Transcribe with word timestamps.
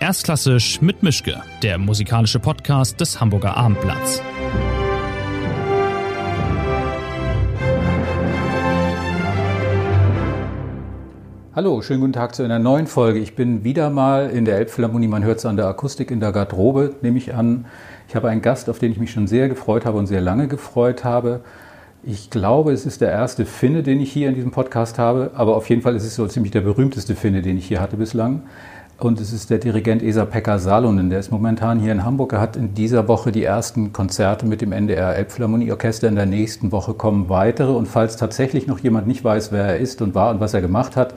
Erstklassisch 0.00 0.80
mit 0.80 1.02
Mischke, 1.02 1.42
der 1.60 1.76
musikalische 1.76 2.38
Podcast 2.38 3.00
des 3.00 3.20
Hamburger 3.20 3.56
Abendblatts. 3.56 4.22
Hallo, 11.52 11.82
schönen 11.82 12.00
guten 12.00 12.12
Tag 12.12 12.36
zu 12.36 12.44
einer 12.44 12.60
neuen 12.60 12.86
Folge. 12.86 13.18
Ich 13.18 13.34
bin 13.34 13.64
wieder 13.64 13.90
mal 13.90 14.30
in 14.30 14.44
der 14.44 14.58
Elbphilharmonie. 14.58 15.08
Man 15.08 15.24
hört 15.24 15.38
es 15.38 15.46
an 15.46 15.56
der 15.56 15.66
Akustik 15.66 16.12
in 16.12 16.20
der 16.20 16.30
Garderobe, 16.30 16.94
nehme 17.02 17.18
ich 17.18 17.34
an. 17.34 17.64
Ich 18.06 18.14
habe 18.14 18.28
einen 18.28 18.40
Gast, 18.40 18.70
auf 18.70 18.78
den 18.78 18.92
ich 18.92 18.98
mich 18.98 19.10
schon 19.10 19.26
sehr 19.26 19.48
gefreut 19.48 19.84
habe 19.84 19.98
und 19.98 20.06
sehr 20.06 20.20
lange 20.20 20.46
gefreut 20.46 21.02
habe. 21.02 21.40
Ich 22.04 22.30
glaube, 22.30 22.70
es 22.70 22.86
ist 22.86 23.00
der 23.00 23.10
erste 23.10 23.44
Finne, 23.44 23.82
den 23.82 24.00
ich 24.00 24.12
hier 24.12 24.28
in 24.28 24.36
diesem 24.36 24.52
Podcast 24.52 25.00
habe, 25.00 25.32
aber 25.34 25.56
auf 25.56 25.68
jeden 25.68 25.82
Fall 25.82 25.96
ist 25.96 26.04
es 26.04 26.14
so 26.14 26.28
ziemlich 26.28 26.52
der 26.52 26.60
berühmteste 26.60 27.16
Finne, 27.16 27.42
den 27.42 27.58
ich 27.58 27.66
hier 27.66 27.80
hatte 27.80 27.96
bislang. 27.96 28.44
Und 29.00 29.20
es 29.20 29.32
ist 29.32 29.48
der 29.50 29.58
Dirigent 29.58 30.02
Esa-Pekka 30.02 30.58
Salonen. 30.58 31.08
Der 31.08 31.20
ist 31.20 31.30
momentan 31.30 31.78
hier 31.78 31.92
in 31.92 32.04
Hamburg. 32.04 32.32
Er 32.32 32.40
hat 32.40 32.56
in 32.56 32.74
dieser 32.74 33.06
Woche 33.06 33.30
die 33.30 33.44
ersten 33.44 33.92
Konzerte 33.92 34.44
mit 34.44 34.60
dem 34.60 34.72
NDR 34.72 35.14
Elbphilharmonieorchester. 35.14 36.08
In 36.08 36.16
der 36.16 36.26
nächsten 36.26 36.72
Woche 36.72 36.94
kommen 36.94 37.28
weitere. 37.28 37.70
Und 37.70 37.86
falls 37.86 38.16
tatsächlich 38.16 38.66
noch 38.66 38.80
jemand 38.80 39.06
nicht 39.06 39.22
weiß, 39.22 39.52
wer 39.52 39.62
er 39.66 39.76
ist 39.76 40.02
und 40.02 40.16
war 40.16 40.30
und 40.30 40.40
was 40.40 40.52
er 40.52 40.62
gemacht 40.62 40.96
hat, 40.96 41.14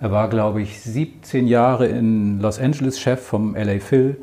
er 0.00 0.10
war, 0.10 0.30
glaube 0.30 0.62
ich, 0.62 0.80
17 0.80 1.46
Jahre 1.46 1.86
in 1.86 2.40
Los 2.40 2.58
Angeles 2.58 2.98
Chef 2.98 3.20
vom 3.20 3.56
LA 3.56 3.78
Phil 3.80 4.16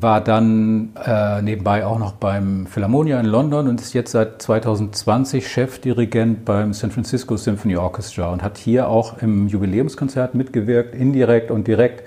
war 0.00 0.20
dann 0.20 0.90
äh, 1.04 1.42
nebenbei 1.42 1.84
auch 1.84 1.98
noch 1.98 2.12
beim 2.12 2.66
Philharmonia 2.66 3.18
in 3.20 3.26
London 3.26 3.68
und 3.68 3.80
ist 3.80 3.94
jetzt 3.94 4.12
seit 4.12 4.42
2020 4.42 5.48
Chefdirigent 5.48 6.44
beim 6.44 6.72
San 6.72 6.90
Francisco 6.90 7.36
Symphony 7.36 7.76
Orchestra 7.76 8.30
und 8.30 8.42
hat 8.42 8.58
hier 8.58 8.88
auch 8.88 9.22
im 9.22 9.48
Jubiläumskonzert 9.48 10.34
mitgewirkt, 10.34 10.94
indirekt 10.94 11.50
und 11.50 11.66
direkt 11.66 12.04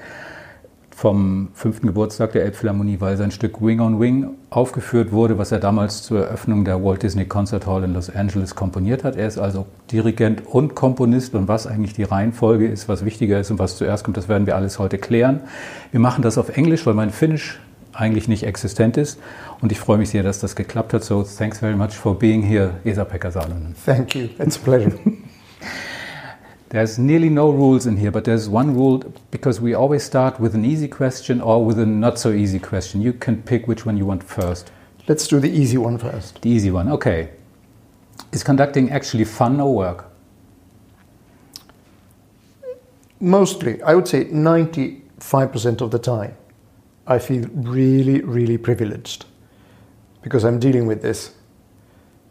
vom 1.02 1.50
fünften 1.56 1.88
Geburtstag 1.88 2.33
der 2.33 2.44
Elbphilharmonie, 2.44 2.98
weil 3.00 3.17
sein 3.17 3.31
Stück 3.31 3.59
Wing 3.59 3.80
on 3.80 4.00
Wing 4.00 4.36
aufgeführt 4.52 5.11
wurde, 5.11 5.39
was 5.39 5.52
er 5.52 5.58
damals 5.58 6.03
zur 6.03 6.28
Eröffnung 6.28 6.64
der 6.64 6.83
Walt 6.83 7.02
Disney 7.02 7.26
Concert 7.26 7.66
Hall 7.66 7.83
in 7.83 7.95
Los 7.95 8.16
Angeles 8.16 8.53
komponiert 8.53 9.03
hat. 9.03 9.16
Er 9.16 9.28
ist 9.28 9.39
also 9.39 9.66
Dirigent 9.92 10.45
und 10.45 10.76
Komponist 10.76 11.33
und 11.33 11.48
was 11.48 11.66
eigentlich 11.66 11.94
die 11.94 12.03
Reihenfolge 12.03 12.67
ist, 12.67 12.88
was 12.88 13.03
wichtiger 13.03 13.39
ist 13.39 13.50
und 13.50 13.58
was 13.58 13.78
zuerst 13.78 14.03
kommt, 14.03 14.16
das 14.16 14.30
werden 14.30 14.45
wir 14.45 14.55
alles 14.55 14.78
heute 14.78 15.00
klären. 15.00 15.42
Wir 15.89 16.00
machen 16.00 16.22
das 16.22 16.38
auf 16.38 16.55
Englisch, 16.55 16.86
weil 16.86 16.94
mein 16.94 17.09
Finnisch 17.09 17.59
eigentlich 17.94 18.28
nicht 18.28 18.44
existent 18.44 18.97
ist. 18.97 19.20
Und 19.61 19.72
ich 19.72 19.80
freue 19.80 19.97
mich 19.97 20.09
sehr, 20.09 20.23
dass 20.23 20.39
das 20.39 20.56
geklappt 20.56 20.94
hat. 20.94 21.03
So, 21.03 21.23
thanks 21.23 21.59
very 21.59 21.75
much 21.75 21.92
for 21.92 22.17
being 22.17 22.42
here, 22.42 22.75
Esa-Pekka 22.83 23.31
Salonen. 23.31 23.75
Thank 23.86 24.16
you. 24.16 24.30
It's 24.39 24.58
a 24.58 24.59
pleasure. 24.59 25.00
there's 26.70 26.98
nearly 26.98 27.30
no 27.30 27.50
rules 27.52 27.86
in 27.86 27.98
here, 27.98 28.11
but 28.11 28.23
there's 28.23 28.48
one 28.48 28.73
rule 28.73 29.03
because 29.30 29.61
we 29.61 29.73
always 29.73 30.03
start 30.03 30.39
with 30.39 30.56
an 30.56 30.64
easy 30.64 30.88
question 30.88 31.42
or 31.42 31.64
with 31.66 31.78
a 31.80 31.86
not 31.86 32.17
so 32.17 32.31
easy 32.31 32.59
question. 32.59 33.02
You 33.02 33.14
can 33.14 33.42
pick 33.44 33.67
which 33.67 33.86
one 33.86 33.98
you 33.98 34.05
want 34.05 34.23
first. 34.23 34.72
Let's 35.08 35.28
do 35.28 35.39
the 35.39 35.50
easy 35.50 35.78
one 35.78 35.98
first. 35.98 36.42
The 36.42 36.50
easy 36.50 36.72
one, 36.72 36.89
okay. 36.89 37.31
Is 38.31 38.44
conducting 38.44 38.92
actually 38.92 39.26
fun 39.26 39.59
or 39.59 39.76
work? 39.76 40.05
Mostly, 43.20 43.81
I 43.83 43.94
would 43.94 44.08
say 44.08 44.26
95% 44.26 45.81
of 45.81 45.92
the 45.92 46.00
time. 46.00 46.36
I 47.12 47.20
feel 47.20 47.45
really, 47.54 48.22
really 48.22 48.58
privileged 48.58 49.26
because 50.22 50.45
I'm 50.45 50.59
dealing 50.59 50.88
with 50.88 51.02
this 51.02 51.36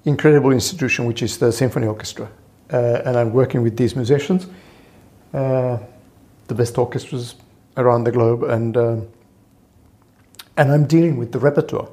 incredible 0.04 0.52
institution, 0.52 1.04
which 1.04 1.22
is 1.22 1.36
the 1.36 1.52
symphony 1.52 1.86
orchestra, 1.86 2.30
uh, 2.72 3.02
and 3.04 3.14
I'm 3.16 3.32
working 3.32 3.62
with 3.62 3.76
these 3.76 3.94
musicians, 3.94 4.46
uh, 5.34 5.78
the 6.46 6.54
best 6.54 6.78
orchestras 6.78 7.34
around 7.76 8.04
the 8.04 8.12
globe, 8.12 8.44
and 8.44 8.76
um, 8.76 9.08
and 10.56 10.72
I'm 10.72 10.86
dealing 10.86 11.18
with 11.18 11.32
the 11.32 11.38
repertoire. 11.38 11.88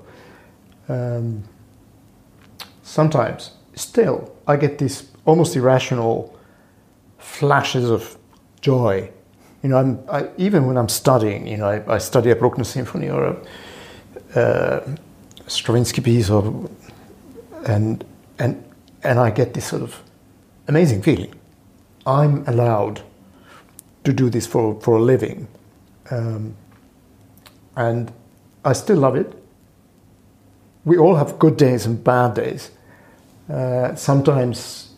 Um, 0.88 1.44
sometimes, 2.84 3.52
still, 3.76 4.34
I 4.48 4.56
get 4.56 4.78
these 4.78 5.12
almost 5.26 5.58
irrational 5.58 6.34
flashes 7.18 7.90
of 7.90 8.18
joy 8.62 9.12
you 9.64 9.70
know, 9.70 9.78
I'm, 9.78 10.00
I, 10.10 10.30
even 10.38 10.66
when 10.68 10.78
I'm 10.78 10.90
studying, 10.90 11.48
you 11.48 11.58
know, 11.58 11.68
I, 11.68 11.96
I 11.96 11.98
study 11.98 12.30
a 12.30 12.36
Bruckner 12.36 12.64
symphony 12.64 13.10
or 13.10 13.38
a 14.36 14.40
uh, 14.40 14.96
Stravinsky 15.48 16.02
piece, 16.02 16.30
or 16.30 16.70
and 17.66 18.04
and 18.40 18.64
and 19.04 19.20
I 19.20 19.32
get 19.32 19.54
this 19.54 19.66
sort 19.66 19.82
of 19.82 20.02
amazing 20.68 21.02
feeling. 21.02 21.34
I'm 22.06 22.48
allowed 22.48 23.02
to 24.04 24.14
do 24.14 24.30
this 24.30 24.46
for 24.46 24.80
for 24.82 24.98
a 24.98 25.02
living, 25.02 25.48
um, 26.12 26.56
and 27.76 28.12
I 28.64 28.74
still 28.74 28.98
love 28.98 29.16
it. 29.16 29.34
We 30.86 30.98
all 30.98 31.16
have 31.16 31.40
good 31.40 31.58
days 31.58 31.86
and 31.86 32.02
bad 32.04 32.36
days. 32.36 32.72
Uh, 33.50 33.96
sometimes, 33.96 34.94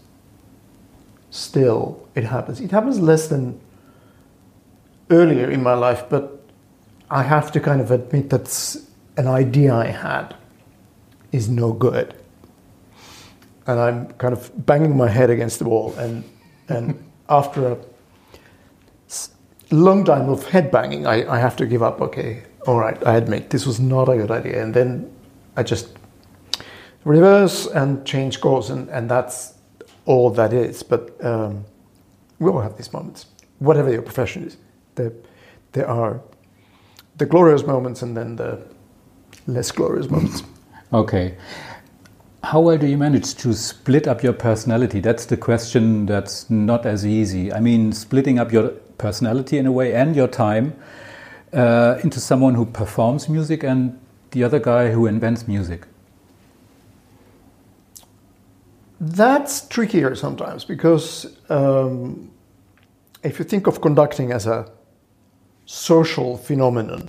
still, 1.30 2.08
it 2.16 2.25
happens. 2.25 2.59
It 2.59 2.72
happens 2.72 3.00
less 3.00 3.28
than 3.28 3.59
earlier 5.09 5.50
in 5.50 5.64
my 5.64 5.74
life, 5.74 6.03
but 6.09 6.40
I 7.09 7.24
have 7.24 7.52
to 7.53 7.59
kind 7.59 7.81
of 7.81 7.92
admit 7.92 8.30
that 8.30 8.78
an 9.18 9.28
idea 9.28 9.74
I 9.74 9.88
had 9.88 10.36
is 11.31 11.50
no 11.50 11.74
good. 11.74 12.14
And 13.66 13.80
I'm 13.80 14.08
kind 14.14 14.34
of 14.34 14.52
banging 14.66 14.96
my 14.96 15.08
head 15.08 15.30
against 15.30 15.59
the 15.59 15.66
wall. 15.66 15.94
And, 15.98 16.24
and 16.68 17.03
after 17.30 17.72
a 17.72 17.78
long 19.72 20.03
time 20.06 20.30
of 20.30 20.48
head 20.48 20.72
banging, 20.72 21.06
I, 21.06 21.28
I 21.30 21.40
have 21.40 21.56
to 21.58 21.66
give 21.66 21.84
up. 21.84 22.02
Okay, 22.02 22.44
all 22.68 22.80
right, 22.80 22.98
I 23.06 23.18
admit 23.18 23.50
this 23.50 23.66
was 23.66 23.80
not 23.80 24.09
a 24.09 24.16
good 24.16 24.31
idea. 24.31 24.62
And 24.64 24.74
then 24.74 25.12
I 25.56 25.64
just 25.64 25.98
reverse 27.03 27.68
and 27.68 28.06
change 28.06 28.42
course, 28.42 28.69
and, 28.69 28.90
and 28.90 29.09
that's 29.09 29.56
all 30.06 30.30
that 30.31 30.53
is. 30.53 30.84
But 30.84 31.24
um, 31.24 31.66
we 32.40 32.50
all 32.50 32.62
have 32.62 32.78
these 32.78 32.94
moments, 32.94 33.28
whatever 33.59 33.92
your 33.92 34.02
profession 34.02 34.44
is 34.44 34.58
there, 35.00 35.14
there 35.72 35.88
are 35.88 36.22
the 37.18 37.26
glorious 37.26 37.66
moments 37.66 38.02
and 38.02 38.16
then 38.16 38.36
the 38.36 38.62
less 39.48 39.72
glorious 39.72 40.10
moments. 40.10 40.44
Okay. 40.92 41.38
How 42.44 42.62
well 42.62 42.78
do 42.78 42.88
you 42.88 42.98
manage 42.98 43.36
to 43.36 43.54
split 43.54 44.08
up 44.08 44.24
your 44.24 44.34
personality? 44.34 45.00
That's 45.00 45.26
the 45.26 45.38
question 45.38 46.06
that's 46.06 46.50
not 46.50 46.86
as 46.86 47.06
easy. 47.06 47.52
I 47.52 47.60
mean, 47.60 47.92
splitting 47.94 48.40
up 48.40 48.52
your 48.52 48.70
personality 48.98 49.58
in 49.58 49.66
a 49.66 49.72
way 49.72 49.94
and 49.94 50.16
your 50.16 50.28
time 50.28 50.76
uh, 51.54 52.00
into 52.04 52.20
someone 52.20 52.56
who 52.56 52.66
performs 52.66 53.30
music 53.30 53.64
and 53.64 54.00
the 54.31 54.44
other 54.44 54.60
guy 54.60 54.92
who 54.92 55.06
invents 55.06 55.48
music. 55.48 55.86
That's 59.02 59.68
trickier 59.68 60.16
sometimes 60.16 60.66
because 60.66 61.38
um, 61.50 62.31
if 63.24 63.40
you 63.40 63.46
think 63.46 63.68
of 63.68 63.81
conducting 63.81 64.31
as 64.31 64.46
a 64.46 64.72
social 65.69 66.35
phenomenon. 66.35 67.07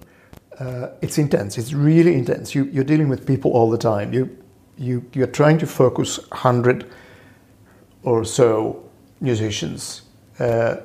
Uh, 0.59 0.88
it's 1.00 1.16
intense. 1.16 1.56
It's 1.56 1.72
really 1.72 2.15
intense. 2.15 2.54
You, 2.54 2.65
you're 2.65 2.84
dealing 2.84 3.09
with 3.09 3.26
people 3.26 3.53
all 3.53 3.71
the 3.71 3.78
time. 3.78 4.12
You, 4.12 4.37
you, 4.76 5.03
you're 5.15 5.26
trying 5.26 5.56
to 5.59 5.66
focus 5.66 6.21
hundred 6.31 6.91
or 8.03 8.22
so 8.26 8.87
musicians 9.19 10.03
uh, 10.38 10.76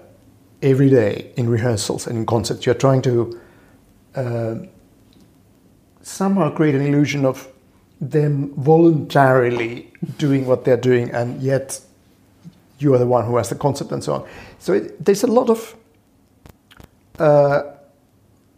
every 0.61 0.89
day 0.89 1.33
in 1.35 1.49
rehearsals 1.49 2.07
and 2.07 2.17
in 2.17 2.25
concerts. 2.25 2.65
You're 2.65 2.75
trying 2.75 3.01
to 3.01 3.41
uh, 4.15 4.55
somehow 6.01 6.51
create 6.51 6.75
an 6.75 6.81
illusion 6.81 7.25
of 7.25 7.49
them 7.99 8.53
voluntarily 8.55 9.91
doing 10.17 10.45
what 10.45 10.63
they're 10.63 10.77
doing, 10.77 11.11
and 11.11 11.41
yet 11.41 11.81
you 12.79 12.93
are 12.93 12.97
the 12.97 13.07
one 13.07 13.25
who 13.25 13.35
has 13.35 13.49
the 13.49 13.55
concept 13.55 13.91
and 13.91 14.01
so 14.01 14.13
on. 14.13 14.29
So 14.59 14.73
it, 14.73 15.03
there's 15.03 15.23
a 15.23 15.27
lot 15.27 15.49
of 15.49 15.75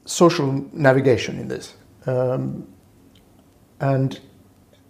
social 0.05 0.51
navigation 0.73 1.39
in 1.39 1.47
this. 1.47 1.75
Um, 2.05 2.67
and, 3.79 4.19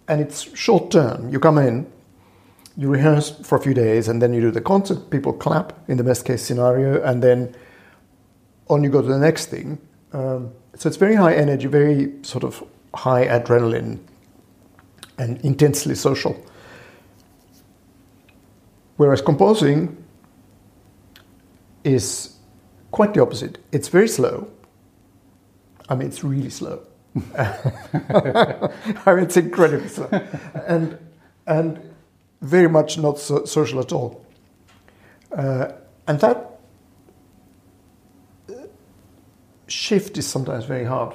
and 0.06 0.20
it's 0.20 0.56
short 0.56 0.90
term. 0.90 1.28
You 1.28 1.40
come 1.40 1.58
in, 1.58 1.90
you 2.76 2.88
rehearse 2.88 3.30
for 3.30 3.58
a 3.58 3.60
few 3.60 3.74
days, 3.74 4.08
and 4.08 4.22
then 4.22 4.32
you 4.32 4.40
do 4.40 4.50
the 4.50 4.60
concert. 4.60 5.10
People 5.10 5.32
clap 5.32 5.72
in 5.88 5.96
the 5.96 6.04
best 6.04 6.24
case 6.24 6.42
scenario, 6.42 7.02
and 7.02 7.22
then 7.22 7.54
on 8.68 8.84
you 8.84 8.90
go 8.90 9.02
to 9.02 9.08
the 9.08 9.18
next 9.18 9.46
thing. 9.46 9.78
Um, 10.12 10.52
so 10.76 10.88
it's 10.88 10.96
very 10.96 11.16
high 11.16 11.34
energy, 11.34 11.66
very 11.66 12.12
sort 12.22 12.44
of 12.44 12.62
high 12.94 13.26
adrenaline, 13.26 13.98
and 15.18 15.40
intensely 15.44 15.94
social. 15.94 16.40
Whereas 18.96 19.20
composing 19.20 19.96
is 21.84 22.37
quite 22.90 23.14
the 23.14 23.22
opposite. 23.22 23.58
It's 23.72 23.88
very 23.88 24.08
slow. 24.08 24.50
I 25.88 25.94
mean, 25.94 26.08
it's 26.08 26.22
really 26.22 26.50
slow. 26.50 26.86
I 27.36 28.70
mean, 29.06 29.24
it's 29.24 29.36
incredibly 29.36 29.88
slow, 29.88 30.08
and 30.66 30.98
and 31.46 31.80
very 32.42 32.68
much 32.68 32.98
not 32.98 33.18
so 33.18 33.44
social 33.44 33.80
at 33.80 33.92
all. 33.92 34.24
Uh, 35.32 35.72
and 36.06 36.20
that 36.20 36.60
shift 39.66 40.16
is 40.18 40.26
sometimes 40.26 40.64
very 40.64 40.84
hard 40.84 41.14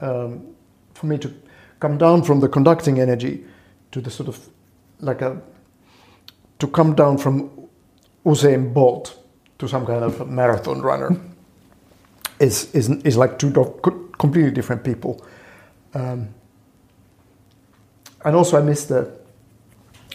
um, 0.00 0.54
for 0.94 1.06
me 1.06 1.18
to 1.18 1.32
come 1.80 1.98
down 1.98 2.22
from 2.22 2.40
the 2.40 2.48
conducting 2.48 3.00
energy 3.00 3.44
to 3.92 4.00
the 4.00 4.10
sort 4.10 4.28
of 4.28 4.48
like 5.00 5.22
a 5.22 5.40
to 6.58 6.66
come 6.68 6.94
down 6.94 7.18
from 7.18 7.50
Usain 8.24 8.72
Bolt 8.72 9.23
to 9.64 9.70
some 9.70 9.86
kind 9.86 10.04
of 10.04 10.28
marathon 10.28 10.82
runner 10.82 11.16
is, 12.38 12.72
is, 12.74 12.90
is 13.04 13.16
like 13.16 13.38
two 13.38 13.50
completely 14.18 14.50
different 14.50 14.84
people. 14.84 15.24
Um, 15.94 16.34
and 18.24 18.36
also, 18.36 18.58
I 18.58 18.62
miss 18.62 18.84
the 18.86 19.10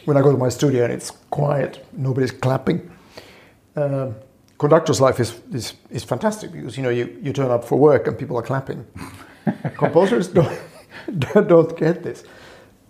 when 0.05 0.17
I 0.17 0.21
go 0.21 0.31
to 0.31 0.37
my 0.37 0.49
studio 0.49 0.85
and 0.85 0.93
it's 0.93 1.11
quiet, 1.29 1.85
nobody's 1.93 2.31
clapping. 2.31 2.89
Uh, 3.75 4.11
conductor's 4.57 4.99
life 4.99 5.19
is, 5.19 5.39
is, 5.51 5.73
is 5.91 6.03
fantastic 6.03 6.51
because 6.51 6.77
you 6.77 6.83
know 6.83 6.89
you, 6.89 7.17
you 7.21 7.31
turn 7.31 7.51
up 7.51 7.63
for 7.63 7.77
work 7.77 8.07
and 8.07 8.17
people 8.17 8.37
are 8.37 8.41
clapping. 8.41 8.85
Composers 9.77 10.27
don't, 10.27 10.59
don't 11.19 11.77
get 11.77 12.03
this. 12.03 12.23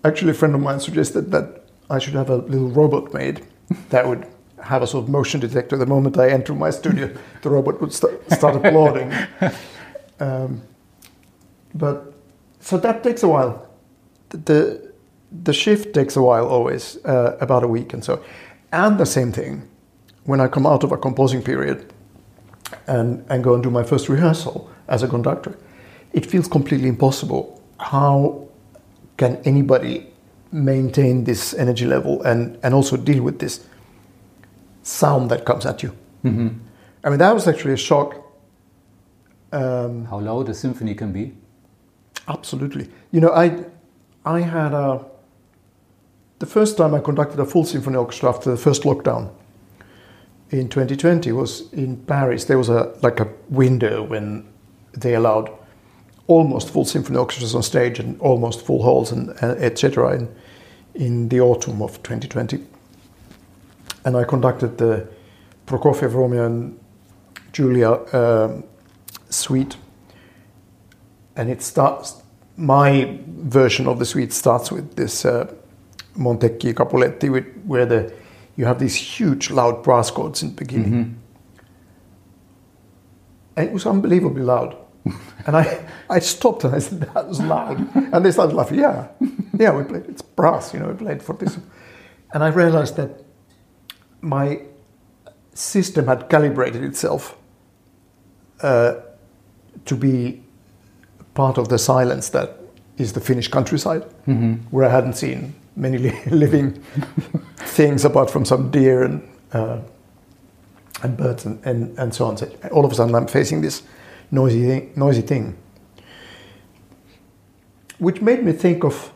Actually, 0.03 0.31
a 0.31 0.33
friend 0.33 0.55
of 0.55 0.61
mine 0.61 0.79
suggested 0.79 1.31
that 1.31 1.65
I 1.89 1.99
should 1.99 2.13
have 2.13 2.29
a 2.29 2.37
little 2.37 2.69
robot 2.69 3.13
made 3.13 3.45
that 3.89 4.07
would 4.07 4.25
have 4.63 4.81
a 4.81 4.87
sort 4.87 5.03
of 5.03 5.09
motion 5.09 5.39
detector. 5.39 5.77
The 5.77 5.85
moment 5.85 6.17
I 6.17 6.29
enter 6.29 6.53
my 6.53 6.69
studio, 6.69 7.13
the 7.41 7.49
robot 7.49 7.81
would 7.81 7.93
st- 7.93 8.19
start 8.31 8.55
applauding. 8.55 9.13
Um, 10.21 10.63
but 11.73 12.13
so 12.59 12.77
that 12.77 13.03
takes 13.03 13.23
a 13.23 13.27
while. 13.29 13.65
The 14.31 14.91
the 15.43 15.53
shift 15.53 15.93
takes 15.93 16.17
a 16.17 16.21
while, 16.21 16.45
always 16.45 16.97
uh, 17.05 17.37
about 17.39 17.63
a 17.63 17.69
week 17.69 17.93
and 17.93 18.03
so. 18.03 18.21
And 18.73 18.97
the 18.97 19.05
same 19.05 19.31
thing 19.31 19.65
when 20.25 20.41
I 20.41 20.49
come 20.49 20.67
out 20.67 20.83
of 20.83 20.91
a 20.91 20.97
composing 20.97 21.41
period 21.41 21.93
and 22.85 23.25
and 23.29 23.45
go 23.45 23.53
and 23.53 23.63
do 23.63 23.69
my 23.69 23.83
first 23.83 24.09
rehearsal 24.09 24.69
as 24.89 25.03
a 25.03 25.07
conductor, 25.07 25.57
it 26.11 26.25
feels 26.25 26.49
completely 26.49 26.89
impossible. 26.89 27.61
How 27.79 28.49
can 29.15 29.37
anybody 29.45 30.09
maintain 30.51 31.23
this 31.23 31.53
energy 31.53 31.85
level 31.85 32.21
and, 32.23 32.57
and 32.63 32.73
also 32.73 32.97
deal 32.97 33.23
with 33.23 33.39
this 33.39 33.65
sound 34.89 35.29
that 35.31 35.45
comes 35.45 35.65
at 35.65 35.83
you. 35.83 35.89
Mm-hmm. 36.23 36.49
I 37.03 37.09
mean, 37.09 37.19
that 37.19 37.33
was 37.33 37.47
actually 37.47 37.73
a 37.73 37.77
shock. 37.77 38.15
Um, 39.51 40.05
How 40.05 40.19
loud 40.19 40.49
a 40.49 40.53
symphony 40.53 40.95
can 40.95 41.11
be? 41.11 41.33
Absolutely. 42.27 42.89
You 43.11 43.21
know, 43.21 43.31
I, 43.31 43.65
I 44.25 44.41
had 44.41 44.73
a. 44.73 45.05
The 46.39 46.45
first 46.45 46.77
time 46.77 46.93
I 46.93 46.99
conducted 46.99 47.39
a 47.39 47.45
full 47.45 47.65
symphony 47.65 47.97
orchestra 47.97 48.29
after 48.29 48.51
the 48.51 48.57
first 48.57 48.83
lockdown 48.83 49.31
in 50.51 50.69
2020 50.69 51.31
was 51.33 51.71
in 51.73 51.97
Paris. 51.97 52.45
There 52.45 52.57
was 52.57 52.69
a 52.69 52.95
like 53.01 53.19
a 53.19 53.27
window 53.49 54.03
when 54.03 54.47
they 54.93 55.15
allowed 55.15 55.51
almost 56.27 56.69
full 56.69 56.85
symphony 56.85 57.17
orchestras 57.17 57.55
on 57.55 57.63
stage 57.63 57.99
and 57.99 58.19
almost 58.21 58.65
full 58.65 58.83
halls 58.83 59.11
and, 59.11 59.29
and 59.41 59.61
etc. 59.61 60.15
In, 60.15 60.35
in 60.95 61.29
the 61.29 61.41
autumn 61.41 61.81
of 61.81 62.01
2020, 62.03 62.63
and 64.05 64.17
I 64.17 64.23
conducted 64.23 64.77
the 64.77 65.07
Prokofiev 65.65 66.13
Romeo 66.13 66.45
and 66.45 66.79
Julia 67.51 67.91
uh, 67.91 68.61
suite, 69.29 69.77
and 71.35 71.49
it 71.49 71.61
starts. 71.61 72.21
My 72.57 73.17
version 73.27 73.87
of 73.87 73.99
the 73.99 74.05
suite 74.05 74.33
starts 74.33 74.69
with 74.69 74.95
this 74.95 75.23
uh, 75.23 75.53
Montecchi 76.17 76.73
Capuletti, 76.73 77.31
with, 77.31 77.45
where 77.65 77.85
the 77.85 78.13
you 78.59 78.65
have 78.65 78.77
these 78.77 78.95
huge 78.95 79.49
loud 79.51 79.81
brass 79.83 80.11
chords 80.11 80.43
in 80.43 80.49
the 80.49 80.55
beginning. 80.55 80.91
Mm-hmm. 80.91 81.13
And 83.55 83.67
it 83.69 83.73
was 83.73 83.85
unbelievably 83.85 84.41
loud. 84.41 84.75
and 85.45 85.55
I, 85.55 85.85
I 86.09 86.19
stopped 86.19 86.65
and 86.65 86.75
I 86.75 86.79
said, 86.79 86.99
that 86.99 87.25
was 87.25 87.39
loud. 87.39 87.77
And 87.95 88.25
they 88.25 88.31
started 88.31 88.53
laughing. 88.53 88.79
Yeah, 88.79 89.07
yeah, 89.57 89.71
we 89.73 89.85
played, 89.85 90.07
it's 90.09 90.21
brass, 90.21 90.73
you 90.73 90.81
know, 90.81 90.89
we 90.89 90.93
played 90.95 91.23
for 91.23 91.35
this. 91.37 91.57
And 92.33 92.43
I 92.43 92.49
realized 92.49 92.97
that 92.97 93.23
my 94.21 94.61
system 95.53 96.07
had 96.07 96.29
calibrated 96.29 96.83
itself 96.83 97.37
uh, 98.61 98.95
to 99.85 99.95
be 99.95 100.41
part 101.33 101.57
of 101.57 101.69
the 101.69 101.77
silence 101.77 102.29
that 102.29 102.57
is 102.97 103.13
the 103.13 103.21
Finnish 103.21 103.47
countryside, 103.47 104.03
mm-hmm. 104.27 104.55
where 104.71 104.85
I 104.85 104.89
hadn't 104.89 105.13
seen 105.13 105.53
many 105.75 105.97
living 106.25 106.73
things 107.57 108.05
apart 108.05 108.29
from 108.29 108.45
some 108.45 108.69
deer 108.71 109.03
and, 109.03 109.27
uh, 109.53 109.79
and 111.01 111.17
birds 111.17 111.45
and, 111.45 111.65
and, 111.65 111.97
and 111.97 112.13
so 112.13 112.25
on. 112.25 112.37
So 112.37 112.51
all 112.71 112.85
of 112.85 112.91
a 112.91 112.95
sudden, 112.95 113.15
I'm 113.15 113.27
facing 113.27 113.61
this 113.61 113.83
noisy 114.31 114.65
thing, 114.65 114.93
noisy 114.95 115.21
thing, 115.21 115.57
which 117.99 118.21
made 118.21 118.43
me 118.43 118.51
think 118.51 118.83
of 118.83 119.13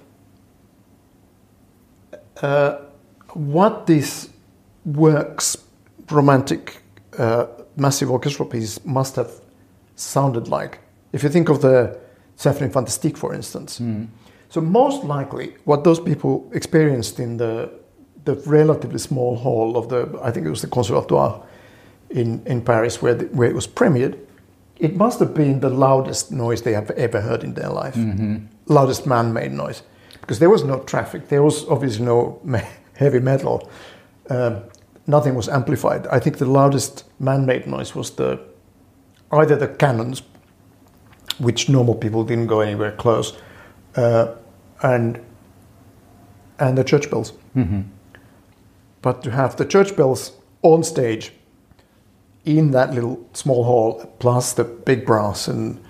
uh, 2.41 2.77
what 3.33 3.87
this 3.87 4.29
works, 4.85 5.57
romantic, 6.09 6.77
uh, 7.17 7.47
massive 7.77 8.11
orchestral 8.11 8.47
piece 8.47 8.83
must 8.85 9.15
have 9.15 9.31
sounded 9.95 10.47
like. 10.47 10.79
If 11.11 11.23
you 11.23 11.29
think 11.29 11.49
of 11.49 11.61
the 11.61 11.99
Symphony 12.35 12.71
Fantastique, 12.71 13.17
for 13.17 13.33
instance. 13.33 13.79
Mm. 13.79 14.07
So 14.49 14.61
most 14.61 15.03
likely, 15.03 15.55
what 15.65 15.83
those 15.83 15.99
people 15.99 16.49
experienced 16.53 17.19
in 17.19 17.37
the 17.37 17.71
the 18.25 18.35
relatively 18.45 18.99
small 18.99 19.35
hall 19.35 19.77
of 19.77 19.89
the, 19.89 20.19
I 20.21 20.31
think 20.31 20.45
it 20.45 20.49
was 20.49 20.61
the 20.61 20.67
Conservatoire 20.67 21.43
in, 22.09 22.41
in 22.45 22.61
Paris, 22.61 23.01
where, 23.01 23.15
the, 23.15 23.25
where 23.25 23.49
it 23.49 23.55
was 23.55 23.67
premiered, 23.67 24.17
it 24.77 24.95
must 24.95 25.19
have 25.19 25.33
been 25.33 25.59
the 25.59 25.69
loudest 25.69 26.31
noise 26.31 26.61
they 26.61 26.73
have 26.73 26.89
ever 26.91 27.21
heard 27.21 27.43
in 27.43 27.53
their 27.53 27.69
life, 27.69 27.95
mm-hmm. 27.95 28.45
loudest 28.67 29.05
man-made 29.05 29.51
noise, 29.51 29.83
because 30.21 30.39
there 30.39 30.49
was 30.49 30.63
no 30.63 30.79
traffic, 30.79 31.27
there 31.29 31.43
was 31.43 31.67
obviously 31.67 32.05
no 32.05 32.39
heavy 32.95 33.19
metal, 33.19 33.69
um, 34.29 34.63
nothing 35.07 35.35
was 35.35 35.49
amplified. 35.49 36.07
I 36.07 36.19
think 36.19 36.37
the 36.37 36.45
loudest 36.45 37.03
man-made 37.19 37.67
noise 37.67 37.95
was 37.95 38.11
the 38.11 38.39
either 39.31 39.55
the 39.55 39.67
cannons, 39.67 40.21
which 41.39 41.69
normal 41.69 41.95
people 41.95 42.23
didn't 42.23 42.47
go 42.47 42.61
anywhere 42.61 42.91
close, 42.91 43.37
uh, 43.95 44.35
and 44.81 45.19
and 46.59 46.77
the 46.77 46.83
church 46.83 47.09
bells. 47.09 47.33
Mm-hmm. 47.55 47.81
But 49.01 49.23
to 49.23 49.31
have 49.31 49.55
the 49.57 49.65
church 49.65 49.95
bells 49.95 50.31
on 50.61 50.83
stage 50.83 51.33
in 52.45 52.71
that 52.71 52.93
little 52.93 53.27
small 53.33 53.63
hall, 53.63 54.05
plus 54.19 54.53
the 54.53 54.63
big 54.63 55.05
brass 55.05 55.47
and 55.47 55.83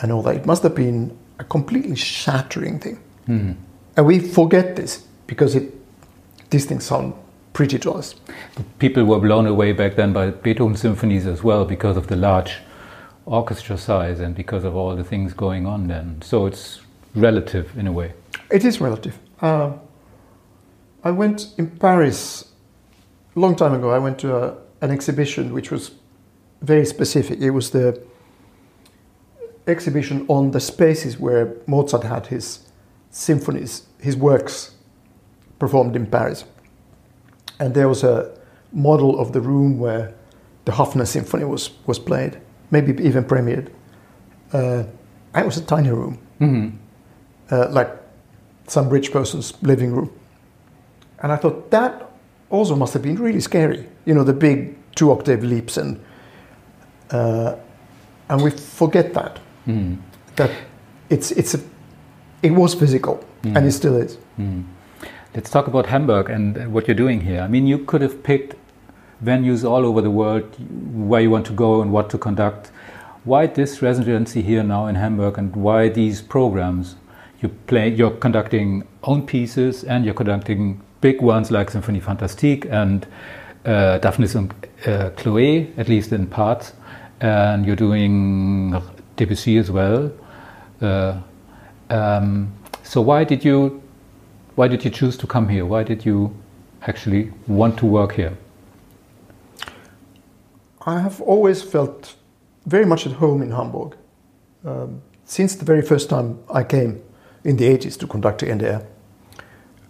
and 0.00 0.12
all 0.12 0.22
that. 0.22 0.36
It 0.36 0.46
must 0.46 0.62
have 0.62 0.74
been 0.74 1.16
a 1.38 1.44
completely 1.44 1.96
shattering 1.96 2.78
thing. 2.78 3.00
Mm. 3.28 3.56
And 3.96 4.06
we 4.06 4.18
forget 4.18 4.76
this 4.76 5.06
because 5.26 5.54
it 5.54 5.72
these 6.50 6.66
things 6.66 6.84
sound 6.84 7.14
pretty 7.54 7.78
to 7.78 7.92
us. 7.92 8.14
People 8.78 9.04
were 9.04 9.18
blown 9.18 9.46
away 9.46 9.72
back 9.72 9.96
then 9.96 10.12
by 10.12 10.30
Beethoven 10.30 10.76
symphonies 10.76 11.26
as 11.26 11.42
well 11.42 11.64
because 11.64 11.96
of 11.96 12.08
the 12.08 12.16
large 12.16 12.58
orchestra 13.24 13.78
size 13.78 14.20
and 14.20 14.34
because 14.34 14.64
of 14.64 14.76
all 14.76 14.94
the 14.94 15.04
things 15.04 15.32
going 15.32 15.66
on 15.66 15.86
then. 15.86 16.20
So 16.20 16.44
it's 16.44 16.82
relative 17.14 17.76
in 17.78 17.86
a 17.86 17.92
way. 17.92 18.12
It 18.50 18.64
is 18.64 18.80
relative. 18.80 19.18
Uh, 19.40 19.72
I 21.02 21.10
went 21.10 21.54
in 21.56 21.70
Paris 21.70 22.52
a 23.34 23.40
long 23.40 23.56
time 23.56 23.72
ago. 23.72 23.90
I 23.90 23.98
went 23.98 24.18
to 24.18 24.36
a 24.36 24.64
an 24.84 24.90
exhibition 24.90 25.54
which 25.54 25.70
was 25.70 25.92
very 26.60 26.84
specific. 26.84 27.40
It 27.40 27.50
was 27.50 27.70
the 27.70 28.00
exhibition 29.66 30.26
on 30.28 30.50
the 30.50 30.60
spaces 30.60 31.18
where 31.18 31.56
Mozart 31.66 32.04
had 32.04 32.26
his 32.26 32.70
symphonies, 33.10 33.86
his 33.98 34.14
works 34.14 34.72
performed 35.58 35.96
in 35.96 36.06
Paris. 36.06 36.44
And 37.60 37.74
there 37.74 37.88
was 37.88 38.04
a 38.04 38.36
model 38.72 39.18
of 39.18 39.32
the 39.32 39.40
room 39.40 39.78
where 39.78 40.14
the 40.64 40.72
Haffner 40.72 41.06
Symphony 41.06 41.44
was, 41.44 41.70
was 41.86 41.98
played, 41.98 42.38
maybe 42.70 42.92
even 43.04 43.24
premiered. 43.24 43.70
Uh, 44.52 44.84
it 45.34 45.44
was 45.44 45.56
a 45.56 45.64
tiny 45.64 45.90
room, 45.90 46.18
mm-hmm. 46.40 46.76
uh, 47.50 47.68
like 47.70 47.90
some 48.66 48.88
rich 48.88 49.12
person's 49.12 49.60
living 49.62 49.92
room. 49.92 50.10
And 51.20 51.32
I 51.32 51.36
thought 51.36 51.70
that 51.70 52.10
also 52.50 52.76
must 52.76 52.92
have 52.94 53.02
been 53.02 53.16
really 53.16 53.40
scary. 53.40 53.86
You 54.04 54.14
know, 54.14 54.24
the 54.24 54.32
big 54.32 54.76
two 54.94 55.10
octave 55.10 55.42
leaps 55.42 55.76
and 55.76 56.00
uh, 57.10 57.56
and 58.28 58.42
we 58.42 58.50
forget 58.50 59.12
that 59.14 59.38
mm. 59.66 59.96
that 60.36 60.50
it's 61.10 61.30
it's 61.32 61.54
a, 61.54 61.60
it 62.42 62.50
was 62.50 62.74
physical 62.74 63.22
mm. 63.42 63.56
and 63.56 63.66
it 63.66 63.72
still 63.72 63.96
is. 63.96 64.18
Mm. 64.38 64.64
Let's 65.34 65.50
talk 65.50 65.66
about 65.66 65.86
Hamburg 65.86 66.30
and 66.30 66.72
what 66.72 66.86
you're 66.86 66.94
doing 66.94 67.20
here. 67.22 67.40
I 67.40 67.48
mean, 67.48 67.66
you 67.66 67.78
could 67.78 68.02
have 68.02 68.22
picked 68.22 68.54
venues 69.22 69.68
all 69.68 69.84
over 69.84 70.00
the 70.00 70.10
world 70.10 70.44
where 70.94 71.20
you 71.20 71.30
want 71.30 71.44
to 71.46 71.52
go 71.52 71.82
and 71.82 71.92
what 71.92 72.08
to 72.10 72.18
conduct. 72.18 72.70
Why 73.24 73.48
this 73.48 73.82
residency 73.82 74.42
here 74.42 74.62
now 74.62 74.86
in 74.86 74.94
Hamburg, 74.94 75.36
and 75.36 75.56
why 75.56 75.88
these 75.88 76.22
programs? 76.22 76.94
You 77.40 77.48
play, 77.48 77.88
you're 77.88 78.12
conducting 78.12 78.86
own 79.02 79.26
pieces, 79.26 79.82
and 79.82 80.04
you're 80.04 80.14
conducting 80.14 80.80
big 81.00 81.20
ones 81.20 81.50
like 81.50 81.70
Symphonie 81.70 82.02
Fantastique 82.02 82.66
and 82.70 83.04
uh, 83.64 83.98
Daphnis 83.98 84.36
and 84.36 84.54
uh, 84.86 85.10
Chloe, 85.16 85.72
at 85.76 85.88
least 85.88 86.12
in 86.12 86.28
parts. 86.28 86.74
and 87.20 87.64
you're 87.64 87.76
doing 87.76 88.80
Debussy 89.16 89.56
as 89.56 89.70
well. 89.70 90.12
Uh, 90.80 91.20
um, 91.90 92.52
so 92.82 93.00
why 93.00 93.24
did 93.24 93.44
you 93.44 93.82
why 94.54 94.68
did 94.68 94.84
you 94.84 94.90
choose 94.90 95.16
to 95.18 95.26
come 95.26 95.48
here? 95.48 95.66
Why 95.66 95.82
did 95.82 96.04
you 96.04 96.34
actually 96.82 97.32
want 97.46 97.78
to 97.78 97.86
work 97.86 98.14
here? 98.14 98.36
I 100.86 101.00
have 101.00 101.20
always 101.20 101.62
felt 101.62 102.14
very 102.66 102.84
much 102.84 103.06
at 103.06 103.12
home 103.12 103.42
in 103.42 103.50
Hamburg. 103.50 103.96
Um, 104.64 105.02
since 105.24 105.56
the 105.56 105.64
very 105.64 105.82
first 105.82 106.08
time 106.08 106.38
I 106.52 106.62
came 106.62 107.02
in 107.42 107.56
the 107.56 107.64
80s 107.64 107.98
to 107.98 108.06
conduct 108.06 108.40
the 108.40 108.46
NDR. 108.46 108.86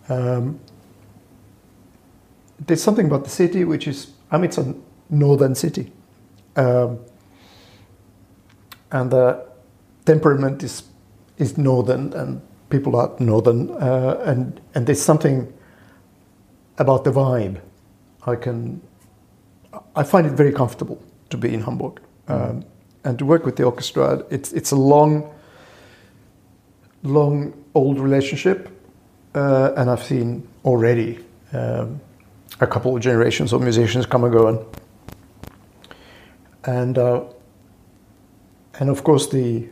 Um, 0.08 0.60
there's 2.66 2.82
something 2.82 3.06
about 3.06 3.24
the 3.24 3.30
city 3.30 3.64
which 3.64 3.86
is, 3.86 4.12
I 4.30 4.36
mean, 4.36 4.46
it's 4.46 4.58
a 4.58 4.74
northern 5.10 5.54
city. 5.54 5.92
Um, 6.56 7.00
and 8.90 9.10
the 9.10 9.46
temperament 10.04 10.62
is, 10.62 10.84
is 11.38 11.58
northern 11.58 12.12
and 12.12 12.40
people 12.70 12.96
are 12.96 13.14
northern. 13.18 13.70
Uh, 13.70 14.22
and, 14.24 14.60
and 14.74 14.86
there's 14.86 15.02
something 15.02 15.52
about 16.78 17.04
the 17.04 17.12
vibe 17.12 17.60
I 18.26 18.36
can, 18.36 18.80
I 19.94 20.02
find 20.02 20.26
it 20.26 20.32
very 20.32 20.52
comfortable 20.52 21.02
to 21.30 21.36
be 21.36 21.52
in 21.52 21.60
Hamburg. 21.60 22.00
Um, 22.28 22.64
and 23.04 23.18
to 23.18 23.26
work 23.26 23.44
with 23.44 23.56
the 23.56 23.64
orchestra, 23.64 24.24
it's, 24.30 24.52
it's 24.52 24.70
a 24.70 24.76
long, 24.76 25.30
long 27.02 27.52
old 27.74 28.00
relationship, 28.00 28.70
uh, 29.34 29.72
and 29.76 29.90
I've 29.90 30.02
seen 30.02 30.48
already 30.64 31.18
um, 31.52 32.00
a 32.60 32.66
couple 32.66 32.96
of 32.96 33.02
generations 33.02 33.52
of 33.52 33.60
musicians 33.60 34.06
come 34.06 34.24
and 34.24 34.32
go, 34.32 34.48
and 34.48 34.58
and, 36.66 36.96
uh, 36.96 37.24
and 38.78 38.88
of 38.88 39.04
course 39.04 39.28
the 39.28 39.68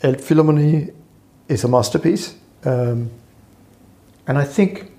Elbphilharmonie 0.00 0.94
is 1.48 1.64
a 1.64 1.68
masterpiece, 1.68 2.34
um, 2.64 3.10
and 4.26 4.38
I 4.38 4.44
think 4.44 4.90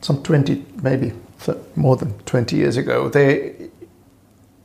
some 0.00 0.22
twenty, 0.22 0.64
maybe 0.82 1.12
more 1.76 1.96
than 1.96 2.18
twenty 2.20 2.56
years 2.56 2.76
ago, 2.76 3.08
they 3.08 3.70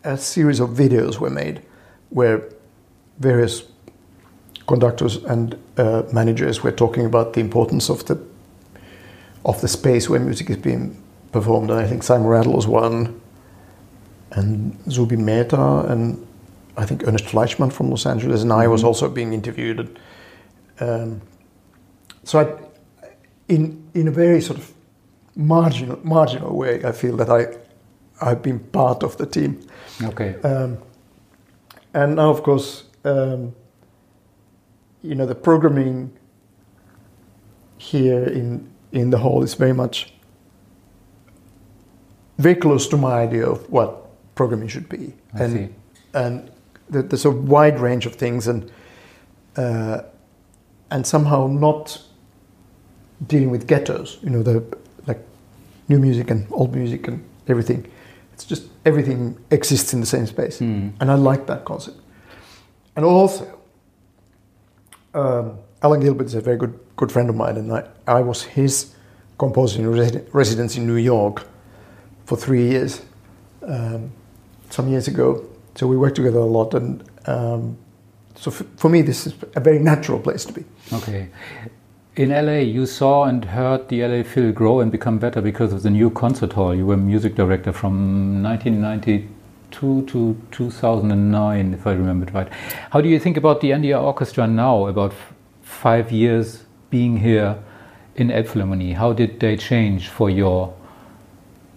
a 0.04 0.18
series 0.18 0.60
of 0.60 0.70
videos 0.70 1.20
were 1.20 1.30
made 1.30 1.62
where 2.10 2.42
various 3.20 3.64
conductors 4.68 5.18
and 5.26 5.58
uh, 5.78 6.04
managers 6.14 6.64
were 6.64 6.72
talking 6.72 7.06
about 7.06 7.34
the 7.34 7.40
importance 7.40 7.90
of 7.90 8.06
the 8.06 8.18
of 9.44 9.62
the 9.62 9.68
space 9.68 10.10
where 10.10 10.20
music 10.20 10.50
is 10.50 10.58
being 10.58 11.02
performed. 11.32 11.70
And 11.70 11.80
I 11.80 11.88
think 11.88 12.04
Simon 12.04 12.28
Rattle 12.28 12.54
was 12.54 12.68
one, 12.68 13.22
and 14.32 14.78
Zubin 14.92 15.24
Mehta, 15.24 15.86
and 15.88 16.26
I 16.78 16.86
think 16.86 17.04
Ernest 17.08 17.26
Fleischmann 17.26 17.72
from 17.72 17.90
Los 17.90 18.06
Angeles, 18.06 18.44
and 18.44 18.54
I 18.54 18.68
was 18.68 18.82
mm-hmm. 18.82 18.88
also 18.88 19.10
being 19.10 19.34
interviewed. 19.34 20.00
Um, 20.80 21.22
so, 22.24 22.40
I, 22.40 23.06
in 23.48 23.90
in 23.94 24.08
a 24.08 24.12
very 24.12 24.42
sort 24.42 24.60
of 24.60 24.74
marginal 25.36 26.00
marginal 26.04 26.56
way, 26.56 26.84
I 26.84 26.92
feel 26.92 27.18
that 27.18 27.30
I 27.30 27.48
I've 28.22 28.42
been 28.42 28.60
part 28.60 29.04
of 29.04 29.18
the 29.18 29.26
team. 29.26 29.60
Okay. 30.04 30.36
Um, 30.42 30.78
and 31.94 32.16
now, 32.16 32.30
of 32.30 32.44
course. 32.44 32.84
Um, 33.04 33.54
you 35.02 35.16
know 35.16 35.26
the 35.26 35.36
programming 35.36 36.12
here 37.78 38.24
in 38.24 38.70
in 38.92 39.10
the 39.10 39.18
hall 39.18 39.44
is 39.44 39.54
very 39.54 39.74
much 39.74 40.14
very 42.38 42.56
close 42.56 42.88
to 42.88 42.98
my 42.98 43.22
idea 43.22 43.46
of 43.46 43.70
what 43.70 43.90
programming 44.36 44.68
should 44.68 44.90
be 44.90 45.14
I 45.34 45.44
and 45.44 45.54
see. 45.54 45.76
and 46.14 46.52
there's 46.90 47.26
a 47.26 47.32
wide 47.32 47.80
range 47.80 48.06
of 48.06 48.16
things 48.16 48.48
and 48.48 48.72
uh, 49.58 50.02
and 50.90 51.06
somehow 51.06 51.48
not 51.48 52.02
dealing 53.28 53.50
with 53.52 53.68
ghettos 53.68 54.18
you 54.24 54.30
know 54.30 54.44
the 54.44 54.64
like 55.08 55.20
new 55.90 56.00
music 56.00 56.30
and 56.32 56.48
old 56.52 56.74
music 56.76 57.08
and 57.08 57.24
everything 57.48 57.86
it's 58.34 58.46
just 58.46 58.64
everything 58.86 59.36
exists 59.52 59.94
in 59.94 60.00
the 60.00 60.06
same 60.06 60.26
space 60.28 60.60
Mm. 60.60 60.92
and 61.00 61.12
i 61.12 61.16
like 61.16 61.46
that 61.48 61.66
concept 61.66 61.98
and 62.96 63.06
also 63.06 63.46
um, 65.14 65.58
Alan 65.82 66.00
Gilbert 66.00 66.26
is 66.26 66.36
a 66.36 66.42
very 66.42 66.58
good 66.58 66.78
good 66.96 67.12
friend 67.12 67.30
of 67.30 67.36
mine, 67.36 67.58
and 67.58 67.72
I, 67.72 67.84
I 68.08 68.22
was 68.22 68.44
his 68.44 68.96
composer 69.38 69.80
in 69.82 69.86
resi- 69.88 70.28
residence 70.34 70.78
in 70.78 70.86
New 70.88 70.96
York 70.96 71.46
for 72.26 72.36
three 72.38 72.68
years, 72.70 73.02
um, 73.64 74.12
some 74.70 74.88
years 74.90 75.08
ago. 75.08 75.46
So 75.78 75.86
we 75.86 75.96
work 75.96 76.16
together 76.16 76.40
a 76.40 76.46
lot, 76.46 76.74
and 76.74 77.04
um, 77.28 77.78
so 78.34 78.50
f- 78.50 78.64
for 78.78 78.90
me, 78.90 79.04
this 79.04 79.28
is 79.28 79.36
a 79.56 79.60
very 79.60 79.78
natural 79.78 80.20
place 80.20 80.44
to 80.46 80.54
be. 80.54 80.66
Okay. 80.92 81.30
In 82.16 82.30
LA, 82.30 82.62
you 82.62 82.88
saw 82.88 83.26
and 83.26 83.46
heard 83.46 83.88
the 83.90 84.02
LA 84.02 84.24
Phil 84.24 84.52
grow 84.52 84.80
and 84.80 84.92
become 84.92 85.20
better 85.20 85.40
because 85.40 85.72
of 85.72 85.84
the 85.84 85.92
new 85.92 86.10
concert 86.10 86.54
hall. 86.54 86.74
You 86.74 86.88
were 86.88 86.98
music 86.98 87.36
director 87.36 87.72
from 87.72 88.42
1992 88.42 90.06
to 90.08 90.42
2009, 90.50 91.74
if 91.76 91.86
I 91.86 91.92
remember 91.92 92.26
right. 92.32 92.52
How 92.90 93.00
do 93.00 93.08
you 93.08 93.20
think 93.20 93.38
about 93.38 93.62
the 93.62 93.70
NDR 93.70 94.02
Orchestra 94.02 94.48
now, 94.48 94.88
about 94.88 95.12
f- 95.12 95.34
five 95.62 96.12
years 96.12 96.64
being 96.90 97.18
here 97.18 97.56
in 98.16 98.30
Elbphilharmonie? 98.30 98.96
How 98.96 99.14
did 99.14 99.40
they 99.40 99.56
change 99.56 100.08
for 100.08 100.32
your 100.32 100.74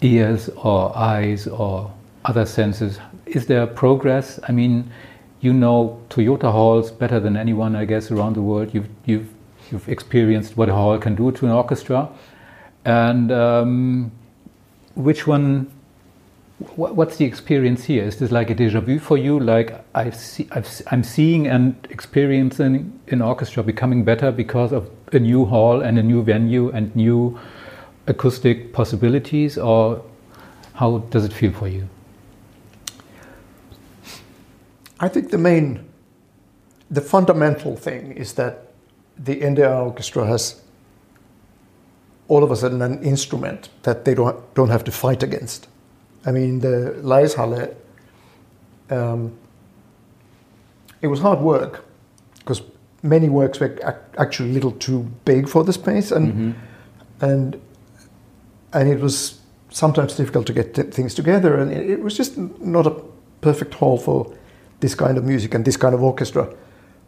ears 0.01 0.49
or 0.55 0.97
eyes 0.97 1.45
or 1.45 1.93
other 2.25 2.47
senses? 2.47 2.97
Is 3.31 3.45
there 3.45 3.65
progress? 3.65 4.41
I 4.47 4.51
mean, 4.51 4.91
you 5.39 5.53
know 5.53 6.01
Toyota 6.09 6.51
halls 6.51 6.91
better 6.91 7.17
than 7.17 7.37
anyone, 7.37 7.77
I 7.77 7.85
guess, 7.85 8.11
around 8.11 8.35
the 8.35 8.41
world. 8.41 8.73
You've, 8.73 8.89
you've, 9.05 9.29
you've 9.71 9.87
experienced 9.87 10.57
what 10.57 10.67
a 10.67 10.73
hall 10.73 10.97
can 10.97 11.15
do 11.15 11.31
to 11.31 11.45
an 11.45 11.51
orchestra. 11.53 12.09
And 12.83 13.31
um, 13.31 14.11
which 14.95 15.27
one, 15.27 15.71
wh- 16.75 16.91
what's 16.97 17.15
the 17.15 17.23
experience 17.23 17.85
here? 17.85 18.03
Is 18.03 18.17
this 18.17 18.31
like 18.31 18.49
a 18.49 18.53
deja 18.53 18.81
vu 18.81 18.99
for 18.99 19.17
you? 19.17 19.39
Like 19.39 19.81
I've 19.95 20.15
see, 20.15 20.49
I've, 20.51 20.69
I'm 20.91 21.03
seeing 21.03 21.47
and 21.47 21.75
experiencing 21.89 22.99
an 23.07 23.21
orchestra 23.21 23.63
becoming 23.63 24.03
better 24.03 24.33
because 24.33 24.73
of 24.73 24.89
a 25.13 25.19
new 25.19 25.45
hall 25.45 25.79
and 25.81 25.97
a 25.97 26.03
new 26.03 26.21
venue 26.21 26.69
and 26.71 26.93
new 26.97 27.39
acoustic 28.07 28.73
possibilities? 28.73 29.57
Or 29.57 30.03
how 30.73 30.97
does 31.09 31.23
it 31.23 31.31
feel 31.31 31.53
for 31.53 31.69
you? 31.69 31.87
I 35.01 35.07
think 35.07 35.31
the 35.31 35.37
main, 35.39 35.83
the 36.91 37.01
fundamental 37.01 37.75
thing 37.75 38.11
is 38.11 38.33
that 38.33 38.67
the 39.17 39.41
NDR 39.41 39.85
orchestra 39.85 40.27
has 40.27 40.61
all 42.27 42.43
of 42.43 42.51
a 42.51 42.55
sudden 42.55 42.81
an 42.83 43.03
instrument 43.03 43.69
that 43.81 44.05
they 44.05 44.13
don't, 44.13 44.53
don't 44.53 44.69
have 44.69 44.83
to 44.83 44.91
fight 44.91 45.23
against. 45.23 45.67
I 46.25 46.31
mean, 46.31 46.59
the 46.59 46.95
Laeiszhalle, 47.01 47.75
um, 48.91 49.35
it 51.01 51.07
was 51.07 51.19
hard 51.19 51.39
work 51.39 51.83
because 52.37 52.61
many 53.01 53.27
works 53.27 53.59
were 53.59 53.75
actually 54.19 54.51
a 54.51 54.53
little 54.53 54.71
too 54.71 55.11
big 55.25 55.49
for 55.49 55.63
the 55.63 55.73
space, 55.73 56.11
and 56.11 56.55
and 57.21 57.59
and 58.71 58.87
it 58.87 58.99
was 58.99 59.39
sometimes 59.69 60.15
difficult 60.15 60.45
to 60.45 60.53
get 60.53 60.75
t- 60.75 60.83
things 60.83 61.15
together, 61.15 61.57
and 61.57 61.71
it, 61.71 61.89
it 61.89 62.01
was 62.03 62.15
just 62.15 62.37
not 62.37 62.85
a 62.85 62.95
perfect 63.41 63.73
hall 63.73 63.97
for 63.97 64.31
this 64.81 64.95
kind 64.95 65.17
of 65.17 65.23
music 65.23 65.53
and 65.53 65.63
this 65.63 65.77
kind 65.77 65.95
of 65.95 66.03
orchestra, 66.03 66.53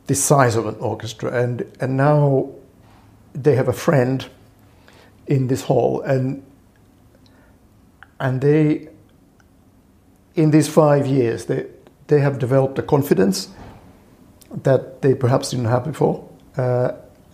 this 0.08 0.24
size 0.24 0.56
of 0.56 0.66
an 0.66 0.76
orchestra, 0.76 1.32
and 1.44 1.66
and 1.80 1.98
now 1.98 2.50
they 3.34 3.56
have 3.56 3.68
a 3.68 3.74
friend 3.74 4.30
in 5.28 5.48
this 5.48 5.64
hall, 5.64 6.02
and 6.02 6.44
and 8.20 8.42
they 8.42 8.88
in 10.36 10.52
these 10.52 10.70
five 10.70 11.06
years 11.06 11.46
they 11.46 11.66
they 12.08 12.20
have 12.20 12.40
developed 12.40 12.80
a 12.80 12.84
confidence 12.84 13.50
that 14.64 15.02
they 15.02 15.16
perhaps 15.16 15.50
didn't 15.50 15.66
have 15.66 15.84
before, 15.84 16.24
uh, 16.58 16.92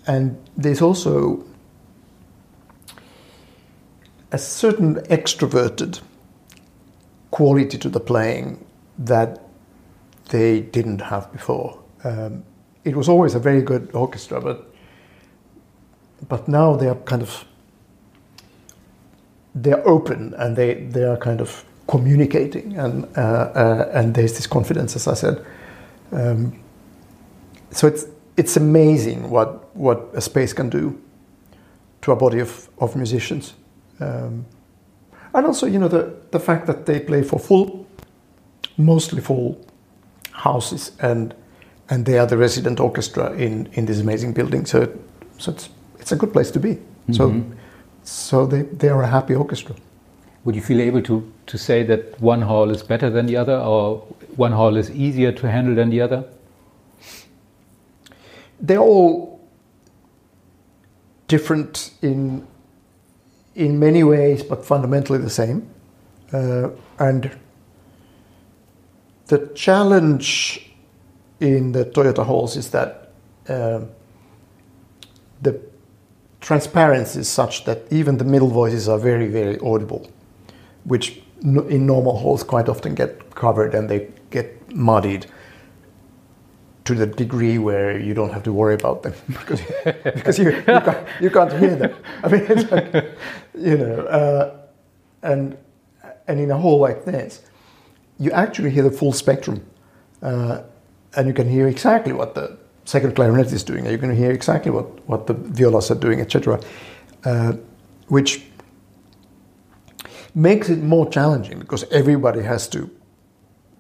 and 0.08 0.38
there's 0.58 0.82
also 0.82 1.44
a 4.32 4.38
certain 4.38 4.96
extroverted 5.10 6.02
quality 7.32 7.78
to 7.78 7.90
the 7.90 8.00
playing 8.00 8.66
that 8.98 9.49
they 10.30 10.62
didn't 10.62 11.02
have 11.02 11.32
before. 11.32 11.80
Um, 12.04 12.44
it 12.84 12.96
was 12.96 13.10
always 13.10 13.36
a 13.36 13.40
very 13.40 13.62
good 13.62 13.90
orchestra, 13.94 14.42
but 14.42 14.74
but 16.28 16.48
now 16.48 16.76
they 16.76 16.88
are 16.88 16.96
kind 16.96 17.22
of 17.22 17.46
they're 19.56 19.86
open 19.88 20.34
and 20.38 20.56
they 20.56 20.76
they 20.92 21.04
are 21.04 21.18
kind 21.18 21.42
of 21.42 21.64
communicating 21.88 22.78
and 22.78 23.06
uh, 23.18 23.22
uh, 23.22 23.92
and 23.94 24.14
there's 24.14 24.34
this 24.34 24.48
confidence, 24.48 24.96
as 24.96 25.08
I 25.08 25.14
said. 25.14 25.46
Um, 26.12 26.60
so 27.72 27.88
it's 27.88 28.06
it's 28.38 28.58
amazing 28.58 29.30
what 29.30 29.76
what 29.76 30.10
a 30.14 30.22
space 30.22 30.54
can 30.54 30.70
do 30.70 31.00
to 32.02 32.12
a 32.12 32.16
body 32.16 32.40
of, 32.40 32.70
of 32.78 32.96
musicians. 32.96 33.54
Um, 34.00 34.46
and 35.34 35.46
also, 35.46 35.68
you 35.68 35.78
know, 35.78 35.90
the, 35.90 36.16
the 36.32 36.40
fact 36.40 36.66
that 36.68 36.86
they 36.86 37.00
play 37.00 37.24
for 37.24 37.40
full 37.40 37.86
mostly 38.78 39.22
full 39.22 39.58
houses, 40.44 40.92
and 41.00 41.34
and 41.90 42.06
they 42.06 42.18
are 42.20 42.28
the 42.28 42.38
resident 42.38 42.80
orchestra 42.80 43.32
in 43.34 43.68
in 43.74 43.86
this 43.86 44.00
amazing 44.00 44.34
building. 44.34 44.66
So 44.66 44.88
so 45.38 45.52
it's 45.52 45.70
it's 46.00 46.12
a 46.12 46.16
good 46.16 46.34
place 46.34 46.52
to 46.52 46.60
be. 46.60 46.78
So 47.12 47.44
so 48.04 48.46
they 48.46 48.64
they 48.78 48.90
are 48.90 49.04
a 49.04 49.08
happy 49.08 49.36
orchestra. 49.36 49.76
Would 50.46 50.56
you 50.56 50.62
feel 50.62 50.82
able 50.82 51.02
to, 51.02 51.32
to 51.48 51.58
say 51.58 51.84
that 51.84 52.22
one 52.22 52.42
hall 52.42 52.72
is 52.72 52.82
better 52.82 53.10
than 53.10 53.26
the 53.26 53.36
other, 53.36 53.58
or 53.58 53.98
one 54.38 54.54
hall 54.54 54.78
is 54.78 54.90
easier 54.90 55.34
to 55.34 55.52
handle 55.52 55.76
than 55.76 55.90
the 55.90 56.02
other? 56.02 56.24
they're 58.60 58.80
all 58.80 59.40
different 61.28 61.92
in 62.02 62.46
in 63.56 63.80
many 63.80 64.04
ways, 64.04 64.44
but 64.44 64.66
fundamentally 64.66 65.20
the 65.20 65.30
same. 65.30 65.68
Uh, 66.32 66.70
and 67.00 67.38
the 69.30 69.48
challenge 69.56 70.70
in 71.40 71.72
the 71.72 71.86
Toyota 71.86 72.26
halls 72.26 72.56
is 72.56 72.70
that 72.72 73.12
um 73.48 73.90
the 75.42 75.60
transparency 76.42 77.20
is 77.20 77.30
such 77.30 77.66
that 77.66 77.80
even 77.92 78.18
the 78.18 78.24
middle 78.24 78.50
voices 78.50 78.88
are 78.88 78.98
very, 78.98 79.28
very 79.28 79.58
audible, 79.60 80.10
which 80.84 81.22
in 81.44 81.86
normal 81.86 82.18
halls 82.18 82.44
quite 82.44 82.68
often 82.68 82.96
get 82.96 83.36
covered 83.36 83.74
and 83.74 83.90
they 83.90 84.08
get 84.30 84.74
muddied 84.74 85.26
to 86.86 86.96
the 86.96 87.06
degree 87.06 87.58
where 87.58 88.00
you 88.00 88.14
don't 88.14 88.34
have 88.34 88.44
to 88.44 88.52
worry 88.52 88.74
about 88.74 89.04
them 89.04 89.14
because, 89.28 89.62
because 90.04 90.40
you, 90.40 90.52
you, 90.52 90.64
can't, 90.64 91.08
you 91.22 91.30
can't 91.30 91.54
hear 91.54 91.76
them. 91.76 91.96
I 92.24 92.28
mean, 92.28 92.68
like, 92.70 93.18
you 93.54 93.78
know, 93.78 94.02
uh, 94.06 94.58
and, 95.22 95.58
and 96.28 96.40
in 96.40 96.52
a 96.52 96.58
hall 96.58 96.80
like 96.80 97.06
this, 97.06 97.44
you 98.20 98.32
actually 98.32 98.70
hear 98.70 98.84
the 98.84 98.92
full 98.92 99.14
spectrum 99.14 99.66
uh, 100.22 100.62
and 101.16 101.28
you 101.28 101.34
can 101.34 101.50
hear 101.50 101.68
exactly 101.68 102.14
what 102.14 102.36
the 102.36 102.58
second 102.86 103.16
clarinet 103.16 103.52
is 103.52 103.64
doing 103.64 103.86
and 103.86 103.92
you 103.92 103.98
can 103.98 104.16
hear 104.16 104.32
exactly 104.32 104.72
what, 104.72 105.08
what 105.08 105.28
the 105.28 105.34
violas 105.34 105.90
are 105.90 105.96
doing, 105.96 106.20
etc., 106.20 106.60
uh, 107.26 107.54
which 108.08 108.44
makes 110.36 110.70
it 110.70 110.80
more 110.80 111.10
challenging 111.10 111.60
because 111.60 111.84
everybody 111.92 112.42
has 112.42 112.68
to 112.68 112.90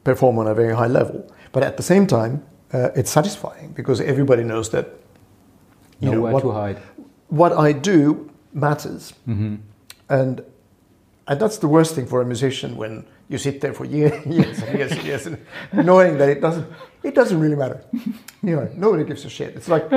perform 0.03 0.38
on 0.39 0.48
a 0.48 0.53
very 0.53 0.75
high 0.75 0.88
level. 0.88 1.31
But 1.51 1.63
at 1.63 1.77
the 1.77 1.84
same 1.84 2.08
time, 2.08 2.43
uh, 2.74 2.89
it's 2.96 3.12
satisfying 3.12 3.72
because 3.74 4.00
everybody 4.01 4.43
knows 4.43 4.69
that 4.69 4.88
you 6.00 6.10
know 6.10 6.17
Nowhere 6.17 6.34
what, 6.34 6.41
to 6.41 6.51
hide. 6.51 6.77
what 7.27 7.51
I 7.53 7.72
do 7.74 8.31
matters, 8.53 9.13
and 10.08 10.43
and 11.27 11.39
that's 11.41 11.58
the 11.58 11.67
worst 11.67 11.96
thing 11.96 12.05
for 12.05 12.22
a 12.22 12.25
musician 12.25 12.77
when 12.77 13.05
you 13.29 13.38
sit 13.38 13.62
there 13.62 13.74
for 13.74 13.86
years, 13.86 14.25
years 14.25 14.62
and 14.62 14.77
years 14.77 14.91
and 14.91 15.03
years, 15.03 15.27
and 15.27 15.38
knowing 15.74 16.17
that 16.17 16.29
it 16.29 16.41
doesn't 16.41 16.67
it 17.03 17.15
doesn't 17.15 17.39
really 17.39 17.55
matter. 17.55 17.81
You 18.41 18.55
know, 18.55 18.69
nobody 18.75 19.03
gives 19.03 19.25
a 19.25 19.29
shit. 19.29 19.55
It's 19.55 19.67
like, 19.67 19.91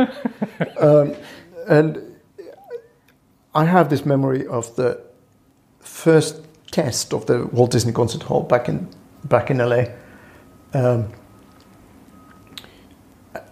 um, 0.79 1.15
and 1.69 2.17
I 3.55 3.65
have 3.65 3.89
this 3.89 4.05
memory 4.05 4.47
of 4.49 4.75
the 4.77 5.01
first 5.79 6.45
test 6.73 7.15
of 7.15 7.27
the 7.27 7.47
Walt 7.47 7.71
Disney 7.71 7.93
Concert 7.93 8.25
Hall 8.25 8.43
back 8.43 8.69
in 8.69 8.89
back 9.25 9.51
in 9.51 9.59
LA. 9.59 9.85
Um, 10.75 11.13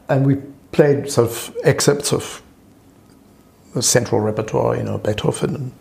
and 0.08 0.26
we 0.26 0.37
played 0.72 1.10
sort 1.10 1.30
of 1.30 1.56
excerpts 1.62 2.12
of 2.12 2.42
the 3.75 3.82
central 3.82 4.20
repertoire, 4.20 4.76
you 4.76 4.82
know, 4.82 4.99
Beethoven 4.99 5.54
and 5.54 5.72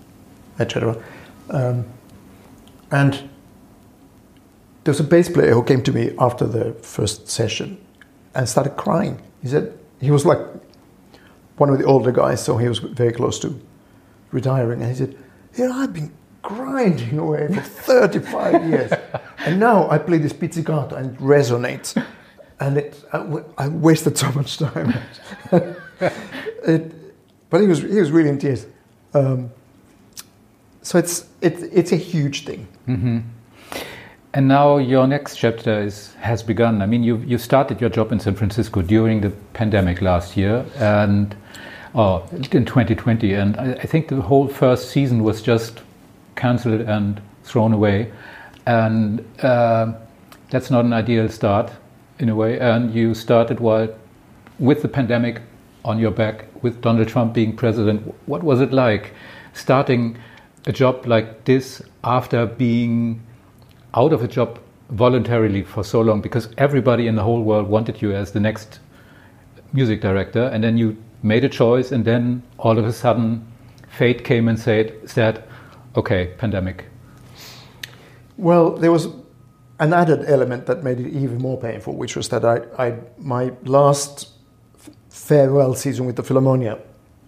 etc. 0.59 1.01
Um, 1.49 1.85
and 2.91 3.29
there 4.89 4.93
was 4.93 4.99
a 5.01 5.03
bass 5.03 5.29
player 5.29 5.53
who 5.53 5.61
came 5.63 5.83
to 5.83 5.91
me 5.93 6.15
after 6.17 6.47
the 6.47 6.73
first 6.81 7.29
session 7.29 7.77
and 8.33 8.49
started 8.49 8.71
crying. 8.75 9.21
He 9.43 9.47
said 9.47 9.77
he 10.01 10.09
was 10.09 10.25
like 10.25 10.39
one 11.57 11.69
of 11.69 11.77
the 11.77 11.85
older 11.85 12.11
guys, 12.11 12.43
so 12.43 12.57
he 12.57 12.67
was 12.67 12.79
very 12.79 13.11
close 13.11 13.37
to 13.41 13.53
retiring, 14.31 14.81
and 14.81 14.89
he 14.89 14.97
said, 14.97 15.15
"You 15.55 15.67
know, 15.67 15.73
I've 15.73 15.93
been 15.93 16.11
grinding 16.41 17.19
away 17.25 17.49
for 17.53 17.61
35 17.61 18.67
years, 18.71 18.91
and 19.45 19.59
now 19.59 19.87
I 19.91 19.99
play 19.99 20.17
this 20.17 20.33
pizzicato 20.33 20.95
and 20.95 21.13
it 21.15 21.19
resonates." 21.19 21.93
and 22.59 22.77
it, 22.79 23.03
I, 23.13 23.17
w- 23.19 23.45
I 23.59 23.67
wasted 23.67 24.17
so 24.17 24.31
much 24.31 24.57
time. 24.57 24.91
it, 25.51 26.91
but 27.51 27.61
he 27.61 27.67
was 27.67 27.83
he 27.83 27.99
was 27.99 28.09
really 28.09 28.29
in 28.29 28.39
tears. 28.39 28.65
Um, 29.13 29.51
so 30.81 30.97
it's 30.97 31.27
it's 31.41 31.61
it's 31.61 31.91
a 31.91 32.01
huge 32.11 32.43
thing. 32.45 32.65
And 34.33 34.47
now 34.47 34.77
your 34.77 35.07
next 35.07 35.37
chapter 35.37 35.81
is 35.81 36.13
has 36.15 36.43
begun. 36.43 36.83
I 36.83 36.85
mean, 36.85 37.03
you 37.03 37.17
you 37.17 37.39
started 37.39 37.81
your 37.81 37.89
job 37.89 38.11
in 38.11 38.19
San 38.19 38.35
Francisco 38.35 38.83
during 38.83 39.21
the 39.21 39.31
pandemic 39.53 40.01
last 40.03 40.37
year, 40.37 40.65
and 40.77 41.35
oh, 41.95 42.27
in 42.31 42.43
2020, 42.43 43.33
and 43.33 43.57
I, 43.57 43.71
I 43.73 43.87
think 43.87 44.07
the 44.07 44.21
whole 44.21 44.47
first 44.47 44.91
season 44.91 45.23
was 45.23 45.41
just 45.41 45.81
cancelled 46.35 46.81
and 46.81 47.19
thrown 47.43 47.73
away, 47.73 48.11
and 48.67 49.25
uh, 49.41 49.93
that's 50.51 50.69
not 50.69 50.85
an 50.85 50.93
ideal 50.93 51.27
start 51.29 51.71
in 52.19 52.29
a 52.29 52.35
way. 52.35 52.59
And 52.59 52.93
you 52.93 53.15
started 53.15 53.59
while 53.59 53.89
with 54.59 54.83
the 54.83 54.89
pandemic 54.89 55.41
on 55.83 55.97
your 55.97 56.11
back, 56.11 56.45
with 56.61 56.81
Donald 56.81 57.07
Trump 57.07 57.33
being 57.33 57.55
president. 57.55 58.13
What 58.27 58.43
was 58.43 58.61
it 58.61 58.73
like 58.73 59.15
starting 59.53 60.19
a 60.67 60.71
job 60.71 61.07
like 61.07 61.45
this 61.45 61.81
after 62.03 62.45
being 62.45 63.23
out 63.93 64.13
of 64.13 64.23
a 64.23 64.27
job 64.27 64.59
voluntarily 64.89 65.63
for 65.63 65.83
so 65.83 66.01
long 66.01 66.21
because 66.21 66.49
everybody 66.57 67.07
in 67.07 67.15
the 67.15 67.23
whole 67.23 67.43
world 67.43 67.67
wanted 67.67 68.01
you 68.01 68.13
as 68.13 68.31
the 68.31 68.39
next 68.39 68.79
music 69.73 70.01
director 70.01 70.45
and 70.45 70.63
then 70.63 70.77
you 70.77 70.97
made 71.21 71.43
a 71.43 71.49
choice 71.49 71.91
and 71.91 72.05
then 72.05 72.41
all 72.57 72.77
of 72.77 72.85
a 72.85 72.93
sudden 72.93 73.45
fate 73.87 74.23
came 74.23 74.47
and 74.47 74.59
said 74.59 74.93
said 75.05 75.43
okay 75.95 76.33
pandemic. 76.37 76.85
Well, 78.37 78.71
there 78.71 78.91
was 78.91 79.09
an 79.79 79.93
added 79.93 80.23
element 80.27 80.65
that 80.65 80.83
made 80.83 80.99
it 80.99 81.07
even 81.07 81.39
more 81.39 81.59
painful, 81.59 81.95
which 81.95 82.15
was 82.15 82.29
that 82.29 82.45
I, 82.45 82.61
I 82.77 82.95
my 83.17 83.51
last 83.63 84.29
farewell 85.09 85.73
season 85.73 86.05
with 86.05 86.15
the 86.15 86.23
Philharmonia 86.23 86.79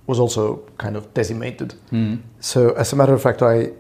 was 0.08 0.19
also 0.19 0.58
kind 0.78 0.95
of 0.95 1.13
decimated. 1.13 1.74
Hmm. 1.89 2.15
So, 2.39 2.71
as 2.71 2.93
a 2.93 2.95
matter 2.95 3.13
of 3.13 3.21
fact, 3.21 3.41
I 3.41 3.71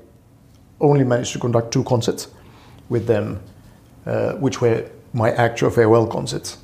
only 0.79 1.03
managed 1.03 1.33
to 1.33 1.39
conduct 1.39 1.71
two 1.71 1.83
concerts 1.83 2.27
with 2.91 3.07
them, 3.07 3.41
uh, 4.05 4.33
which 4.33 4.61
were 4.61 4.85
my 5.13 5.31
actual 5.31 5.69
farewell 5.69 6.05
concerts. 6.05 6.57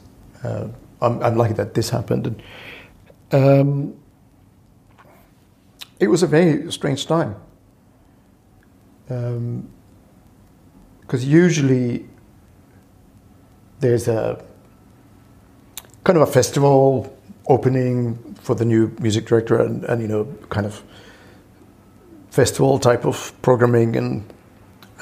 Uh, 0.43 0.67
I'm, 1.01 1.23
I'm 1.23 1.35
lucky 1.37 1.53
that 1.53 1.73
this 1.73 1.89
happened. 1.89 2.43
Um, 3.31 3.95
it 5.99 6.07
was 6.07 6.21
a 6.21 6.27
very 6.27 6.71
strange 6.71 7.07
time. 7.07 7.35
Um, 9.09 9.69
because 11.01 11.25
usually 11.25 12.05
there's 13.79 14.09
a 14.09 14.43
kind 16.03 16.17
of 16.17 16.27
a 16.27 16.31
festival 16.31 17.17
opening 17.47 18.35
for 18.41 18.55
the 18.55 18.65
new 18.65 18.93
music 18.99 19.25
director 19.25 19.61
and, 19.61 19.85
and 19.85 20.01
you 20.01 20.07
know 20.07 20.25
kind 20.49 20.65
of 20.65 20.83
festival 22.29 22.77
type 22.77 23.05
of 23.05 23.33
programming 23.41 23.95
and 23.95 24.33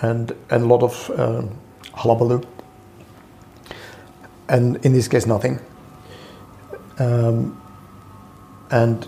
and 0.02 0.32
and 0.50 0.64
a 0.64 0.66
lot 0.66 0.84
of 0.84 1.12
um, 1.20 1.58
hullabaloo. 1.94 2.42
And 4.48 4.78
in 4.86 4.94
this 4.94 5.08
case 5.08 5.26
nothing. 5.26 5.60
Um, 7.00 7.62
and 8.72 9.08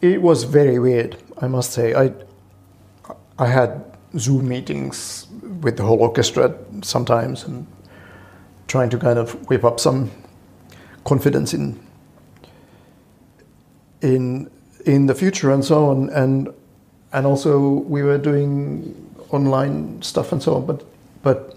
it 0.00 0.22
was 0.22 0.44
very 0.44 0.78
weird 0.78 1.16
i 1.40 1.46
must 1.46 1.72
say. 1.72 1.94
I 1.94 2.12
I 3.38 3.46
had 3.46 3.84
Zoom 4.16 4.48
meetings 4.48 5.26
with 5.62 5.76
the 5.76 5.84
whole 5.84 6.00
orchestra 6.00 6.54
sometimes 6.82 7.44
and 7.44 7.66
trying 8.66 8.90
to 8.90 8.98
kind 8.98 9.18
of 9.18 9.34
whip 9.48 9.64
up 9.64 9.78
some 9.78 10.10
confidence 11.04 11.54
in 11.54 11.78
in 14.00 14.50
in 14.84 15.06
the 15.06 15.14
future 15.14 15.52
and 15.52 15.64
so 15.64 15.86
on. 15.86 16.10
And 16.10 16.48
and 17.12 17.26
also 17.26 17.58
we 17.58 18.02
were 18.02 18.18
doing 18.18 18.94
online 19.30 20.00
stuff 20.02 20.32
and 20.32 20.42
so 20.42 20.54
on 20.54 20.66
but 20.66 20.84
but 21.22 21.54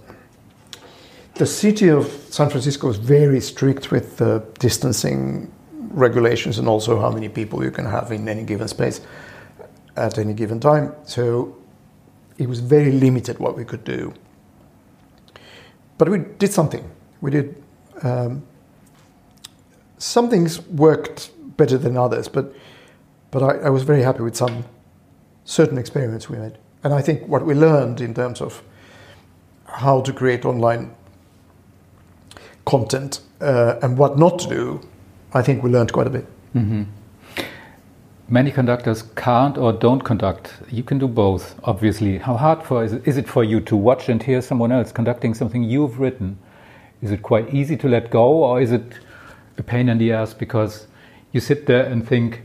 the 1.35 1.45
city 1.45 1.89
of 1.89 2.05
San 2.29 2.49
Francisco 2.49 2.89
is 2.89 2.97
very 2.97 3.39
strict 3.39 3.91
with 3.91 4.17
the 4.17 4.43
distancing 4.59 5.51
regulations 5.91 6.57
and 6.57 6.67
also 6.67 6.99
how 6.99 7.09
many 7.09 7.29
people 7.29 7.63
you 7.63 7.71
can 7.71 7.85
have 7.85 8.11
in 8.11 8.27
any 8.27 8.43
given 8.43 8.67
space 8.67 9.01
at 9.95 10.17
any 10.17 10.33
given 10.33 10.59
time 10.59 10.93
so 11.05 11.55
it 12.41 12.49
was 12.49 12.59
very 12.59 12.91
limited 12.91 13.37
what 13.37 13.55
we 13.55 13.63
could 13.63 13.83
do. 13.83 14.13
But 15.99 16.09
we 16.09 16.19
did 16.39 16.51
something. 16.51 16.89
We 17.21 17.29
did. 17.29 17.63
Um, 18.01 18.43
some 19.99 20.27
things 20.29 20.59
worked 20.67 21.29
better 21.57 21.77
than 21.77 21.95
others, 21.95 22.27
but 22.27 22.55
but 23.29 23.43
I, 23.43 23.67
I 23.67 23.69
was 23.69 23.83
very 23.83 24.01
happy 24.01 24.23
with 24.23 24.35
some 24.35 24.65
certain 25.45 25.77
experiments 25.77 26.29
we 26.29 26.37
made. 26.37 26.57
And 26.83 26.93
I 26.93 27.01
think 27.01 27.27
what 27.27 27.45
we 27.45 27.53
learned 27.53 28.01
in 28.01 28.13
terms 28.13 28.41
of 28.41 28.63
how 29.65 30.01
to 30.01 30.13
create 30.13 30.45
online 30.45 30.95
content 32.65 33.21
uh, 33.39 33.75
and 33.81 33.97
what 33.97 34.17
not 34.17 34.39
to 34.39 34.47
do, 34.47 34.81
I 35.33 35.41
think 35.41 35.63
we 35.63 35.69
learned 35.69 35.93
quite 35.93 36.07
a 36.07 36.09
bit. 36.09 36.25
Many 38.27 38.51
conductors 38.51 39.03
can't 39.15 39.57
or 39.57 39.73
don't 39.73 40.01
conduct. 40.01 40.53
You 40.69 40.83
can 40.83 40.97
do 40.99 41.07
both, 41.07 41.55
obviously. 41.65 42.17
How 42.17 42.37
hard 42.37 42.63
for 42.63 42.83
is 42.83 42.93
it, 42.93 43.05
is 43.05 43.17
it 43.17 43.27
for 43.27 43.43
you 43.43 43.59
to 43.61 43.75
watch 43.75 44.07
and 44.07 44.23
hear 44.23 44.41
someone 44.41 44.71
else 44.71 44.91
conducting 44.91 45.33
something 45.33 45.63
you've 45.63 45.99
written? 45.99 46.37
Is 47.01 47.11
it 47.11 47.21
quite 47.23 47.53
easy 47.53 47.75
to 47.77 47.89
let 47.89 48.09
go, 48.09 48.43
or 48.43 48.61
is 48.61 48.71
it 48.71 48.99
a 49.57 49.63
pain 49.63 49.89
in 49.89 49.97
the 49.97 50.13
ass 50.13 50.33
because 50.33 50.87
you 51.33 51.41
sit 51.41 51.65
there 51.65 51.83
and 51.83 52.07
think, 52.07 52.43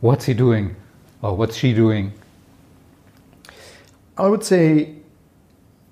"What's 0.00 0.24
he 0.24 0.32
doing?" 0.32 0.76
Or 1.24 1.34
"What's 1.34 1.56
she 1.56 1.72
doing?" 1.72 2.12
I 4.16 4.28
would 4.28 4.44
say, 4.44 4.94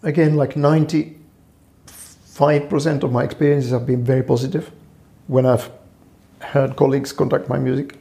again, 0.02 0.36
like 0.36 0.54
95% 0.54 3.02
of 3.02 3.10
my 3.10 3.24
experiences 3.24 3.72
have 3.72 3.84
been 3.86 4.04
very 4.04 4.22
positive 4.22 4.70
when 5.26 5.44
I've 5.46 5.70
heard 6.40 6.76
colleagues 6.76 7.12
contact 7.12 7.48
my 7.48 7.58
music. 7.58 7.98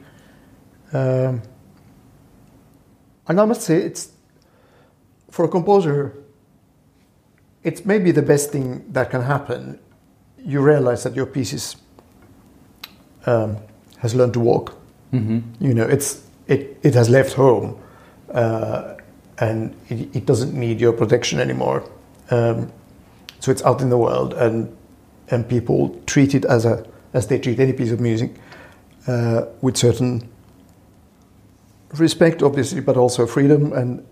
Um, 0.92 1.42
and 3.26 3.40
I 3.40 3.44
must 3.46 3.62
say, 3.62 3.78
it's 3.78 4.12
for 5.30 5.46
a 5.46 5.48
composer, 5.48 6.14
it's 7.64 7.84
maybe 7.84 8.12
the 8.12 8.22
best 8.22 8.50
thing 8.50 8.84
that 8.92 9.10
can 9.10 9.22
happen. 9.22 9.80
You 10.38 10.60
realize 10.60 11.02
that 11.04 11.14
your 11.16 11.26
piece 11.26 11.52
is, 11.52 11.76
um, 13.26 13.56
has 13.98 14.14
learned 14.14 14.34
to 14.34 14.40
walk. 14.40 14.76
You 15.60 15.74
know, 15.74 15.84
it's 15.84 16.22
it, 16.46 16.78
it 16.82 16.94
has 16.94 17.08
left 17.08 17.34
home, 17.34 17.80
uh, 18.32 18.94
and 19.38 19.74
it, 19.88 20.16
it 20.16 20.26
doesn't 20.26 20.54
need 20.54 20.80
your 20.80 20.92
protection 20.92 21.40
anymore. 21.40 21.88
Um, 22.30 22.72
so 23.40 23.50
it's 23.50 23.62
out 23.62 23.80
in 23.80 23.90
the 23.90 23.98
world, 23.98 24.34
and 24.34 24.76
and 25.28 25.48
people 25.48 26.00
treat 26.06 26.34
it 26.34 26.44
as 26.44 26.64
a 26.64 26.86
as 27.12 27.26
they 27.26 27.38
treat 27.38 27.60
any 27.60 27.72
piece 27.72 27.90
of 27.90 28.00
music, 28.00 28.32
uh, 29.06 29.46
with 29.60 29.76
certain 29.76 30.28
respect, 31.94 32.42
obviously, 32.42 32.80
but 32.80 32.96
also 32.96 33.26
freedom 33.26 33.72
and. 33.72 34.06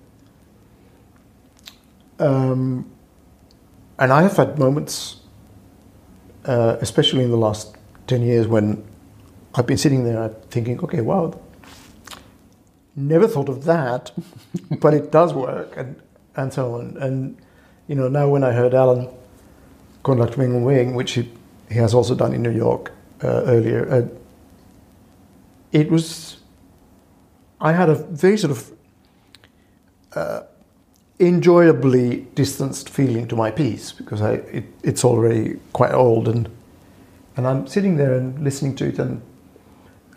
Um, 2.19 2.91
and 3.99 4.13
I 4.13 4.23
have 4.23 4.37
had 4.37 4.59
moments, 4.59 5.17
uh, 6.47 6.77
especially 6.81 7.23
in 7.23 7.31
the 7.31 7.37
last 7.37 7.77
10 8.07 8.23
years, 8.23 8.47
when 8.47 8.83
I've 9.55 9.67
been 9.67 9.77
sitting 9.77 10.05
there 10.05 10.29
thinking, 10.51 10.81
okay, 10.81 11.03
wow, 11.03 11.39
never 13.09 13.27
thought 13.27 13.49
of 13.49 13.65
that, 13.65 14.13
but 14.81 14.95
it 14.95 15.11
does 15.11 15.33
work, 15.35 15.75
and, 15.77 16.01
and 16.37 16.53
so 16.53 16.75
on. 16.75 16.97
And, 16.99 17.37
you 17.89 17.95
know, 17.95 18.09
now 18.09 18.29
when 18.29 18.45
I 18.45 18.53
heard 18.53 18.75
Alan 18.75 19.09
conduct 20.03 20.37
Wing 20.37 20.55
on 20.55 20.63
Wing, 20.63 20.95
which 20.95 21.13
he, 21.13 21.31
he 21.69 21.77
has 21.77 21.95
also 21.95 22.15
done 22.15 22.33
in 22.35 22.43
New 22.43 22.51
York 22.51 22.93
uh, 23.23 23.43
earlier, 23.45 23.91
uh, 23.91 24.09
it 25.73 25.91
was, 25.91 26.39
I 27.61 27.73
had 27.73 27.89
a 27.89 27.95
very 27.95 28.37
sort 28.37 28.51
of 28.51 28.73
uh, 30.15 30.43
enjoyably 31.21 32.27
distanced 32.35 32.89
feeling 32.89 33.29
to 33.29 33.37
my 33.37 33.51
piece 33.51 33.93
because 33.93 34.23
I, 34.23 34.33
it, 34.33 34.65
it's 34.83 35.05
already 35.05 35.61
quite 35.73 35.93
old 35.93 36.29
and 36.29 36.49
and 37.37 37.47
I'm 37.47 37.67
sitting 37.67 37.97
there 37.97 38.15
and 38.15 38.43
listening 38.43 38.75
to 38.77 38.89
it 38.89 38.99
and 38.99 39.23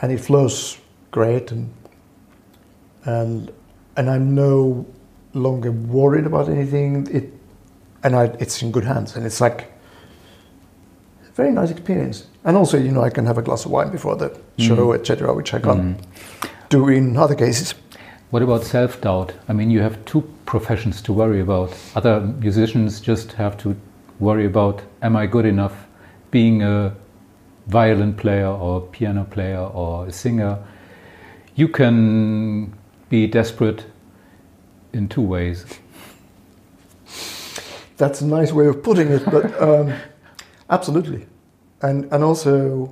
and 0.02 0.12
it 0.12 0.19
flows 0.19 0.80
great 1.12 1.52
and 1.52 1.72
and 3.06 3.52
and 3.96 4.10
I'm 4.10 4.34
no 4.36 4.86
longer 5.34 5.72
worried 5.72 6.26
about 6.26 6.50
anything 6.50 7.08
it 7.12 7.32
and 8.04 8.16
I, 8.16 8.26
it's 8.39 8.62
in 8.62 8.72
good 8.72 8.84
hands 8.84 9.16
and 9.16 9.26
it's 9.26 9.39
like 9.42 9.72
a 11.28 11.32
very 11.34 11.52
nice 11.52 11.72
experience 11.72 12.28
and 12.44 12.58
also 12.58 12.78
you 12.78 12.92
know 12.92 13.02
I 13.02 13.10
can 13.10 13.26
have 13.26 13.38
a 13.38 13.42
glass 13.42 13.66
of 13.66 13.72
wine 13.72 13.92
before 13.92 14.16
the 14.16 14.30
mm-hmm. 14.30 14.68
show 14.68 14.94
etc 14.94 15.34
which 15.34 15.54
I 15.54 15.60
can't 15.60 15.98
mm-hmm. 15.98 16.48
do 16.70 16.88
in 16.89 17.18
other 17.18 17.36
cases 17.36 17.76
What 18.34 18.42
about 18.42 18.63
self 18.63 19.00
doubt? 19.00 19.32
I 19.48 19.54
mean, 19.54 19.70
you 19.70 19.82
have 19.82 20.04
two 20.06 20.24
professions 20.48 21.04
to 21.04 21.13
worry 21.13 21.39
about. 21.39 21.72
Other 21.96 22.20
musicians 22.20 23.00
just 23.00 23.34
have 23.34 23.58
to 23.58 23.76
worry 24.20 24.48
about 24.48 24.82
am 25.04 25.16
I 25.16 25.28
good 25.28 25.46
enough 25.46 25.86
being 26.32 26.63
a 26.63 26.96
violin 27.68 28.16
player 28.16 28.48
or 28.48 28.82
piano 28.82 29.24
player 29.24 29.60
or 29.60 30.08
a 30.08 30.12
singer? 30.12 30.58
You 31.54 31.68
can 31.68 32.74
be 33.13 33.28
desperate 33.28 33.86
in 34.91 35.08
two 35.08 35.21
ways. 35.21 35.65
That's 37.95 38.21
a 38.21 38.26
nice 38.26 38.52
way 38.52 38.65
of 38.65 38.82
putting 38.82 39.10
it, 39.10 39.23
but 39.26 39.45
um, 39.67 39.93
absolutely, 40.67 41.28
and 41.84 42.12
and 42.12 42.23
also 42.23 42.91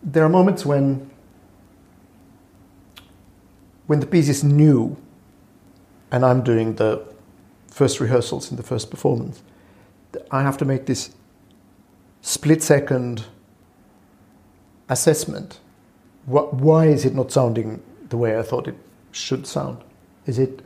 there 0.00 0.22
are 0.22 0.28
moments 0.28 0.64
when 0.64 1.10
when 3.88 3.98
the 3.98 4.06
piece 4.06 4.28
is 4.28 4.44
new, 4.44 4.96
and 6.12 6.24
I'm 6.24 6.44
doing 6.44 6.76
the 6.76 7.02
first 7.66 7.98
rehearsals 7.98 8.52
in 8.52 8.56
the 8.56 8.62
first 8.62 8.92
performance. 8.92 9.42
I 10.30 10.42
have 10.42 10.56
to 10.58 10.64
make 10.64 10.86
this 10.86 11.10
split 12.22 12.62
second 12.62 13.24
assessment. 14.88 15.60
Wh- 16.26 16.52
Why 16.52 16.86
is 16.86 17.04
it 17.04 17.14
not 17.14 17.32
sounding 17.32 17.82
the 18.08 18.16
way 18.16 18.38
I 18.38 18.42
thought 18.42 18.68
it 18.68 18.76
should 19.12 19.46
sound? 19.46 19.78
Is 20.26 20.38
it 20.38 20.62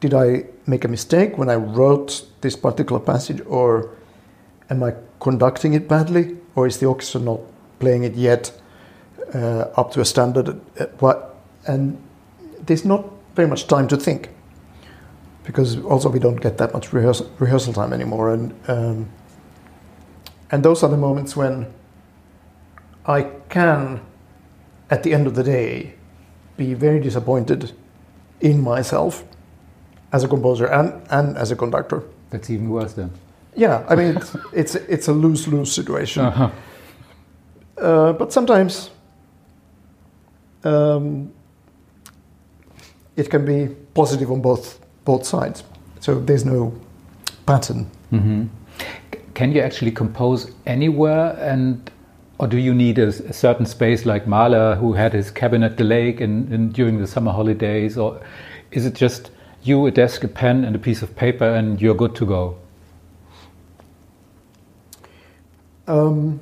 did 0.00 0.14
I 0.14 0.44
make 0.66 0.84
a 0.84 0.88
mistake 0.88 1.36
when 1.38 1.50
I 1.50 1.56
wrote 1.56 2.24
this 2.40 2.54
particular 2.54 3.00
passage, 3.00 3.40
or 3.46 3.90
am 4.70 4.82
I 4.82 4.94
conducting 5.18 5.74
it 5.74 5.88
badly, 5.88 6.36
or 6.54 6.66
is 6.66 6.78
the 6.78 6.86
orchestra 6.86 7.20
not 7.20 7.40
playing 7.80 8.04
it 8.04 8.14
yet 8.14 8.52
uh, 9.34 9.70
up 9.76 9.90
to 9.92 10.00
a 10.00 10.04
standard? 10.04 10.48
Uh, 10.78 10.86
what? 11.00 11.36
And 11.66 12.00
there's 12.64 12.84
not 12.84 13.10
very 13.34 13.48
much 13.48 13.66
time 13.66 13.88
to 13.88 13.96
think 13.96 14.28
because 15.44 15.78
also 15.78 16.08
we 16.10 16.18
don't 16.18 16.40
get 16.40 16.58
that 16.58 16.72
much 16.72 16.92
rehearsal, 16.92 17.28
rehearsal 17.38 17.72
time 17.72 17.92
anymore, 17.92 18.32
and 18.32 18.54
um, 18.68 19.08
and 20.50 20.62
those 20.62 20.82
are 20.82 20.90
the 20.90 20.96
moments 20.96 21.34
when 21.34 21.66
I 23.08 23.22
can, 23.48 24.00
at 24.90 25.02
the 25.02 25.14
end 25.14 25.26
of 25.26 25.34
the 25.34 25.42
day, 25.42 25.94
be 26.58 26.74
very 26.74 27.00
disappointed 27.00 27.72
in 28.40 28.60
myself 28.60 29.24
as 30.12 30.24
a 30.24 30.28
composer 30.28 30.66
and, 30.66 31.02
and 31.10 31.36
as 31.36 31.50
a 31.50 31.56
conductor. 31.56 32.02
That's 32.30 32.50
even 32.50 32.68
worse 32.68 32.92
then. 32.92 33.10
Yeah, 33.56 33.84
I 33.88 33.96
mean, 33.96 34.16
it's, 34.16 34.36
it's, 34.52 34.74
it's 34.74 35.08
a 35.08 35.12
lose 35.12 35.48
lose 35.48 35.72
situation. 35.72 36.24
Uh-huh. 36.26 36.50
Uh, 37.78 38.12
but 38.12 38.32
sometimes 38.32 38.90
um, 40.64 41.32
it 43.16 43.30
can 43.30 43.44
be 43.44 43.74
positive 43.94 44.30
on 44.30 44.42
both, 44.42 44.78
both 45.04 45.24
sides. 45.24 45.64
So 46.00 46.20
there's 46.20 46.44
no 46.44 46.78
pattern. 47.46 47.90
Can 49.34 49.52
you 49.52 49.60
actually 49.60 49.92
compose 49.92 50.52
anywhere 50.66 51.36
and 51.40 51.90
or 52.38 52.46
do 52.46 52.56
you 52.56 52.72
need 52.72 52.98
a, 52.98 53.08
a 53.08 53.32
certain 53.32 53.66
space 53.66 54.06
like 54.06 54.26
Mahler 54.26 54.76
who 54.76 54.92
had 54.92 55.12
his 55.12 55.30
cabin 55.30 55.62
at 55.62 55.76
the 55.76 55.84
lake 55.84 56.20
in, 56.20 56.52
in, 56.52 56.70
during 56.70 56.98
the 56.98 57.06
summer 57.06 57.32
holidays 57.32 57.98
or 57.98 58.20
is 58.70 58.86
it 58.86 58.94
just 58.94 59.30
you, 59.62 59.86
a 59.86 59.90
desk, 59.90 60.22
a 60.24 60.28
pen 60.28 60.64
and 60.64 60.76
a 60.76 60.78
piece 60.78 61.02
of 61.02 61.16
paper 61.16 61.44
and 61.44 61.80
you're 61.80 61.94
good 61.94 62.14
to 62.16 62.26
go? 62.26 62.56
Um, 65.88 66.40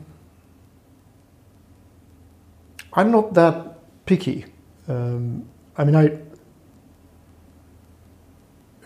I'm 2.93 3.11
not 3.11 3.35
that 3.35 3.79
picky. 4.05 4.45
Um, 4.89 5.49
I 5.79 5.85
mean, 5.85 5.97
I 5.97 6.19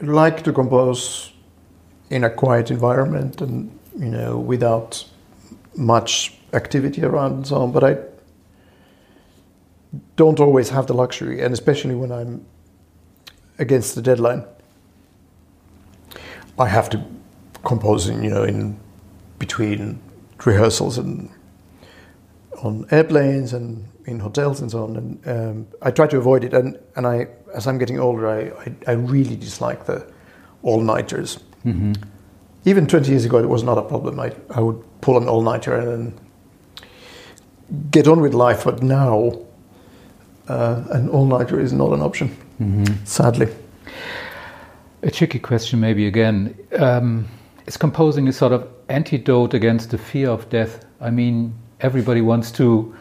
like 0.00 0.42
to 0.44 0.52
compose 0.52 1.32
in 2.10 2.24
a 2.24 2.30
quiet 2.30 2.70
environment 2.70 3.40
and 3.40 3.70
you 3.98 4.08
know 4.08 4.38
without 4.38 5.04
much 5.76 6.39
activity 6.52 7.02
around 7.02 7.32
and 7.32 7.46
so 7.46 7.56
on. 7.56 7.72
But 7.72 7.84
I 7.84 7.98
don't 10.16 10.40
always 10.40 10.70
have 10.70 10.86
the 10.86 10.94
luxury, 10.94 11.42
and 11.42 11.52
especially 11.52 11.94
when 11.94 12.12
I'm 12.12 12.44
against 13.58 13.94
the 13.94 14.02
deadline, 14.02 14.44
I 16.58 16.66
have 16.68 16.88
to 16.90 17.04
compose 17.64 18.08
in 18.08 18.22
you 18.22 18.30
know 18.30 18.44
in 18.44 18.78
between 19.38 20.00
rehearsals 20.44 20.98
and 20.98 21.30
on 22.62 22.86
airplanes 22.90 23.52
and 23.52 23.86
in 24.06 24.20
hotels 24.20 24.60
and 24.60 24.70
so 24.70 24.84
on. 24.84 24.96
And 24.96 25.28
um, 25.28 25.66
I 25.82 25.90
try 25.90 26.06
to 26.08 26.18
avoid 26.18 26.44
it. 26.44 26.52
And, 26.54 26.78
and 26.96 27.06
I, 27.06 27.28
as 27.54 27.66
I'm 27.66 27.78
getting 27.78 27.98
older, 27.98 28.28
I, 28.28 28.40
I, 28.40 28.74
I 28.88 28.92
really 28.92 29.36
dislike 29.36 29.86
the 29.86 30.06
all 30.62 30.80
nighters. 30.80 31.38
Even 32.64 32.86
20 32.86 33.10
years 33.10 33.24
ago, 33.24 33.38
it 33.38 33.48
was 33.48 33.62
not 33.62 33.78
a 33.78 33.82
problem. 33.82 34.20
I, 34.20 34.32
I 34.50 34.60
would 34.60 34.82
pull 35.00 35.16
an 35.16 35.28
all 35.28 35.42
nighter 35.42 35.74
and 35.74 35.88
then 35.88 36.20
get 37.90 38.08
on 38.08 38.20
with 38.20 38.34
life. 38.34 38.64
But 38.64 38.82
now, 38.82 39.32
uh, 40.48 40.82
an 40.90 41.08
all-nighter 41.08 41.60
is 41.60 41.72
not 41.72 41.92
an 41.92 42.00
option, 42.02 42.36
sadly. 43.04 43.48
A 45.02 45.10
tricky 45.10 45.38
question, 45.38 45.80
maybe 45.80 46.06
again. 46.06 46.54
Um, 46.78 47.28
is 47.66 47.76
composing 47.76 48.28
a 48.28 48.32
sort 48.32 48.52
of 48.52 48.68
antidote 48.88 49.54
against 49.54 49.90
the 49.90 49.98
fear 49.98 50.28
of 50.28 50.48
death? 50.50 50.84
I 51.00 51.10
mean, 51.10 51.54
everybody 51.80 52.20
wants 52.20 52.50
to 52.52 52.94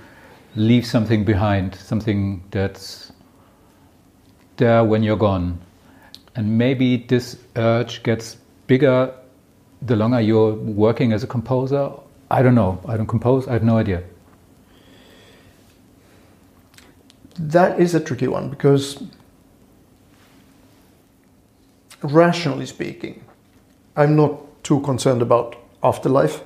leave 0.56 0.86
something 0.86 1.26
behind, 1.26 1.76
something 1.76 2.44
that's 2.52 3.12
there 4.58 4.84
when 4.84 5.04
you're 5.04 5.18
gone. 5.18 5.60
And 6.36 6.58
maybe 6.58 6.98
this 6.98 7.38
urge 7.56 8.04
gets 8.04 8.38
bigger 8.68 9.14
the 9.82 9.96
longer 9.96 10.22
you're 10.22 10.54
working 10.54 11.14
as 11.14 11.24
a 11.24 11.28
composer. 11.28 11.92
I 12.32 12.42
don't 12.42 12.56
know. 12.56 12.80
I 12.88 12.96
don't 12.96 13.08
compose. 13.08 13.48
I 13.48 13.54
have 13.54 13.64
no 13.64 13.78
idea. 13.78 14.04
That 17.40 17.80
is 17.80 17.96
a 17.96 18.02
tricky 18.02 18.28
one 18.28 18.50
because, 18.50 19.02
rationally 22.04 22.66
speaking, 22.66 23.24
I'm 23.96 24.18
not 24.18 24.64
too 24.64 24.82
concerned 24.82 25.22
about 25.22 25.56
afterlife 25.82 26.42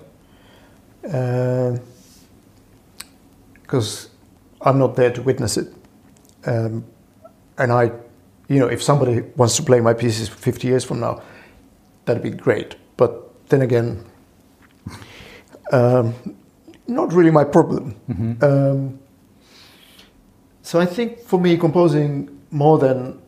because 1.01 1.79
I'm 4.61 4.77
not 4.77 4.95
there 4.95 5.11
to 5.11 5.21
witness 5.23 5.57
it. 5.57 5.73
Um, 6.45 6.85
and 7.57 7.71
I, 7.71 7.91
you 8.47 8.59
know, 8.59 8.67
if 8.67 8.83
somebody 8.83 9.21
wants 9.35 9.55
to 9.57 9.63
play 9.63 9.79
my 9.79 9.95
pieces 9.95 10.29
50 10.29 10.67
years 10.67 10.83
from 10.83 10.99
now, 10.99 11.23
that'd 12.05 12.21
be 12.21 12.29
great. 12.29 12.75
But 12.97 13.47
then 13.49 13.63
again, 13.63 14.05
um, 15.71 16.13
not 16.85 17.11
really 17.13 17.31
my 17.31 17.45
problem. 17.45 17.95
Um, 18.43 18.99
so 20.63 20.79
I 20.79 20.85
think 20.85 21.19
for 21.19 21.39
me, 21.39 21.57
composing 21.57 22.41
more 22.49 22.79
than 22.79 23.21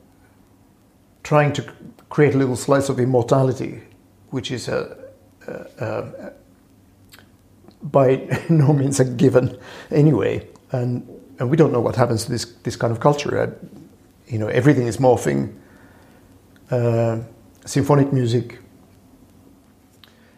trying 1.24 1.52
to 1.54 1.64
create 2.10 2.34
a 2.34 2.38
little 2.38 2.56
slice 2.56 2.88
of 2.88 2.98
immortality, 2.98 3.82
which 4.30 4.52
is 4.52 4.70
a, 4.70 4.98
a, 5.48 5.54
a 5.80 6.34
by 7.84 8.42
no 8.50 8.74
means 8.74 9.00
a 9.02 9.06
given 9.06 9.60
anyway, 9.92 10.48
and 10.72 11.08
and 11.38 11.50
we 11.50 11.58
don't 11.58 11.74
know 11.74 11.82
what 11.82 11.98
happens 11.98 12.24
to 12.24 12.32
this 12.32 12.46
this 12.64 12.78
kind 12.78 12.92
of 12.92 13.02
culture. 13.02 13.38
Uh, 13.38 13.52
you 14.28 14.40
know, 14.40 14.48
everything 14.48 14.88
is 14.88 14.98
morphing. 14.98 15.54
Uh, 16.72 17.20
symphonic 17.66 18.14
music 18.14 18.60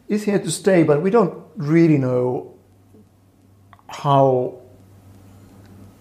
is 0.08 0.24
here 0.24 0.40
to 0.40 0.50
stay, 0.50 0.84
but 0.84 1.02
we 1.02 1.12
don't 1.12 1.44
really 1.58 1.98
know 1.98 2.54
how 3.88 4.60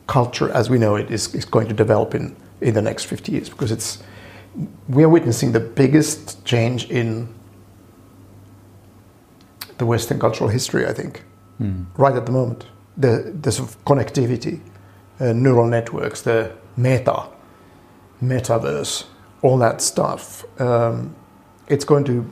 culture 0.06 0.50
as 0.50 0.70
we 0.70 0.78
know 0.78 0.96
it 0.96 1.10
is, 1.10 1.34
is 1.34 1.44
going 1.44 1.68
to 1.68 1.74
develop 1.74 2.14
in, 2.14 2.36
in 2.60 2.74
the 2.74 2.82
next 2.82 3.04
50 3.04 3.32
years 3.32 3.48
because 3.48 3.72
it's 3.72 4.02
we 4.88 5.04
are 5.04 5.08
witnessing 5.08 5.52
the 5.52 5.60
biggest 5.60 6.44
change 6.44 6.88
in 6.90 7.28
the 9.78 9.84
Western 9.84 10.18
cultural 10.18 10.48
history, 10.48 10.86
I 10.86 10.92
think, 10.92 11.22
right 11.98 12.14
at 12.14 12.24
the 12.24 12.32
moment. 12.32 12.66
The, 12.96 13.36
the 13.42 13.52
sort 13.52 13.68
of 13.68 13.84
connectivity, 13.84 14.60
uh, 15.20 15.32
neural 15.34 15.66
networks, 15.66 16.22
the 16.22 16.52
meta, 16.76 17.28
metaverse, 18.22 19.04
all 19.42 19.58
that 19.58 19.82
stuff. 19.82 20.44
Um, 20.60 21.14
it's 21.68 21.84
going 21.84 22.04
to 22.04 22.24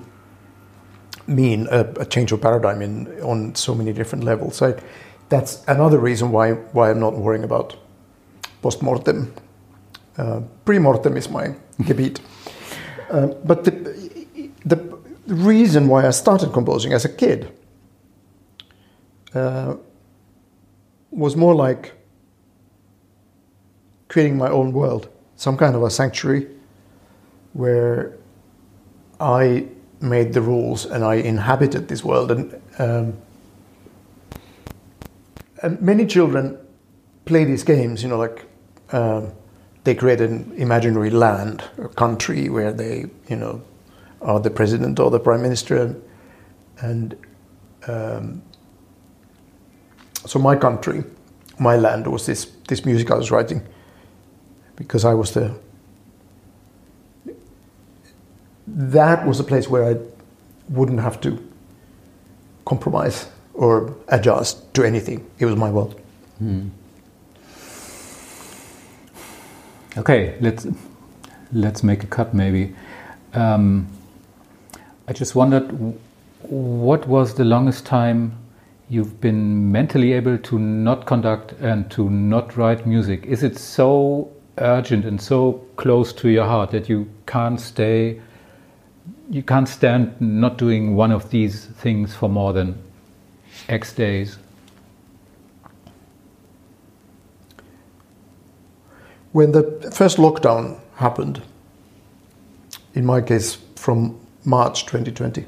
mean 1.26 1.68
a, 1.70 1.80
a 2.00 2.06
change 2.06 2.32
of 2.32 2.40
paradigm 2.40 2.80
in, 2.80 3.20
on 3.20 3.54
so 3.54 3.74
many 3.74 3.92
different 3.92 4.24
levels. 4.24 4.56
So 4.56 4.78
that's 5.34 5.64
another 5.66 5.98
reason 5.98 6.30
why, 6.30 6.52
why 6.52 6.90
I'm 6.90 7.00
not 7.00 7.14
worrying 7.14 7.44
about 7.44 7.76
post-mortem. 8.62 9.34
Uh, 10.16 10.40
pre-mortem 10.64 11.16
is 11.16 11.28
my 11.28 11.54
gebiet. 11.80 12.20
Uh, 13.10 13.26
but 13.44 13.64
the, 13.64 13.72
the 14.64 14.76
reason 15.26 15.88
why 15.88 16.06
I 16.06 16.10
started 16.10 16.52
composing 16.52 16.92
as 16.92 17.04
a 17.04 17.08
kid 17.08 17.52
uh, 19.34 19.74
was 21.10 21.34
more 21.34 21.54
like 21.54 21.92
creating 24.08 24.38
my 24.38 24.48
own 24.48 24.72
world, 24.72 25.08
some 25.34 25.56
kind 25.56 25.74
of 25.74 25.82
a 25.82 25.90
sanctuary 25.90 26.46
where 27.54 28.16
I 29.18 29.66
made 30.00 30.32
the 30.32 30.40
rules 30.40 30.86
and 30.86 31.02
I 31.02 31.14
inhabited 31.14 31.88
this 31.88 32.04
world. 32.04 32.30
And, 32.30 32.62
um, 32.78 33.16
and 35.64 35.80
many 35.80 36.06
children 36.06 36.58
play 37.24 37.44
these 37.44 37.62
games, 37.64 38.02
you 38.02 38.08
know, 38.08 38.18
like 38.18 38.44
um, 38.92 39.32
they 39.84 39.94
create 39.94 40.20
an 40.20 40.52
imaginary 40.56 41.10
land 41.10 41.64
a 41.78 41.88
country 41.88 42.50
where 42.50 42.72
they, 42.72 43.06
you 43.28 43.36
know, 43.36 43.62
are 44.20 44.40
the 44.40 44.50
president 44.50 45.00
or 45.00 45.10
the 45.10 45.18
prime 45.18 45.40
minister. 45.40 45.96
And 46.80 47.16
um, 47.88 48.42
so 50.26 50.38
my 50.38 50.54
country, 50.54 51.02
my 51.58 51.76
land 51.76 52.06
was 52.06 52.26
this, 52.26 52.44
this 52.68 52.84
music 52.84 53.10
I 53.10 53.14
was 53.16 53.30
writing 53.30 53.66
because 54.76 55.04
I 55.04 55.14
was 55.14 55.32
the 55.32 55.54
that 58.66 59.26
was 59.26 59.38
a 59.38 59.44
place 59.44 59.68
where 59.68 59.84
I 59.84 59.96
wouldn't 60.70 61.00
have 61.00 61.20
to 61.20 61.38
compromise 62.64 63.28
or 63.54 63.94
adjust 64.08 64.74
to 64.74 64.84
anything. 64.84 65.24
It 65.38 65.46
was 65.46 65.56
my 65.56 65.70
world. 65.70 66.00
Okay, 69.96 70.36
let's 70.40 70.66
let's 71.52 71.82
make 71.82 72.02
a 72.02 72.06
cut 72.06 72.34
maybe. 72.34 72.74
Um, 73.32 73.86
I 75.06 75.12
just 75.12 75.34
wondered, 75.34 75.70
what 76.42 77.06
was 77.06 77.34
the 77.34 77.44
longest 77.44 77.86
time 77.86 78.36
you've 78.88 79.20
been 79.20 79.70
mentally 79.70 80.12
able 80.12 80.38
to 80.38 80.58
not 80.58 81.06
conduct 81.06 81.52
and 81.60 81.90
to 81.92 82.10
not 82.10 82.56
write 82.56 82.86
music? 82.86 83.24
Is 83.24 83.42
it 83.42 83.58
so 83.58 84.32
urgent 84.58 85.04
and 85.04 85.20
so 85.20 85.64
close 85.76 86.12
to 86.14 86.28
your 86.28 86.44
heart 86.44 86.70
that 86.70 86.88
you 86.88 87.08
can't 87.26 87.60
stay, 87.60 88.20
you 89.30 89.42
can't 89.42 89.68
stand 89.68 90.20
not 90.20 90.58
doing 90.58 90.96
one 90.96 91.12
of 91.12 91.30
these 91.30 91.66
things 91.66 92.14
for 92.14 92.28
more 92.28 92.52
than 92.52 92.78
X 93.68 93.92
days? 93.92 94.38
When 99.32 99.52
the 99.52 99.90
first 99.92 100.18
lockdown 100.18 100.78
happened, 100.96 101.42
in 102.94 103.04
my 103.04 103.20
case 103.20 103.58
from 103.74 104.20
March 104.44 104.86
2020, 104.86 105.44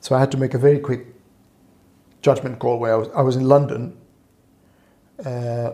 so 0.00 0.14
I 0.14 0.20
had 0.20 0.30
to 0.30 0.36
make 0.36 0.54
a 0.54 0.58
very 0.58 0.78
quick 0.78 1.06
judgment 2.22 2.58
call 2.58 2.78
where 2.78 2.94
I 2.94 2.96
was, 2.96 3.08
I 3.16 3.22
was 3.22 3.36
in 3.36 3.44
London, 3.48 3.96
uh, 5.24 5.72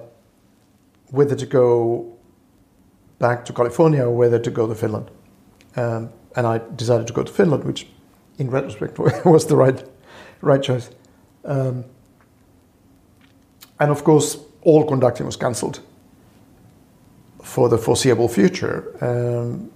whether 1.11 1.35
to 1.35 1.47
go 1.47 2.16
back 3.18 3.44
to 3.44 3.53
California 3.53 4.03
or 4.03 4.11
whether 4.11 4.38
to 4.38 4.51
go 4.51 4.66
to 4.66 4.75
Finland. 4.75 5.11
Um, 5.77 6.11
and 6.37 6.47
I 6.47 6.61
decided 6.77 7.07
to 7.07 7.12
go 7.12 7.23
to 7.23 7.33
Finland, 7.33 7.64
which 7.64 7.87
in 8.38 8.51
retrospect 8.51 8.99
was 9.25 9.47
the 9.47 9.57
right, 9.57 9.85
right 10.44 10.62
choice. 10.62 10.90
Um, 11.44 11.85
and 13.80 13.90
of 13.90 14.04
course, 14.04 14.38
all 14.62 14.85
conducting 14.87 15.26
was 15.26 15.37
cancelled 15.37 15.80
for 17.42 17.68
the 17.68 17.78
foreseeable 17.78 18.28
future. 18.28 18.96
Um, 19.00 19.70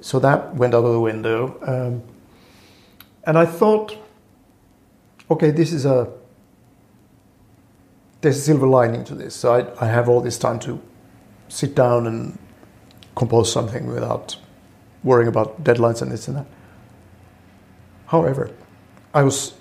so 0.00 0.18
that 0.20 0.54
went 0.54 0.74
out 0.74 0.84
of 0.84 0.92
the 0.92 1.00
window. 1.00 1.58
Um, 1.62 2.02
and 3.24 3.38
I 3.38 3.46
thought, 3.46 3.96
okay, 5.30 5.50
this 5.50 5.72
is 5.72 5.84
a 5.86 6.10
there's 8.20 8.38
a 8.38 8.40
silver 8.40 8.66
lining 8.66 9.04
to 9.04 9.14
this. 9.14 9.34
So 9.34 9.54
I, 9.54 9.84
I 9.84 9.88
have 9.88 10.08
all 10.08 10.20
this 10.22 10.38
time 10.38 10.58
to 10.60 10.80
sit 11.48 11.74
down 11.74 12.06
and 12.06 12.38
compose 13.14 13.52
something 13.52 13.86
without 13.86 14.36
worrying 15.02 15.28
about 15.28 15.62
deadlines 15.62 16.00
and 16.00 16.10
this 16.10 16.26
and 16.28 16.38
that. 16.38 16.46
However, 18.06 18.50
I 19.12 19.22
was 19.22 19.54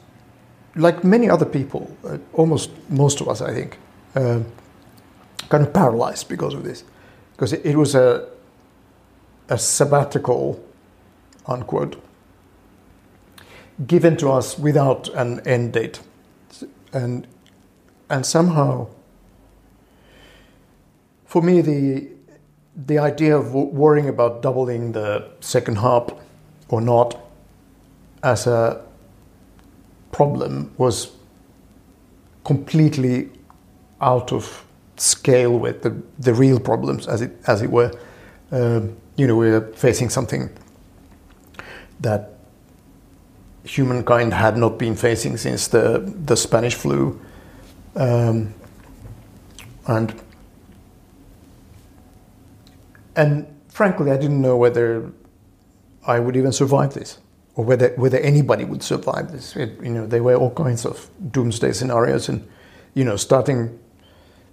like 0.76 1.04
many 1.04 1.30
other 1.30 1.46
people, 1.46 1.96
uh, 2.04 2.18
almost 2.34 2.72
most 2.90 3.22
of 3.22 3.28
us, 3.28 3.42
I 3.42 3.54
think, 3.54 3.78
um 4.16 4.46
kind 5.50 5.64
of 5.66 5.74
paralyzed 5.74 6.30
because 6.30 6.54
of 6.54 6.64
this, 6.64 6.84
because 7.34 7.54
it, 7.54 7.66
it 7.66 7.76
was 7.76 7.96
a 7.96 8.28
a 9.50 9.58
sabbatical, 9.58 10.64
unquote, 11.46 12.02
given 13.86 14.18
to 14.18 14.32
us 14.32 14.58
without 14.58 15.10
an 15.10 15.40
end 15.46 15.74
date, 15.74 16.00
and 16.94 17.28
and 18.10 18.26
somehow, 18.26 18.88
for 21.26 21.42
me, 21.42 21.62
the 21.62 22.08
the 22.88 22.98
idea 22.98 23.38
of 23.38 23.54
worrying 23.54 24.10
about 24.10 24.42
doubling 24.42 24.94
the 24.94 25.30
second 25.40 25.78
harp 25.78 26.20
or 26.70 26.82
not 26.82 27.20
as 28.24 28.48
a 28.48 28.82
problem 30.14 30.74
was 30.78 31.12
completely 32.46 33.30
out 34.00 34.32
of 34.32 34.66
scale 34.96 35.58
with 35.58 35.82
the, 35.82 36.02
the 36.20 36.34
real 36.34 36.60
problems, 36.60 37.08
as 37.08 37.22
it 37.22 37.32
as 37.48 37.62
it 37.62 37.70
were. 37.70 37.92
Um, 38.52 38.96
you 39.16 39.28
know, 39.28 39.36
we're 39.36 39.62
facing 39.74 40.10
something 40.10 40.50
that 42.00 42.30
humankind 43.64 44.34
had 44.34 44.58
not 44.58 44.78
been 44.78 44.96
facing 44.96 45.38
since 45.38 45.68
the 45.68 46.00
the 46.26 46.36
Spanish 46.36 46.76
flu, 46.76 47.20
um, 47.96 48.54
and 49.88 50.14
and 53.16 53.48
frankly, 53.70 54.12
I 54.12 54.18
didn't 54.18 54.42
know 54.42 54.58
whether 54.58 55.12
I 56.06 56.20
would 56.20 56.36
even 56.36 56.52
survive 56.52 56.94
this, 56.94 57.20
or 57.56 57.66
whether 57.66 57.90
whether 57.96 58.18
anybody 58.20 58.66
would 58.66 58.84
survive 58.84 59.32
this. 59.32 59.56
It, 59.56 59.82
you 59.84 59.90
know, 59.90 60.08
there 60.08 60.24
were 60.24 60.36
all 60.36 60.52
kinds 60.52 60.86
of 60.86 61.10
doomsday 61.32 61.74
scenarios, 61.74 62.30
and 62.30 62.48
you 62.94 63.04
know, 63.04 63.16
starting 63.16 63.80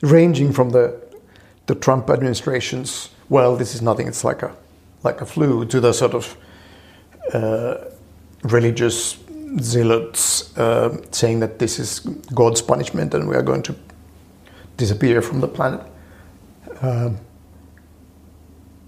ranging 0.03 0.53
from 0.53 0.71
the 0.71 1.01
the 1.67 1.75
Trump 1.75 2.11
administration's 2.11 3.11
well, 3.29 3.57
this 3.57 3.75
is 3.75 3.83
nothing; 3.83 4.09
it's 4.09 4.25
like 4.25 4.43
a 4.43 4.55
like 5.03 5.21
a 5.21 5.27
flu, 5.27 5.65
to 5.67 5.81
the 5.81 5.93
sort 5.93 6.15
of 6.15 6.37
uh, 7.33 7.77
religious 8.43 9.17
zealots 9.61 10.57
uh, 10.59 10.97
saying 11.11 11.41
that 11.41 11.59
this 11.59 11.79
is 11.79 12.01
God's 12.35 12.63
punishment 12.63 13.15
and 13.15 13.29
we 13.29 13.35
are 13.35 13.43
going 13.43 13.63
to 13.63 13.75
disappear 14.77 15.23
from 15.23 15.41
the 15.41 15.49
planet. 15.49 15.81
Um, 16.83 17.19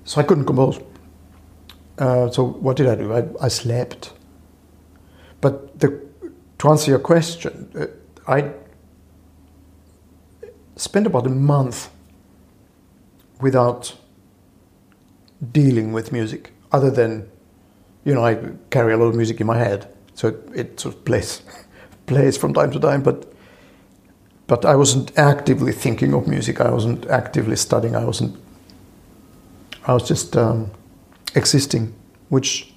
so 0.04 0.20
I 0.20 0.24
couldn't 0.24 0.44
compose. 0.44 0.78
Uh, 1.98 2.30
so 2.30 2.44
what 2.44 2.76
did 2.76 2.88
I 2.88 2.94
do? 2.94 3.12
I, 3.12 3.24
I 3.40 3.48
slept. 3.48 4.12
But 5.40 5.78
the, 5.78 6.00
to 6.58 6.70
answer 6.70 6.90
your 6.90 7.00
question, 7.00 7.70
uh, 7.78 7.86
I 8.30 8.52
spent 10.76 11.06
about 11.06 11.26
a 11.26 11.30
month 11.30 11.90
without 13.40 13.96
dealing 15.52 15.92
with 15.92 16.12
music, 16.12 16.52
other 16.70 16.90
than, 16.90 17.28
you 18.04 18.14
know, 18.14 18.24
I 18.24 18.38
carry 18.70 18.92
a 18.92 18.96
lot 18.96 19.06
of 19.06 19.16
music 19.16 19.40
in 19.40 19.46
my 19.46 19.58
head, 19.58 19.92
so 20.14 20.28
it, 20.28 20.36
it 20.54 20.80
sort 20.80 20.94
of 20.94 21.04
plays, 21.04 21.42
plays 22.06 22.36
from 22.36 22.54
time 22.54 22.70
to 22.70 22.80
time. 22.80 23.02
But 23.02 23.32
but 24.46 24.64
I 24.64 24.76
wasn't 24.76 25.16
actively 25.18 25.72
thinking 25.72 26.12
of 26.12 26.28
music. 26.28 26.60
I 26.60 26.70
wasn't 26.70 27.06
actively 27.06 27.56
studying. 27.56 27.96
I 27.96 28.04
wasn't. 28.04 28.36
I 29.86 29.94
was 29.94 30.06
just 30.06 30.36
um, 30.36 30.70
existing, 31.34 31.94
which 32.28 32.72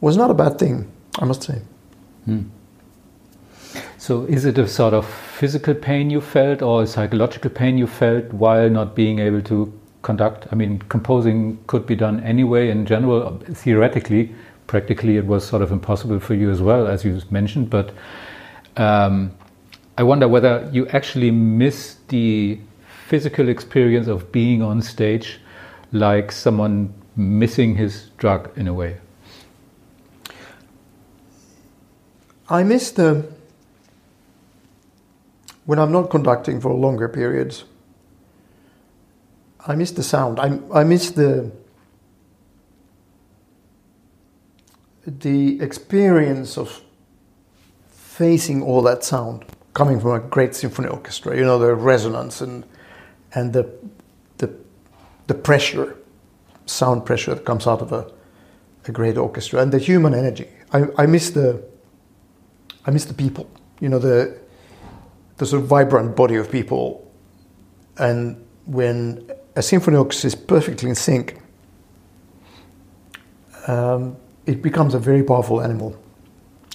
was 0.00 0.16
not 0.16 0.30
a 0.30 0.34
bad 0.34 0.58
thing, 0.58 0.90
I 1.18 1.24
must 1.24 1.42
say. 1.42 1.62
Hmm. 2.24 2.42
So, 3.98 4.24
is 4.24 4.44
it 4.44 4.58
a 4.58 4.68
sort 4.68 4.92
of 4.92 5.06
physical 5.06 5.74
pain 5.74 6.10
you 6.10 6.20
felt 6.20 6.60
or 6.62 6.82
a 6.82 6.86
psychological 6.86 7.50
pain 7.50 7.78
you 7.78 7.86
felt 7.86 8.32
while 8.32 8.68
not 8.68 8.94
being 8.94 9.18
able 9.18 9.40
to 9.42 9.72
conduct? 10.02 10.46
I 10.52 10.56
mean, 10.56 10.80
composing 10.90 11.58
could 11.66 11.86
be 11.86 11.96
done 11.96 12.22
anyway 12.22 12.68
in 12.70 12.86
general, 12.86 13.38
theoretically. 13.52 14.34
Practically, 14.66 15.16
it 15.16 15.26
was 15.26 15.46
sort 15.46 15.62
of 15.62 15.72
impossible 15.72 16.20
for 16.20 16.34
you 16.34 16.50
as 16.50 16.60
well, 16.60 16.86
as 16.86 17.04
you 17.04 17.20
mentioned. 17.30 17.70
But 17.70 17.92
um, 18.76 19.32
I 19.96 20.02
wonder 20.02 20.28
whether 20.28 20.68
you 20.72 20.86
actually 20.88 21.30
miss 21.30 21.96
the 22.08 22.58
physical 23.06 23.48
experience 23.48 24.06
of 24.06 24.32
being 24.32 24.62
on 24.62 24.82
stage 24.82 25.40
like 25.92 26.32
someone 26.32 26.92
missing 27.16 27.76
his 27.76 28.10
drug 28.16 28.50
in 28.56 28.66
a 28.68 28.74
way. 28.74 28.98
I 32.48 32.62
miss 32.62 32.90
the 32.90 33.26
when 35.64 35.78
I'm 35.78 35.92
not 35.92 36.10
conducting 36.10 36.60
for 36.60 36.72
longer 36.74 37.08
periods. 37.08 37.64
I 39.66 39.74
miss 39.76 39.92
the 39.92 40.02
sound. 40.02 40.38
I, 40.38 40.58
I 40.72 40.84
miss 40.84 41.10
the 41.10 41.50
the 45.06 45.60
experience 45.60 46.56
of 46.58 46.82
facing 47.90 48.62
all 48.62 48.80
that 48.82 49.04
sound 49.04 49.44
coming 49.74 50.00
from 50.00 50.12
a 50.12 50.20
great 50.20 50.54
symphony 50.54 50.88
orchestra. 50.88 51.36
You 51.36 51.44
know 51.44 51.58
the 51.58 51.74
resonance 51.74 52.40
and 52.40 52.64
and 53.34 53.52
the 53.52 53.70
the 54.38 54.54
the 55.26 55.34
pressure, 55.34 55.96
sound 56.66 57.04
pressure 57.04 57.34
that 57.34 57.44
comes 57.44 57.66
out 57.66 57.82
of 57.82 57.92
a 57.92 58.10
a 58.88 58.92
great 58.92 59.16
orchestra 59.16 59.60
and 59.60 59.72
the 59.72 59.78
human 59.78 60.14
energy. 60.14 60.48
I, 60.72 60.84
I 60.98 61.06
miss 61.06 61.30
the 61.30 61.62
I 62.86 62.90
miss 62.90 63.04
the 63.06 63.14
people. 63.14 63.48
You 63.80 63.88
know 63.88 63.98
the 63.98 64.38
the 65.36 65.46
sort 65.46 65.62
of 65.62 65.68
vibrant 65.68 66.14
body 66.14 66.36
of 66.36 66.50
people, 66.50 67.10
and 67.98 68.44
when 68.66 69.30
a 69.56 69.62
symphony 69.62 69.96
orchestra 69.96 70.28
is 70.28 70.34
perfectly 70.34 70.88
in 70.88 70.94
sync, 70.94 71.40
um, 73.66 74.16
it 74.46 74.62
becomes 74.62 74.94
a 74.94 74.98
very 74.98 75.22
powerful 75.22 75.60
animal, 75.60 75.96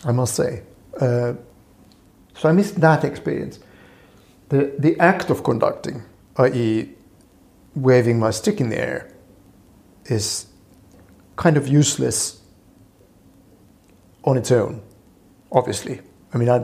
I 0.03 0.11
must 0.11 0.35
say. 0.35 0.63
Uh, 0.99 1.33
so 2.35 2.49
I 2.49 2.51
missed 2.51 2.79
that 2.81 3.03
experience. 3.03 3.59
The, 4.49 4.73
the 4.79 4.99
act 4.99 5.29
of 5.29 5.43
conducting, 5.43 6.03
i.e., 6.37 6.89
waving 7.75 8.19
my 8.19 8.31
stick 8.31 8.59
in 8.59 8.69
the 8.69 8.79
air, 8.79 9.13
is 10.11 10.47
kind 11.35 11.57
of 11.57 11.67
useless 11.67 12.41
on 14.23 14.37
its 14.37 14.51
own, 14.51 14.81
obviously. 15.51 16.01
I 16.33 16.37
mean, 16.37 16.49
I, 16.49 16.59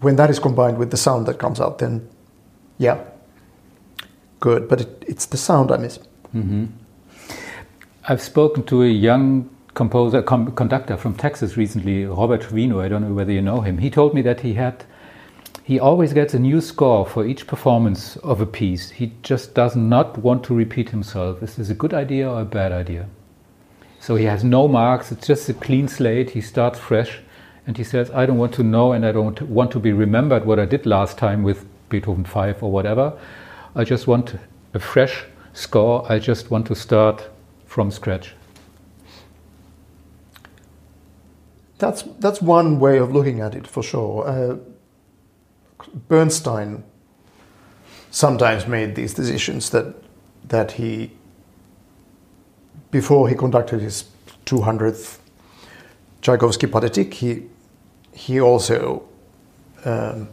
when 0.00 0.16
that 0.16 0.30
is 0.30 0.38
combined 0.38 0.78
with 0.78 0.90
the 0.90 0.96
sound 0.96 1.26
that 1.26 1.38
comes 1.38 1.60
out, 1.60 1.78
then 1.78 2.08
yeah, 2.78 3.04
good. 4.40 4.68
But 4.68 4.80
it, 4.80 5.04
it's 5.06 5.26
the 5.26 5.36
sound 5.36 5.70
I 5.70 5.76
miss. 5.76 5.98
Mm-hmm. 6.34 6.66
I've 8.08 8.22
spoken 8.22 8.62
to 8.64 8.82
a 8.82 8.88
young 8.88 9.50
composer, 9.74 10.22
com- 10.22 10.52
conductor 10.52 10.96
from 10.96 11.14
Texas 11.14 11.56
recently, 11.56 12.06
Robert 12.06 12.40
Trevino. 12.40 12.80
I 12.80 12.88
don't 12.88 13.02
know 13.02 13.14
whether 13.14 13.32
you 13.32 13.42
know 13.42 13.60
him. 13.60 13.78
He 13.78 13.90
told 13.90 14.14
me 14.14 14.22
that 14.22 14.40
he 14.40 14.54
had, 14.54 14.84
he 15.70 15.78
always 15.78 16.12
gets 16.12 16.34
a 16.34 16.38
new 16.40 16.60
score 16.60 17.06
for 17.06 17.24
each 17.24 17.46
performance 17.46 18.16
of 18.24 18.40
a 18.40 18.44
piece. 18.44 18.90
He 18.90 19.12
just 19.22 19.54
does 19.54 19.76
not 19.76 20.18
want 20.18 20.42
to 20.46 20.52
repeat 20.52 20.90
himself. 20.90 21.44
Is 21.44 21.54
this 21.54 21.70
a 21.70 21.74
good 21.74 21.94
idea 21.94 22.28
or 22.28 22.40
a 22.40 22.44
bad 22.44 22.72
idea? 22.72 23.08
So 24.00 24.16
he 24.16 24.24
has 24.24 24.42
no 24.42 24.66
marks. 24.66 25.12
It's 25.12 25.28
just 25.28 25.48
a 25.48 25.54
clean 25.54 25.86
slate. 25.86 26.30
He 26.30 26.40
starts 26.40 26.80
fresh, 26.80 27.20
and 27.68 27.76
he 27.76 27.84
says, 27.84 28.10
"I 28.10 28.26
don't 28.26 28.38
want 28.38 28.52
to 28.54 28.64
know, 28.64 28.90
and 28.90 29.06
I 29.06 29.12
don't 29.12 29.40
want 29.42 29.70
to 29.70 29.78
be 29.78 29.92
remembered 29.92 30.44
what 30.44 30.58
I 30.58 30.64
did 30.64 30.86
last 30.86 31.18
time 31.18 31.44
with 31.44 31.64
Beethoven 31.88 32.24
Five 32.24 32.64
or 32.64 32.72
whatever. 32.72 33.12
I 33.76 33.84
just 33.84 34.08
want 34.08 34.34
a 34.74 34.80
fresh 34.80 35.24
score. 35.52 36.04
I 36.12 36.18
just 36.18 36.50
want 36.50 36.66
to 36.66 36.74
start 36.74 37.30
from 37.64 37.92
scratch." 37.92 38.34
That's 41.78 42.02
that's 42.18 42.42
one 42.42 42.80
way 42.80 42.98
of 42.98 43.12
looking 43.12 43.38
at 43.38 43.54
it 43.54 43.68
for 43.68 43.84
sure. 43.84 44.26
Uh, 44.26 44.56
Bernstein 46.08 46.84
sometimes 48.10 48.66
made 48.66 48.94
these 48.94 49.14
decisions 49.14 49.70
that 49.70 49.94
that 50.48 50.72
he 50.72 51.10
before 52.90 53.28
he 53.28 53.34
conducted 53.34 53.80
his 53.80 54.04
200th 54.46 55.18
Tchaikovsky 56.22 56.66
Pathetique, 56.66 57.14
he 57.14 57.42
he 58.12 58.40
also 58.40 59.02
um, 59.84 60.28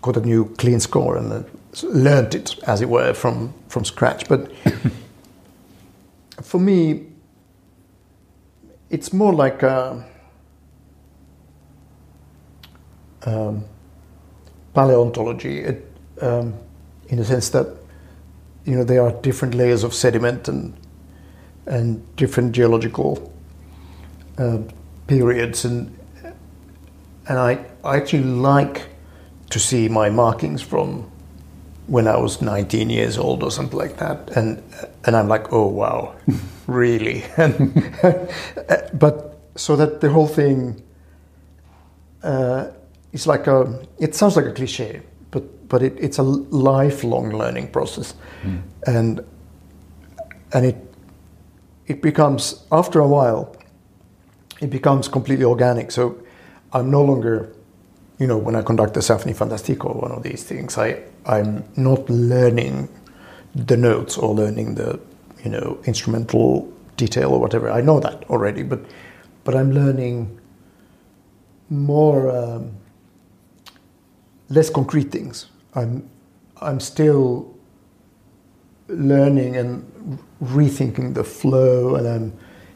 got 0.00 0.16
a 0.16 0.20
new 0.20 0.46
clean 0.56 0.80
score 0.80 1.16
and 1.16 1.44
learned 1.82 2.34
it, 2.34 2.58
as 2.66 2.80
it 2.80 2.88
were, 2.88 3.12
from 3.12 3.52
from 3.68 3.84
scratch. 3.84 4.28
But 4.28 4.50
for 6.42 6.60
me, 6.60 7.06
it's 8.90 9.12
more 9.12 9.32
like. 9.32 9.62
A, 9.62 10.04
um, 13.24 13.64
paleontology. 14.74 15.60
It, 15.60 15.92
um, 16.20 16.54
in 17.08 17.18
the 17.18 17.24
sense 17.24 17.50
that 17.50 17.66
you 18.64 18.76
know 18.76 18.84
there 18.84 19.02
are 19.02 19.12
different 19.22 19.54
layers 19.54 19.84
of 19.84 19.92
sediment 19.92 20.48
and 20.48 20.74
and 21.66 22.16
different 22.16 22.52
geological 22.52 23.32
uh, 24.38 24.58
periods. 25.06 25.64
And 25.64 25.96
and 27.28 27.38
I, 27.38 27.64
I 27.84 27.96
actually 27.96 28.24
like 28.24 28.88
to 29.50 29.58
see 29.58 29.88
my 29.88 30.10
markings 30.10 30.62
from 30.62 31.10
when 31.86 32.08
I 32.08 32.16
was 32.16 32.40
19 32.40 32.90
years 32.90 33.18
old 33.18 33.42
or 33.42 33.50
something 33.50 33.78
like 33.78 33.98
that. 33.98 34.30
And 34.30 34.62
and 35.04 35.16
I'm 35.16 35.28
like 35.28 35.52
oh 35.52 35.66
wow. 35.66 36.14
Really? 36.68 37.24
And 37.36 37.74
but 38.94 39.38
so 39.56 39.76
that 39.76 40.00
the 40.00 40.08
whole 40.10 40.28
thing 40.28 40.82
uh, 42.22 42.68
it's 43.12 43.26
like 43.26 43.46
a 43.46 43.86
it 43.98 44.14
sounds 44.14 44.36
like 44.36 44.46
a 44.46 44.52
cliche 44.52 45.02
but 45.30 45.68
but 45.68 45.82
it, 45.82 45.94
it's 45.98 46.18
a 46.18 46.22
lifelong 46.22 47.30
learning 47.30 47.68
process 47.68 48.14
mm. 48.42 48.60
and 48.86 49.24
and 50.52 50.66
it 50.66 50.76
it 51.86 52.02
becomes 52.02 52.64
after 52.70 53.00
a 53.00 53.08
while 53.08 53.54
it 54.60 54.70
becomes 54.70 55.08
completely 55.08 55.44
organic 55.44 55.90
so 55.90 56.16
i'm 56.72 56.90
no 56.90 57.02
longer 57.02 57.52
you 58.22 58.28
know, 58.28 58.38
when 58.38 58.54
I 58.54 58.62
conduct 58.62 58.94
the 58.94 59.02
Symphony 59.02 59.34
Fantastico, 59.34 59.86
or 59.86 60.00
one 60.00 60.12
of 60.12 60.22
these 60.22 60.44
things, 60.44 60.78
I, 60.78 61.02
I'm 61.26 61.64
not 61.74 62.08
learning 62.08 62.88
the 63.52 63.76
notes 63.76 64.16
or 64.16 64.32
learning 64.32 64.76
the, 64.76 65.00
you 65.42 65.50
know, 65.50 65.80
instrumental 65.86 66.72
detail 66.96 67.32
or 67.32 67.40
whatever. 67.40 67.68
I 67.68 67.80
know 67.80 67.98
that 67.98 68.22
already, 68.30 68.62
but, 68.62 68.78
but 69.42 69.56
I'm 69.56 69.72
learning 69.72 70.38
more, 71.68 72.30
um, 72.30 72.76
less 74.52 74.70
concrete 74.70 75.10
things. 75.10 75.46
I'm, 75.74 76.08
I'm 76.60 76.80
still 76.80 77.52
learning 78.88 79.56
and 79.56 80.18
rethinking 80.42 81.14
the 81.14 81.24
flow 81.24 81.94
and 81.96 82.06
I'm 82.06 82.32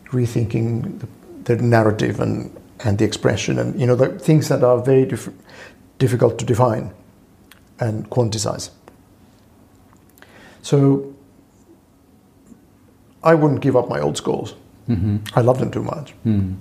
rethinking 0.07 1.01
the, 1.45 1.57
the 1.57 1.63
narrative 1.63 2.21
and 2.21 2.51
and 2.81 2.99
the 2.99 3.05
expression 3.05 3.59
and 3.59 3.79
you 3.81 3.87
know 3.87 3.97
the 3.97 4.19
things 4.19 4.49
that 4.49 4.63
are 4.63 4.79
very 4.79 5.07
diff- 5.07 5.31
difficult 5.99 6.39
to 6.39 6.45
define 6.45 6.93
and 7.81 8.09
quantize. 8.11 8.71
So 10.63 11.15
I 13.23 13.35
wouldn't 13.35 13.61
give 13.61 13.77
up 13.77 13.89
my 13.89 14.01
old 14.01 14.17
schools. 14.17 14.55
Mm-hmm. 14.89 15.17
I 15.35 15.41
love 15.41 15.59
them 15.59 15.71
too 15.71 15.83
much. 15.83 16.15
Mm. 16.25 16.57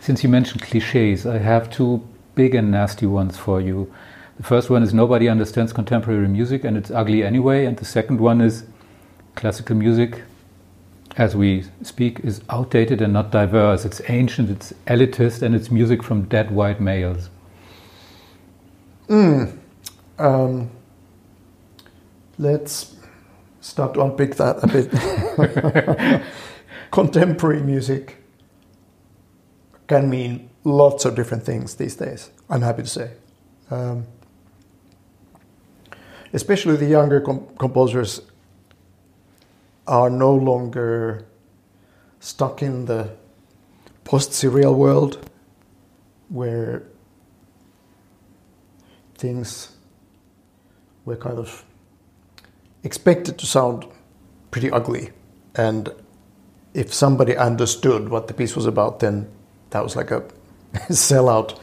Since 0.00 0.22
you 0.22 0.28
mentioned 0.28 0.62
cliches, 0.62 1.26
I 1.26 1.38
have 1.38 1.70
two 1.70 2.06
big 2.34 2.54
and 2.54 2.70
nasty 2.70 3.06
ones 3.06 3.36
for 3.36 3.60
you. 3.60 3.92
The 4.36 4.42
first 4.42 4.70
one 4.70 4.82
is 4.82 4.92
nobody 4.92 5.28
understands 5.28 5.72
contemporary 5.72 6.28
music 6.28 6.64
and 6.64 6.76
it's 6.76 6.90
ugly 6.90 7.22
anyway, 7.22 7.66
and 7.66 7.76
the 7.76 7.84
second 7.84 8.20
one 8.20 8.40
is 8.40 8.64
classical 9.34 9.76
music 9.76 10.22
as 11.16 11.36
we 11.36 11.64
speak, 11.82 12.20
is 12.20 12.40
outdated 12.50 13.00
and 13.00 13.12
not 13.12 13.30
diverse. 13.30 13.84
It's 13.84 14.00
ancient, 14.08 14.50
it's 14.50 14.72
elitist, 14.86 15.42
and 15.42 15.54
it's 15.54 15.70
music 15.70 16.02
from 16.02 16.24
dead 16.24 16.50
white 16.50 16.80
males. 16.80 17.30
Mm. 19.08 19.58
Um, 20.18 20.70
let's 22.38 22.96
start 23.60 23.94
to 23.94 24.02
unpick 24.02 24.34
that 24.36 24.62
a 24.62 24.66
bit. 24.66 26.22
Contemporary 26.90 27.62
music 27.62 28.16
can 29.86 30.08
mean 30.10 30.48
lots 30.64 31.04
of 31.04 31.14
different 31.14 31.44
things 31.44 31.76
these 31.76 31.94
days, 31.94 32.30
I'm 32.50 32.62
happy 32.62 32.82
to 32.82 32.88
say. 32.88 33.10
Um, 33.70 34.06
especially 36.34 36.76
the 36.76 36.86
younger 36.86 37.20
com- 37.20 37.46
composers 37.58 38.20
are 39.86 40.10
no 40.10 40.34
longer 40.34 41.24
stuck 42.20 42.62
in 42.62 42.84
the 42.84 43.10
post 44.04 44.32
serial 44.32 44.74
world 44.74 45.30
where 46.28 46.82
things 49.16 49.76
were 51.04 51.16
kind 51.16 51.38
of 51.38 51.64
expected 52.82 53.38
to 53.38 53.46
sound 53.46 53.86
pretty 54.50 54.70
ugly. 54.70 55.10
And 55.54 55.88
if 56.74 56.92
somebody 56.92 57.36
understood 57.36 58.08
what 58.08 58.26
the 58.26 58.34
piece 58.34 58.56
was 58.56 58.66
about, 58.66 59.00
then 59.00 59.28
that 59.70 59.82
was 59.82 59.96
like 59.96 60.10
a 60.10 60.24
sellout. 60.90 61.58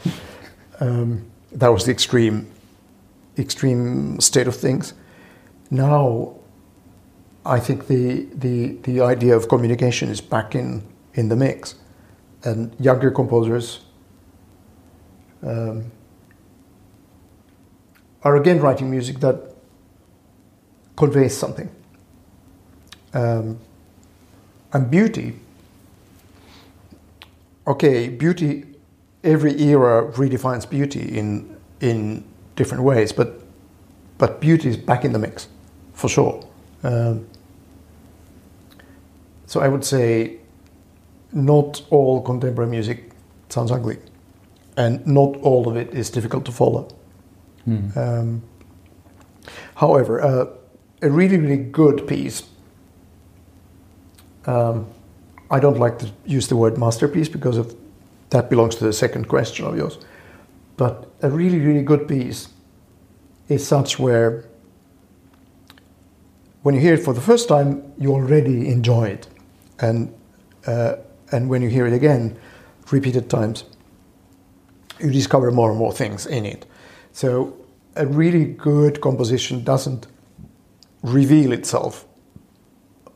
Um, 0.80 1.30
that 1.52 1.68
was 1.68 1.84
the 1.84 1.92
extreme, 1.92 2.50
extreme 3.38 4.20
state 4.20 4.46
of 4.46 4.56
things. 4.56 4.94
Now 5.70 6.34
I 7.44 7.58
think 7.58 7.86
the, 7.86 8.28
the, 8.34 8.76
the 8.82 9.00
idea 9.00 9.36
of 9.36 9.48
communication 9.48 10.08
is 10.08 10.20
back 10.20 10.54
in, 10.54 10.82
in 11.14 11.28
the 11.28 11.36
mix. 11.36 11.74
And 12.44 12.74
younger 12.78 13.10
composers 13.10 13.80
um, 15.42 15.90
are 18.22 18.36
again 18.36 18.60
writing 18.60 18.90
music 18.90 19.20
that 19.20 19.54
conveys 20.96 21.36
something. 21.36 21.70
Um, 23.14 23.58
and 24.72 24.90
beauty, 24.90 25.38
okay, 27.66 28.08
beauty, 28.08 28.64
every 29.22 29.60
era 29.60 30.10
redefines 30.12 30.68
beauty 30.68 31.18
in, 31.18 31.56
in 31.80 32.24
different 32.62 32.84
ways, 32.84 33.12
but, 33.12 33.28
but 34.18 34.40
beauty 34.40 34.68
is 34.68 34.76
back 34.76 35.04
in 35.04 35.12
the 35.12 35.18
mix, 35.18 35.48
for 35.94 36.08
sure. 36.08 36.34
Um, 36.84 37.26
so 39.46 39.60
I 39.60 39.68
would 39.68 39.84
say 39.84 40.38
not 41.32 41.82
all 41.90 42.22
contemporary 42.22 42.70
music 42.70 43.10
sounds 43.48 43.72
ugly, 43.72 43.98
and 44.76 45.04
not 45.06 45.36
all 45.42 45.68
of 45.68 45.76
it 45.76 45.92
is 45.92 46.10
difficult 46.10 46.44
to 46.44 46.52
follow. 46.52 46.86
Mm. 47.66 47.96
Um, 47.96 48.42
however, 49.74 50.22
uh, 50.22 50.46
a 51.02 51.10
really, 51.10 51.38
really 51.38 51.62
good 51.62 52.06
piece. 52.06 52.44
Um, 54.46 54.86
I 55.50 55.58
don't 55.58 55.78
like 55.78 55.98
to 55.98 56.06
use 56.24 56.46
the 56.46 56.56
word 56.56 56.78
masterpiece 56.78 57.28
because 57.28 57.58
of 57.58 57.74
that 58.30 58.48
belongs 58.48 58.76
to 58.76 58.84
the 58.84 58.92
second 58.92 59.26
question 59.28 59.66
of 59.66 59.76
yours. 59.76 59.98
But 60.82 61.06
a 61.22 61.30
really, 61.30 61.60
really 61.60 61.84
good 61.84 62.08
piece 62.08 62.48
is 63.48 63.64
such 63.64 64.00
where 64.00 64.46
when 66.62 66.74
you 66.74 66.80
hear 66.80 66.94
it 66.94 67.04
for 67.04 67.14
the 67.14 67.20
first 67.20 67.46
time, 67.48 67.92
you 67.98 68.12
already 68.12 68.66
enjoy 68.66 69.04
it 69.10 69.28
and 69.78 70.12
uh, 70.66 70.96
and 71.30 71.48
when 71.48 71.62
you 71.62 71.68
hear 71.68 71.86
it 71.86 71.92
again, 71.92 72.36
repeated 72.90 73.30
times, 73.30 73.62
you 74.98 75.12
discover 75.12 75.52
more 75.52 75.70
and 75.70 75.78
more 75.78 75.92
things 75.92 76.26
in 76.26 76.44
it. 76.44 76.66
So 77.12 77.56
a 77.94 78.04
really 78.04 78.44
good 78.44 79.00
composition 79.00 79.62
doesn't 79.62 80.08
reveal 81.04 81.52
itself 81.52 82.06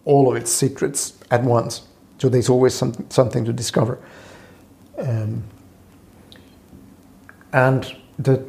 all 0.04 0.30
of 0.30 0.36
its 0.36 0.52
secrets 0.52 1.18
at 1.32 1.42
once. 1.42 1.82
So 2.18 2.28
there's 2.28 2.48
always 2.48 2.74
some, 2.74 2.94
something 3.10 3.44
to 3.44 3.52
discover. 3.52 3.98
Um, 4.98 5.42
and 7.57 7.96
the 8.18 8.44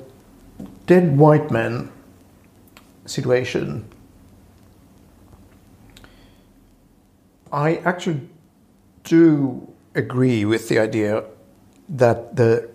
dead 0.85 1.17
white 1.17 1.49
man 1.49 1.89
situation 3.05 3.87
I 7.51 7.77
actually 7.77 8.21
do 9.05 9.73
agree 9.95 10.43
with 10.43 10.67
the 10.67 10.79
idea 10.79 11.23
that 11.87 12.35
the 12.35 12.69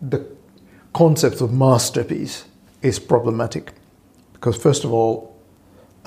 the 0.00 0.24
concept 0.94 1.40
of 1.40 1.52
masterpiece 1.52 2.46
is 2.80 2.98
problematic. 2.98 3.72
Because 4.32 4.56
first 4.56 4.84
of 4.84 4.92
all 4.92 5.36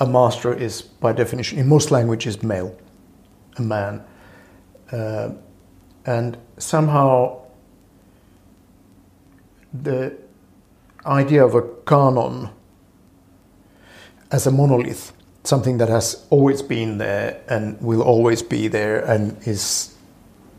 a 0.00 0.06
master 0.06 0.52
is 0.52 0.82
by 0.82 1.12
definition 1.12 1.58
in 1.58 1.68
most 1.68 1.90
languages 1.90 2.42
male 2.42 2.76
a 3.56 3.62
man. 3.62 4.02
Uh, 4.92 5.30
and 6.04 6.36
somehow 6.58 7.45
the 9.84 10.16
idea 11.04 11.44
of 11.44 11.54
a 11.54 11.62
canon 11.86 12.50
as 14.30 14.46
a 14.46 14.50
monolith 14.50 15.12
something 15.46 15.78
that 15.78 15.88
has 15.88 16.26
always 16.30 16.62
been 16.62 16.98
there 16.98 17.40
and 17.48 17.80
will 17.80 18.02
always 18.02 18.42
be 18.42 18.68
there 18.68 19.04
and 19.04 19.36
is 19.46 19.94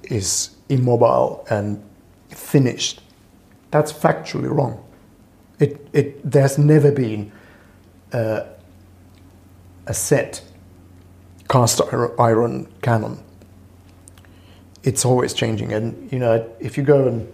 is 0.03 0.55
immobile 0.70 1.45
and 1.49 1.84
finished. 2.30 3.01
That's 3.72 3.91
factually 3.91 4.49
wrong. 4.49 4.84
It 5.59 5.88
it 5.93 6.32
there's 6.32 6.57
never 6.57 6.91
been 6.91 7.32
uh, 8.13 8.45
a 9.86 9.93
set 9.93 10.41
cast 11.49 11.82
iron 12.20 12.68
canon. 12.82 13.24
It's 14.84 15.03
always 15.03 15.34
changing, 15.34 15.74
and 15.74 16.11
you 16.11 16.20
know 16.20 16.49
if 16.59 16.78
you 16.78 16.84
go 16.84 17.07
and 17.07 17.28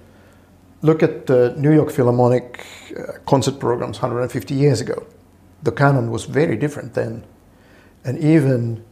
look 0.84 1.02
at 1.02 1.26
the 1.26 1.56
New 1.58 1.74
York 1.74 1.90
Philharmonic 1.90 2.64
uh, 2.96 3.14
concert 3.26 3.60
programs 3.60 4.00
150 4.00 4.54
years 4.54 4.82
ago, 4.82 5.08
the 5.64 5.72
canon 5.72 6.12
was 6.12 6.26
very 6.26 6.56
different 6.56 6.94
then 6.94 7.24
and 8.06 8.18
even, 8.20 8.84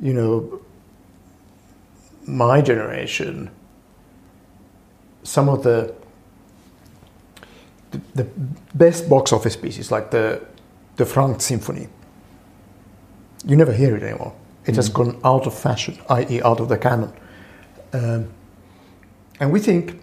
you 0.00 0.14
know, 0.14 0.60
my 2.26 2.60
generation, 2.60 3.50
some 5.22 5.48
of 5.48 5.62
the 5.62 5.94
the, 8.14 8.26
best 8.74 9.08
box 9.08 9.32
office 9.32 9.56
pieces, 9.56 9.92
like 9.92 10.10
the 10.10 10.44
the 10.96 11.06
Franck 11.06 11.40
Symphony, 11.40 11.88
you 13.44 13.56
never 13.56 13.72
hear 13.72 13.96
it 13.96 14.02
anymore. 14.02 14.34
It 14.64 14.72
mm. 14.72 14.76
has 14.76 14.88
gone 14.88 15.20
out 15.22 15.46
of 15.46 15.56
fashion, 15.56 15.98
i.e., 16.08 16.42
out 16.42 16.60
of 16.60 16.68
the 16.68 16.78
canon. 16.78 17.12
Um, 17.92 18.30
and 19.38 19.52
we 19.52 19.60
think, 19.60 20.00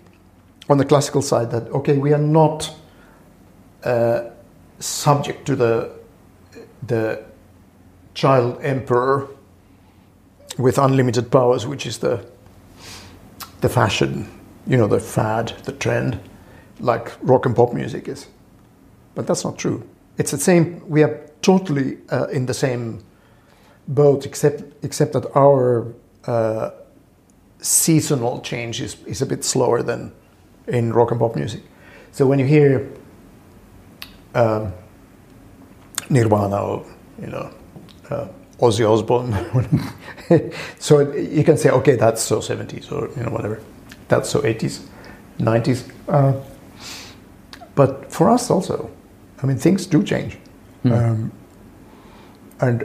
on 0.70 0.78
the 0.78 0.86
classical 0.86 1.22
side, 1.22 1.51
that 1.51 1.68
okay, 1.72 1.97
we 1.97 2.14
are 2.14 2.22
not 2.22 2.74
uh, 3.84 4.30
subject 4.80 5.45
to 5.45 5.55
the 5.55 5.91
the 6.88 7.24
child 8.14 8.59
emperor 8.62 9.28
with 10.57 10.78
unlimited 10.78 11.32
powers, 11.32 11.66
which 11.66 11.86
is 11.86 11.97
the 11.99 12.26
the 13.62 13.70
fashion, 13.70 14.28
you 14.68 14.78
know, 14.78 14.88
the 14.88 14.99
fad, 14.99 15.53
the 15.64 15.72
trend. 15.72 16.20
like 16.82 17.12
rock 17.22 17.45
and 17.45 17.55
pop 17.55 17.74
music 17.74 18.07
is. 18.07 18.28
But 19.16 19.28
that's 19.28 19.43
not 19.43 19.57
true. 19.57 19.88
It's 20.18 20.32
the 20.32 20.39
same. 20.39 20.82
We 20.89 21.03
are 21.03 21.20
totally 21.41 21.97
uh, 22.09 22.28
in 22.28 22.45
the 22.45 22.53
same 22.53 23.03
boat, 23.88 24.26
except 24.26 24.64
except 24.84 25.14
that 25.14 25.26
our 25.36 25.93
uh, 26.26 26.72
seasonal 27.59 28.41
change 28.41 28.82
is, 28.82 28.97
is 29.05 29.22
a 29.22 29.26
bit 29.26 29.43
slower 29.43 29.84
than 29.84 30.12
in 30.72 30.91
rock 30.93 31.11
and 31.11 31.19
pop 31.19 31.36
music. 31.36 31.61
So 32.11 32.26
when 32.26 32.39
you 32.39 32.45
hear 32.45 32.89
um, 34.36 34.74
Nirvana 36.09 36.57
or 36.57 36.86
you 37.22 37.28
know 37.28 37.49
uh, 38.09 38.28
Ozzy 38.59 38.86
Osbourne, 38.86 39.34
so 40.80 41.13
you 41.13 41.43
can 41.43 41.57
say, 41.57 41.69
okay, 41.69 41.95
that's 41.95 42.22
so 42.22 42.39
70s 42.39 42.91
or 42.91 43.09
you 43.17 43.24
know 43.24 43.32
whatever, 43.32 43.59
that's 44.07 44.30
so 44.30 44.41
80s, 44.41 44.82
90s. 45.39 45.84
Uh, 46.07 46.34
but 47.76 48.11
for 48.11 48.30
us 48.30 48.49
also, 48.49 48.89
I 49.43 49.45
mean, 49.47 49.57
things 49.57 49.86
do 49.86 50.03
change, 50.03 50.38
Hmm. 50.84 50.91
um, 50.93 51.32
and 52.59 52.84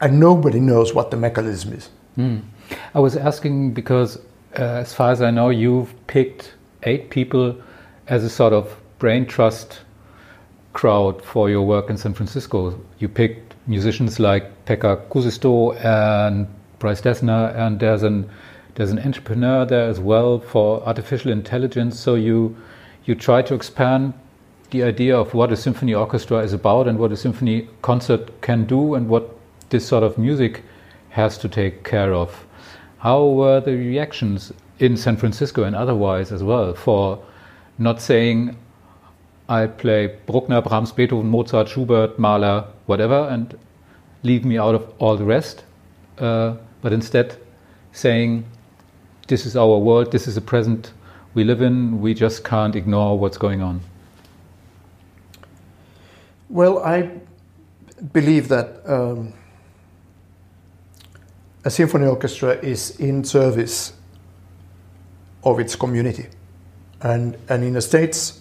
and 0.00 0.18
nobody 0.20 0.58
knows 0.60 0.94
what 0.94 1.10
the 1.10 1.16
mechanism 1.16 1.72
is. 1.72 1.88
I 2.94 3.00
was 3.00 3.16
asking 3.16 3.72
because, 3.74 4.18
Uh, 4.58 4.62
as 4.62 4.92
far 4.92 5.10
as 5.12 5.22
I 5.22 5.30
know, 5.30 5.48
you've 5.48 5.94
picked 6.06 6.52
eight 6.82 7.08
people 7.10 7.56
as 8.08 8.22
a 8.24 8.28
sort 8.28 8.52
of 8.52 8.76
brain 8.98 9.24
trust 9.24 9.80
crowd 10.74 11.24
for 11.24 11.48
your 11.48 11.62
work 11.62 11.88
in 11.88 11.96
San 11.96 12.12
Francisco. 12.12 12.78
You 12.98 13.08
picked 13.08 13.54
musicians 13.66 14.18
like 14.18 14.64
Pekka 14.66 15.08
Kuusisto 15.08 15.74
and 15.84 16.46
Bryce 16.78 17.00
Dessner, 17.00 17.54
and 17.56 17.80
there's 17.80 18.02
an 18.02 18.28
there's 18.74 18.90
an 18.90 18.98
entrepreneur 18.98 19.66
there 19.66 19.88
as 19.88 20.00
well 20.00 20.38
for 20.38 20.82
artificial 20.86 21.30
intelligence. 21.30 21.98
So 21.98 22.14
you 22.14 22.56
you 23.04 23.14
try 23.14 23.42
to 23.42 23.54
expand 23.54 24.14
the 24.70 24.82
idea 24.82 25.16
of 25.16 25.34
what 25.34 25.52
a 25.52 25.56
symphony 25.56 25.94
orchestra 25.94 26.38
is 26.38 26.52
about 26.52 26.88
and 26.88 26.98
what 26.98 27.12
a 27.12 27.16
symphony 27.16 27.68
concert 27.82 28.40
can 28.40 28.64
do 28.64 28.94
and 28.94 29.08
what 29.08 29.36
this 29.70 29.86
sort 29.86 30.02
of 30.02 30.16
music 30.18 30.62
has 31.10 31.36
to 31.38 31.48
take 31.48 31.84
care 31.84 32.14
of. 32.14 32.46
How 33.02 33.24
were 33.24 33.60
the 33.60 33.74
reactions 33.74 34.52
in 34.78 34.96
San 34.96 35.16
Francisco 35.16 35.64
and 35.64 35.74
otherwise 35.74 36.30
as 36.30 36.40
well 36.40 36.72
for 36.72 37.20
not 37.76 38.00
saying 38.00 38.56
I 39.48 39.66
play 39.66 40.18
Bruckner, 40.26 40.62
Brahms, 40.62 40.92
Beethoven, 40.92 41.26
Mozart, 41.26 41.68
Schubert, 41.68 42.16
Mahler, 42.16 42.64
whatever, 42.86 43.26
and 43.28 43.58
leave 44.22 44.44
me 44.44 44.56
out 44.56 44.76
of 44.76 44.88
all 45.00 45.16
the 45.16 45.24
rest, 45.24 45.64
uh, 46.18 46.54
but 46.80 46.92
instead 46.92 47.36
saying 47.90 48.44
this 49.26 49.46
is 49.46 49.56
our 49.56 49.78
world, 49.78 50.12
this 50.12 50.28
is 50.28 50.36
the 50.36 50.40
present 50.40 50.92
we 51.34 51.42
live 51.42 51.60
in, 51.60 52.00
we 52.00 52.14
just 52.14 52.44
can't 52.44 52.76
ignore 52.76 53.18
what's 53.18 53.36
going 53.36 53.62
on. 53.62 53.80
Well, 56.48 56.78
I 56.84 57.10
believe 58.12 58.46
that 58.46 58.80
um, 58.86 59.34
a 61.64 61.70
symphony 61.70 62.06
orchestra 62.06 62.58
is 62.62 62.98
in 62.98 63.24
service 63.24 63.92
of 65.44 65.60
its 65.60 65.76
community, 65.76 66.26
and 67.00 67.36
and 67.48 67.64
in 67.64 67.74
the 67.74 67.80
states, 67.80 68.40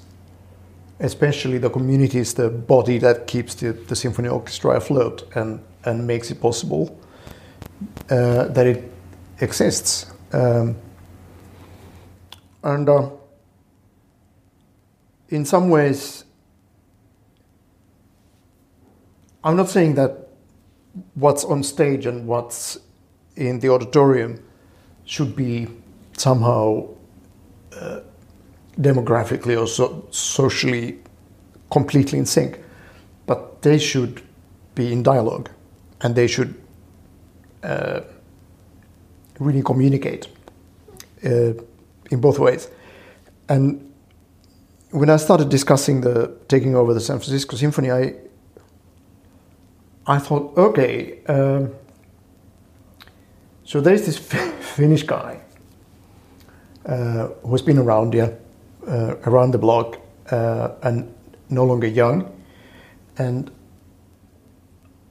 especially 1.00 1.58
the 1.58 1.70
community 1.70 2.20
is 2.20 2.34
the 2.34 2.50
body 2.50 2.98
that 3.00 3.28
keeps 3.28 3.56
the, 3.56 3.74
the 3.74 3.96
symphony 3.96 4.30
orchestra 4.30 4.78
afloat 4.78 5.28
and 5.36 5.60
and 5.86 6.06
makes 6.06 6.32
it 6.32 6.40
possible 6.42 7.00
uh, 8.10 8.46
that 8.46 8.68
it 8.68 8.92
exists. 9.40 10.12
Um, 10.32 10.76
and 12.64 12.88
uh, 12.88 13.10
in 15.30 15.46
some 15.46 15.70
ways, 15.70 16.26
I'm 19.44 19.56
not 19.56 19.70
saying 19.70 19.96
that 19.96 20.28
what's 21.16 21.44
on 21.44 21.64
stage 21.64 22.06
and 22.06 22.28
what's 22.28 22.78
in 23.36 23.60
the 23.60 23.70
auditorium 23.70 24.44
should 25.06 25.36
be 25.36 25.68
somehow 26.18 26.88
uh, 27.76 28.00
demographically 28.80 29.60
or 29.60 29.68
so, 29.68 30.06
socially 30.12 31.00
completely 31.70 32.20
in 32.20 32.26
sync, 32.26 32.60
but 33.26 33.62
they 33.62 33.78
should 33.78 34.22
be 34.76 34.92
in 34.92 35.04
dialogue 35.04 35.50
and 36.02 36.16
they 36.16 36.28
should 36.28 36.56
uh, 37.64 38.02
really 39.40 39.62
communicate 39.64 40.28
uh, 41.26 41.54
in 42.10 42.20
both 42.20 42.40
ways. 42.40 42.68
And 43.50 43.92
when 44.92 45.10
I 45.10 45.18
started 45.18 45.50
discussing 45.50 46.02
the 46.02 46.38
taking 46.48 46.76
over 46.76 46.94
the 46.94 47.00
San 47.00 47.18
Francisco 47.20 47.56
Symphony, 47.56 47.92
I 47.92 48.16
I 50.08 50.20
thought, 50.20 50.58
okay, 50.58 51.24
um, 51.28 51.72
so 53.64 53.82
there's 53.82 54.06
this 54.06 54.18
Finnish 54.18 55.04
guy 55.04 55.42
uh, 56.86 57.28
who's 57.44 57.62
been 57.62 57.78
around 57.78 58.14
here, 58.14 58.38
uh, 58.88 59.16
around 59.26 59.52
the 59.52 59.58
block, 59.58 59.98
uh, 60.32 60.70
and 60.84 61.14
no 61.50 61.66
longer 61.66 61.88
young, 61.88 62.32
and 63.18 63.52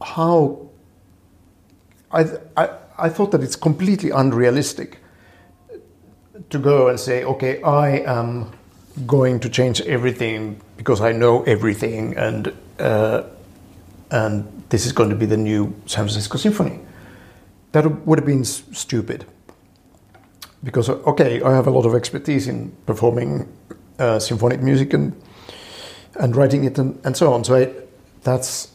how 0.03 0.68
I, 2.11 2.24
I 2.57 2.68
I 2.98 3.09
thought 3.09 3.30
that 3.32 3.42
it's 3.42 3.57
completely 3.57 4.11
unrealistic 4.11 4.98
to 6.51 6.59
go 6.59 6.88
and 6.88 6.98
say, 6.98 7.24
okay, 7.24 7.62
I 7.62 7.98
am 7.98 8.53
going 9.07 9.40
to 9.40 9.48
change 9.48 9.80
everything 9.82 10.61
because 10.76 11.01
I 11.01 11.12
know 11.12 11.42
everything, 11.44 12.16
and 12.16 12.53
uh, 12.78 13.22
and 14.11 14.64
this 14.70 14.86
is 14.86 14.92
going 14.92 15.11
to 15.11 15.16
be 15.16 15.26
the 15.26 15.36
new 15.36 15.74
San 15.86 16.05
Francisco 16.05 16.38
Symphony. 16.38 16.80
That 17.72 18.06
would 18.06 18.18
have 18.18 18.26
been 18.26 18.44
stupid. 18.44 19.26
Because, 20.62 20.88
okay, 20.88 21.40
I 21.42 21.54
have 21.54 21.66
a 21.66 21.70
lot 21.70 21.86
of 21.86 21.94
expertise 21.94 22.46
in 22.46 22.70
performing 22.84 23.50
uh, 23.98 24.18
symphonic 24.18 24.60
music 24.60 24.92
and, 24.92 25.20
and 26.18 26.36
writing 26.36 26.64
it 26.64 26.78
and, 26.78 27.00
and 27.04 27.16
so 27.16 27.32
on. 27.32 27.44
So 27.44 27.56
I, 27.56 27.72
that's 28.22 28.72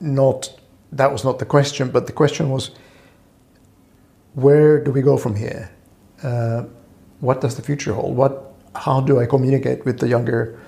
not, 0.00 0.52
that 0.92 1.10
was 1.10 1.24
not 1.24 1.38
the 1.38 1.46
question, 1.46 1.90
but 1.90 2.06
the 2.06 2.12
question 2.12 2.50
was 2.50 2.70
where 4.34 4.82
do 4.82 4.90
we 4.90 5.02
go 5.02 5.16
from 5.16 5.34
here? 5.34 5.70
Uh, 6.22 6.64
what 7.20 7.40
does 7.40 7.56
the 7.56 7.62
future 7.62 7.92
hold? 7.92 8.16
What, 8.16 8.54
how 8.74 9.00
do 9.00 9.20
I 9.20 9.26
communicate 9.26 9.84
with 9.84 9.98
the 9.98 10.08
younger, 10.08 10.58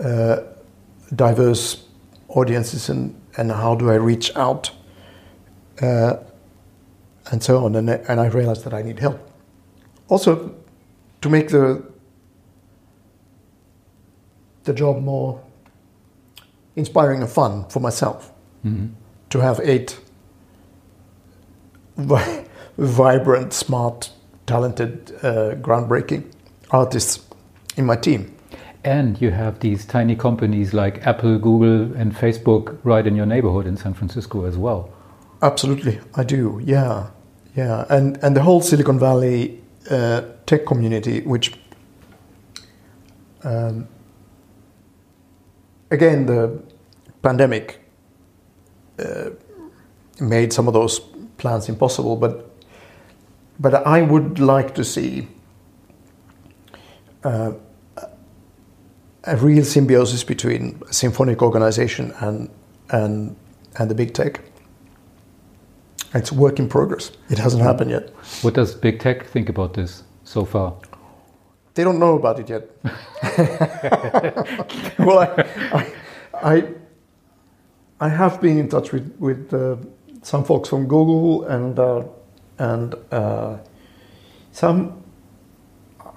uh, 0.00 0.42
diverse 1.14 1.84
audiences 2.28 2.88
and, 2.88 3.20
and 3.36 3.50
how 3.50 3.74
do 3.74 3.90
I 3.90 3.94
reach 3.94 4.34
out 4.36 4.70
uh, 5.82 6.16
and 7.30 7.42
so 7.42 7.64
on. 7.64 7.74
And, 7.76 7.90
I- 7.90 8.00
and 8.08 8.20
I 8.20 8.26
realized 8.26 8.64
that 8.64 8.74
I 8.74 8.82
need 8.82 8.98
help. 9.00 9.18
Also, 10.08 10.54
to 11.20 11.28
make 11.28 11.48
the, 11.48 11.82
the 14.64 14.72
job 14.72 15.02
more 15.02 15.40
inspiring 16.76 17.20
and 17.22 17.30
fun 17.30 17.64
for 17.68 17.80
myself, 17.80 18.32
to 19.30 19.40
have 19.40 19.60
eight 19.64 19.98
vi- 21.96 22.44
vibrant, 22.78 23.52
smart, 23.52 24.10
talented, 24.46 25.12
uh, 25.22 25.54
groundbreaking 25.56 26.30
artists 26.70 27.24
in 27.76 27.84
my 27.86 27.96
team. 27.96 28.34
And 28.84 29.20
you 29.20 29.30
have 29.30 29.60
these 29.60 29.84
tiny 29.84 30.14
companies 30.16 30.72
like 30.74 31.06
Apple, 31.06 31.38
Google, 31.38 31.96
and 31.96 32.14
Facebook 32.14 32.78
right 32.84 33.06
in 33.06 33.14
your 33.16 33.26
neighborhood 33.26 33.66
in 33.66 33.76
San 33.76 33.94
Francisco 33.94 34.44
as 34.44 34.56
well. 34.56 34.90
Absolutely, 35.42 35.98
I 36.14 36.22
do. 36.22 36.60
Yeah, 36.64 37.10
yeah, 37.56 37.84
and 37.90 38.16
and 38.22 38.36
the 38.36 38.42
whole 38.42 38.60
Silicon 38.60 38.98
Valley 38.98 39.60
uh, 39.90 40.22
tech 40.46 40.64
community, 40.66 41.20
which 41.22 41.52
um, 43.42 43.88
again 45.90 46.26
the 46.26 46.62
pandemic 47.22 47.80
uh, 49.00 49.30
made 50.20 50.52
some 50.52 50.68
of 50.68 50.74
those 50.74 51.00
plans 51.38 51.68
impossible, 51.68 52.14
but 52.14 52.48
but 53.58 53.74
I 53.84 54.02
would 54.02 54.38
like 54.38 54.76
to 54.76 54.84
see 54.84 55.26
uh, 57.24 57.52
a 59.24 59.36
real 59.36 59.64
symbiosis 59.64 60.22
between 60.22 60.80
symphonic 60.92 61.42
organization 61.42 62.12
and 62.20 62.48
and 62.90 63.34
and 63.76 63.90
the 63.90 63.94
big 63.96 64.14
tech. 64.14 64.40
It's 66.14 66.30
a 66.30 66.34
work 66.34 66.58
in 66.58 66.68
progress. 66.68 67.10
It 67.30 67.38
hasn't 67.38 67.62
happened 67.62 67.90
yet. 67.90 68.10
What 68.42 68.52
does 68.54 68.74
big 68.74 69.00
tech 69.00 69.26
think 69.26 69.48
about 69.48 69.72
this 69.74 70.02
so 70.24 70.44
far? 70.44 70.74
They 71.74 71.84
don't 71.84 71.98
know 71.98 72.16
about 72.16 72.38
it 72.38 72.50
yet. 72.50 72.68
well, 74.98 75.20
I, 75.20 75.28
I, 75.72 75.92
I, 76.42 76.68
I 78.00 78.08
have 78.08 78.42
been 78.42 78.58
in 78.58 78.68
touch 78.68 78.92
with 78.92 79.16
with 79.18 79.54
uh, 79.54 79.76
some 80.22 80.44
folks 80.44 80.68
from 80.68 80.86
Google 80.86 81.44
and 81.44 81.78
uh, 81.78 82.04
and 82.58 82.94
uh, 83.10 83.56
some. 84.50 85.02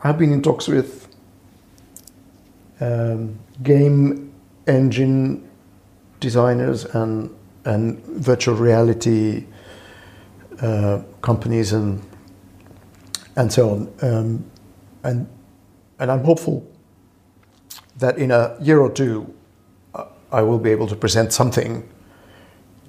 I've 0.04 0.18
been 0.18 0.34
in 0.34 0.42
talks 0.42 0.68
with 0.68 1.08
um, 2.82 3.40
game 3.64 4.34
engine 4.68 5.50
designers 6.20 6.84
and 6.84 7.34
and 7.64 8.04
virtual 8.06 8.56
reality 8.56 9.46
companies 11.22 11.74
and 11.74 12.02
and 13.36 13.52
so 13.52 13.70
on. 13.70 13.94
Um, 14.02 14.46
and 15.04 15.28
and 16.00 16.12
I'm 16.12 16.24
hopeful 16.24 16.66
that 17.98 18.18
in 18.18 18.32
a 18.32 18.56
year 18.62 18.80
or 18.80 18.92
two, 18.92 19.34
uh, 19.94 20.06
I 20.32 20.42
will 20.42 20.60
be 20.60 20.72
able 20.72 20.88
to 20.88 20.96
present 20.96 21.32
something 21.34 21.88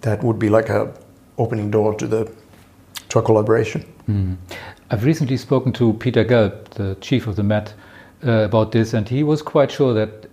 that 0.00 0.22
would 0.22 0.38
be 0.38 0.48
like 0.48 0.68
a 0.68 0.92
opening 1.38 1.70
door 1.70 1.94
to 1.94 2.06
the 2.06 2.32
to 3.08 3.18
a 3.18 3.22
collaboration. 3.22 3.84
Mm. 4.08 4.36
I've 4.90 5.04
recently 5.04 5.36
spoken 5.36 5.72
to 5.74 5.92
Peter 5.94 6.24
Gelb, 6.24 6.68
the 6.70 6.96
chief 7.00 7.26
of 7.26 7.36
the 7.36 7.42
Met, 7.42 7.74
uh, 8.24 8.30
about 8.30 8.72
this, 8.72 8.94
and 8.94 9.08
he 9.08 9.22
was 9.22 9.42
quite 9.42 9.70
sure 9.70 9.94
that 9.94 10.30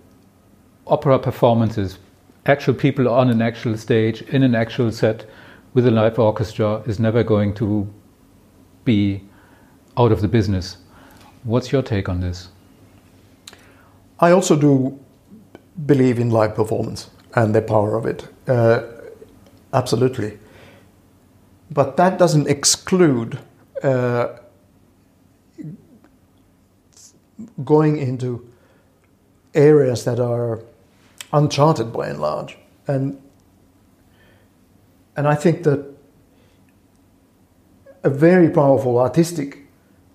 opera 0.86 1.18
performances, 1.18 1.98
actual 2.46 2.74
people 2.74 3.08
on 3.08 3.30
an 3.30 3.42
actual 3.42 3.76
stage 3.76 4.22
in 4.22 4.42
an 4.42 4.54
actual 4.54 4.92
set 4.92 5.26
with 5.74 5.86
a 5.86 5.90
live 5.90 6.18
orchestra, 6.18 6.82
is 6.86 6.98
never 6.98 7.22
going 7.22 7.52
to 7.54 7.92
be 8.84 9.22
out 9.96 10.12
of 10.12 10.20
the 10.20 10.28
business. 10.28 10.78
What's 11.42 11.72
your 11.72 11.82
take 11.82 12.08
on 12.08 12.20
this? 12.20 12.48
I 14.20 14.30
also 14.30 14.56
do 14.56 14.98
believe 15.86 16.18
in 16.18 16.30
live 16.30 16.54
performance 16.54 17.10
and 17.34 17.54
the 17.54 17.60
power 17.60 17.96
of 17.96 18.06
it. 18.06 18.28
Uh, 18.48 18.82
absolutely. 19.72 20.38
But 21.70 21.96
that 21.96 22.18
doesn't 22.18 22.48
exclude 22.48 23.40
uh, 23.82 24.36
going 27.64 27.98
into 27.98 28.48
areas 29.54 30.04
that 30.04 30.20
are 30.20 30.62
uncharted 31.32 31.92
by 31.92 32.08
and 32.08 32.20
large. 32.20 32.56
And, 32.86 33.20
and 35.16 35.26
I 35.26 35.34
think 35.34 35.62
that 35.64 35.84
a 38.02 38.10
very 38.10 38.50
powerful 38.50 38.98
artistic 38.98 39.58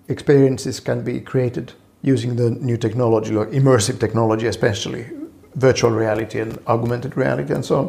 experiences 0.08 0.80
can 0.80 1.02
be 1.02 1.20
created 1.20 1.72
using 2.02 2.36
the 2.36 2.50
new 2.50 2.76
technology, 2.76 3.32
like 3.32 3.48
immersive 3.50 3.98
technology, 3.98 4.46
especially 4.46 5.06
virtual 5.54 5.90
reality 5.90 6.40
and 6.40 6.58
augmented 6.66 7.16
reality 7.16 7.52
and 7.52 7.64
so 7.64 7.78
on, 7.78 7.86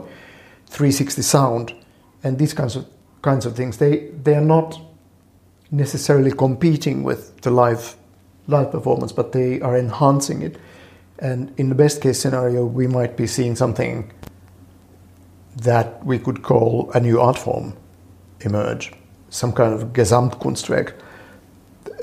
360 0.68 1.22
sound, 1.22 1.74
and 2.24 2.40
these 2.40 2.54
kinds 2.54 2.76
of 2.76 2.86
kinds 3.22 3.46
of 3.46 3.56
things. 3.56 3.78
They 3.78 4.10
they 4.24 4.36
are 4.36 4.46
not 4.46 4.80
necessarily 5.70 6.32
competing 6.32 7.04
with 7.04 7.40
the 7.42 7.52
live 7.52 7.96
live 8.48 8.72
performance, 8.72 9.12
but 9.12 9.32
they 9.32 9.62
are 9.62 9.78
enhancing 9.78 10.42
it. 10.42 10.58
And 11.20 11.54
in 11.58 11.70
the 11.70 11.76
best 11.76 12.02
case 12.02 12.20
scenario, 12.20 12.66
we 12.66 12.88
might 12.88 13.16
be 13.16 13.28
seeing 13.28 13.56
something 13.56 14.12
that 15.56 16.06
we 16.06 16.20
could 16.20 16.42
call 16.42 16.92
a 16.94 17.00
new 17.00 17.20
art 17.20 17.38
form 17.38 17.74
emerge, 18.42 18.94
some 19.30 19.52
kind 19.52 19.74
of 19.74 19.94
Gesamtkunstwerk 19.94 20.94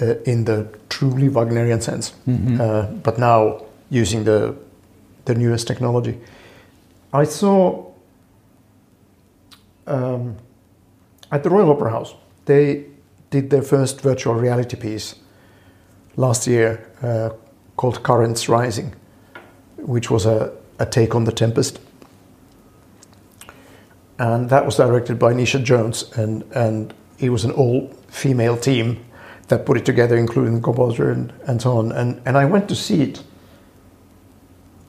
uh, 0.01 0.14
in 0.24 0.44
the 0.44 0.68
truly 0.88 1.28
Wagnerian 1.28 1.80
sense, 1.80 2.14
mm-hmm. 2.26 2.61
uh, 2.61 2.82
but 3.03 3.18
now 3.18 3.64
using 3.90 4.24
the 4.24 4.55
the 5.24 5.34
newest 5.34 5.66
technology. 5.66 6.18
I 7.12 7.24
saw 7.24 7.84
um, 9.86 10.36
at 11.30 11.42
the 11.42 11.51
Royal 11.51 11.70
Opera 11.70 11.90
House 11.90 12.14
they 12.46 12.86
did 13.30 13.51
their 13.51 13.62
first 13.62 14.01
virtual 14.01 14.34
reality 14.34 14.76
piece 14.76 15.16
last 16.16 16.46
year 16.46 16.90
uh, 17.03 17.30
called 17.76 18.03
Currents 18.03 18.49
Rising, 18.49 18.94
which 19.76 20.11
was 20.11 20.24
a, 20.26 20.53
a 20.78 20.86
take 20.86 21.14
on 21.14 21.24
The 21.24 21.32
Tempest. 21.32 21.78
And 24.18 24.50
that 24.50 24.66
was 24.66 24.76
directed 24.76 25.18
by 25.18 25.32
Netia 25.32 25.62
Jones, 25.62 26.10
and, 26.16 26.42
and 26.54 26.92
it 27.18 27.30
was 27.30 27.44
an 27.44 27.52
all 27.52 27.88
female 28.08 28.56
team 28.56 29.04
that 29.48 29.64
put 29.64 29.76
it 29.76 29.86
together, 29.86 30.16
including 30.16 30.56
the 30.56 30.60
composer 30.60 31.10
and, 31.10 31.32
and 31.46 31.62
so 31.62 31.78
on. 31.78 31.92
And, 31.92 32.20
and 32.26 32.36
I 32.36 32.44
went 32.44 32.68
to 32.68 32.74
see 32.74 33.02
it 33.02 33.22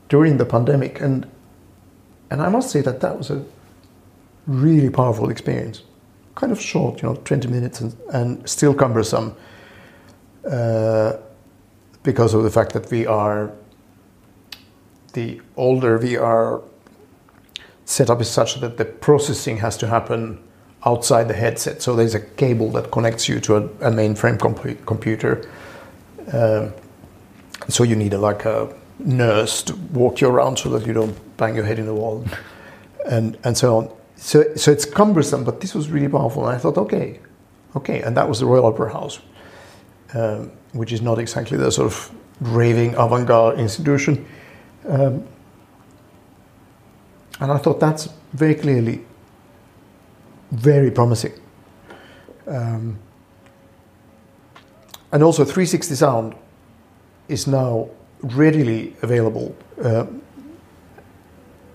during 0.10 0.38
the 0.38 0.46
pandemic, 0.46 1.00
and, 1.00 1.30
and 2.32 2.42
I 2.42 2.50
must 2.50 2.72
say 2.72 2.82
that 2.82 3.02
that 3.02 3.18
was 3.18 3.30
a 3.30 3.46
really 4.48 4.90
powerful 4.90 5.30
experience. 5.30 5.84
Kind 6.36 6.52
of 6.52 6.60
short, 6.60 7.02
you 7.02 7.10
know, 7.10 7.16
20 7.16 7.48
minutes, 7.48 7.82
and, 7.82 7.96
and 8.12 8.50
still 8.50 8.74
cumbersome 8.74 9.36
uh, 10.50 11.14
because 12.02 12.34
of 12.34 12.44
the 12.44 12.50
fact 12.50 12.74
that 12.74 12.90
we 12.90 13.06
are, 13.06 13.52
the 15.14 15.40
older 15.56 16.00
we 16.00 16.18
are, 16.18 16.62
setup 17.90 18.22
is 18.22 18.30
such 18.30 18.60
that 18.60 18.78
the 18.78 18.86
processing 18.86 19.58
has 19.58 19.76
to 19.76 19.88
happen 19.88 20.38
outside 20.86 21.28
the 21.28 21.34
headset. 21.34 21.82
So 21.82 21.96
there's 21.96 22.14
a 22.14 22.20
cable 22.20 22.70
that 22.74 22.92
connects 22.92 23.28
you 23.28 23.40
to 23.42 23.56
a, 23.56 23.64
a 23.64 23.92
mainframe 23.92 24.40
comp- 24.40 24.86
computer. 24.86 25.50
Um, 26.32 26.72
so 27.68 27.84
you 27.84 27.96
need 27.96 28.14
a, 28.14 28.20
like 28.20 28.46
a 28.46 28.72
nurse 29.00 29.64
to 29.64 29.76
walk 29.92 30.22
you 30.22 30.30
around 30.30 30.60
so 30.60 30.70
that 30.70 30.86
you 30.86 30.94
don't 30.94 31.16
bang 31.38 31.56
your 31.56 31.66
head 31.66 31.80
in 31.80 31.88
the 31.88 31.94
wall, 31.94 32.24
and 33.08 33.38
and 33.44 33.58
so 33.58 33.78
on. 33.78 33.90
So 34.16 34.44
so 34.56 34.72
it's 34.72 34.86
cumbersome, 34.86 35.44
but 35.44 35.60
this 35.60 35.74
was 35.74 35.90
really 35.90 36.10
powerful. 36.10 36.48
And 36.48 36.56
I 36.56 36.60
thought, 36.60 36.78
okay, 36.78 37.20
okay, 37.76 38.04
and 38.04 38.16
that 38.16 38.30
was 38.30 38.40
the 38.40 38.46
Royal 38.46 38.66
Opera 38.66 38.94
House, 38.94 39.20
um, 40.14 40.52
which 40.74 40.94
is 40.94 41.02
not 41.02 41.18
exactly 41.18 41.58
the 41.58 41.72
sort 41.72 41.88
of 41.88 42.12
raving 42.40 42.94
avant-garde 42.94 43.60
institution. 43.60 44.26
Um, 44.88 45.24
and 47.40 47.52
I 47.52 47.58
thought 47.58 47.80
that's 47.80 48.10
very 48.34 48.56
clearly 48.56 49.06
very 50.52 50.92
promising. 50.92 51.34
Um, 52.48 53.00
and 55.12 55.24
also 55.24 55.44
360 55.44 55.96
sound 55.96 56.36
is 57.28 57.48
now 57.48 57.90
readily 58.22 58.96
available 59.02 59.56
uh, 59.84 60.06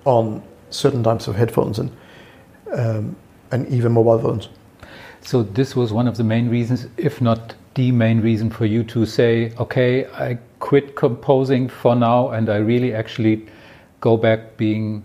on 0.04 0.42
certain 0.70 1.02
types 1.02 1.28
of 1.28 1.36
headphones 1.36 1.78
and 1.78 1.90
um, 2.72 3.16
and 3.52 3.68
even 3.68 3.92
mobile 3.92 4.18
phones. 4.18 4.48
So 5.20 5.42
this 5.42 5.76
was 5.76 5.92
one 5.92 6.08
of 6.08 6.16
the 6.16 6.24
main 6.24 6.48
reasons, 6.48 6.88
if 6.96 7.20
not 7.20 7.54
the 7.74 7.92
main 7.92 8.20
reason, 8.20 8.50
for 8.50 8.66
you 8.66 8.82
to 8.84 9.06
say, 9.06 9.52
"Okay, 9.58 10.06
I 10.06 10.38
quit 10.58 10.96
composing 10.96 11.68
for 11.68 11.94
now, 11.94 12.30
and 12.30 12.50
I 12.50 12.56
really 12.56 12.92
actually 12.92 13.46
go 14.00 14.16
back 14.16 14.56
being 14.56 15.04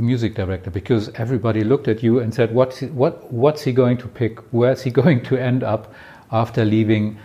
a 0.00 0.02
music 0.02 0.34
director 0.34 0.70
because 0.70 1.10
everybody 1.14 1.62
looked 1.62 1.86
at 1.86 2.02
you 2.02 2.18
and 2.18 2.34
said, 2.34 2.52
"What's 2.54 2.78
he, 2.78 2.86
what 2.86 3.32
what's 3.32 3.62
he 3.62 3.72
going 3.72 3.98
to 3.98 4.08
pick? 4.08 4.40
Where's 4.50 4.82
he 4.82 4.90
going 5.02 5.22
to 5.24 5.36
end 5.36 5.62
up 5.62 5.94
after 6.32 6.64
leaving 6.64 7.18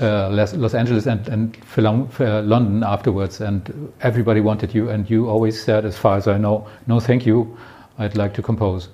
uh, 0.00 0.30
Los, 0.30 0.74
Angeles 0.74 1.06
and, 1.06 1.28
and 1.28 1.56
uh, 1.76 2.42
London 2.42 2.82
afterwards?" 2.84 3.40
And 3.40 3.92
everybody 4.00 4.40
wanted 4.40 4.74
you, 4.74 4.88
and 4.88 5.10
you 5.10 5.28
always 5.28 5.62
said, 5.62 5.84
as 5.84 5.98
far 5.98 6.16
as 6.16 6.26
I 6.28 6.38
know, 6.38 6.66
"No, 6.86 7.00
thank 7.00 7.26
you. 7.26 7.58
I'd 7.98 8.16
like 8.16 8.32
to 8.34 8.42
compose." 8.42 8.88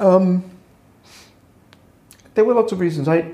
Um, 0.00 0.42
there 2.34 2.44
were 2.44 2.54
lots 2.54 2.72
of 2.72 2.80
reasons. 2.80 3.08
I, 3.08 3.32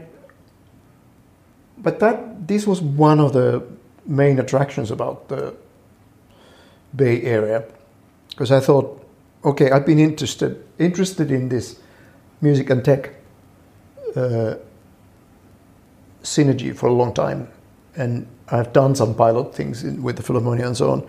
but 1.78 2.00
that 2.00 2.48
this 2.48 2.66
was 2.66 2.80
one 2.80 3.20
of 3.20 3.32
the 3.32 3.62
main 4.06 4.38
attractions 4.40 4.90
about 4.90 5.28
the 5.28 5.54
Bay 6.94 7.22
Area 7.22 7.64
because 8.32 8.50
I 8.50 8.60
thought, 8.60 9.04
okay, 9.44 9.70
I've 9.70 9.86
been 9.86 9.98
interested 9.98 10.64
interested 10.78 11.30
in 11.30 11.48
this 11.48 11.78
music 12.40 12.70
and 12.70 12.84
tech 12.84 13.14
uh, 14.16 14.54
synergy 16.22 16.74
for 16.74 16.88
a 16.88 16.92
long 16.92 17.14
time, 17.14 17.48
and 17.96 18.26
I've 18.48 18.72
done 18.72 18.94
some 18.94 19.14
pilot 19.14 19.54
things 19.54 19.84
in, 19.84 20.02
with 20.02 20.16
the 20.16 20.22
Philharmonia 20.22 20.66
and 20.66 20.76
so 20.76 20.90
on. 20.90 21.08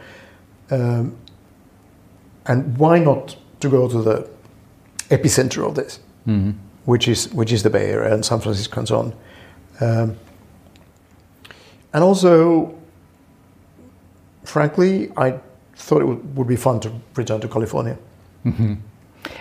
Um, 0.71 1.17
and 2.45 2.77
why 2.77 2.99
not 2.99 3.35
to 3.61 3.69
go 3.69 3.87
to 3.87 4.01
the 4.01 4.29
epicenter 5.09 5.65
of 5.65 5.75
this, 5.75 5.99
mm-hmm. 6.27 6.51
which 6.85 7.07
is 7.07 7.33
which 7.33 7.51
is 7.51 7.63
the 7.63 7.69
Bay 7.69 7.91
Area 7.91 8.13
and 8.13 8.25
San 8.25 8.39
Francisco 8.39 8.79
and 8.79 8.87
so 8.87 8.99
on. 8.99 9.13
Um, 9.79 10.17
and 11.93 12.03
also, 12.03 12.77
frankly, 14.43 15.11
I 15.15 15.39
thought 15.75 16.01
it 16.01 16.05
would, 16.05 16.37
would 16.37 16.47
be 16.47 16.55
fun 16.55 16.79
to 16.81 16.91
return 17.15 17.41
to 17.41 17.47
California. 17.47 17.97
Mm-hmm. 18.45 18.75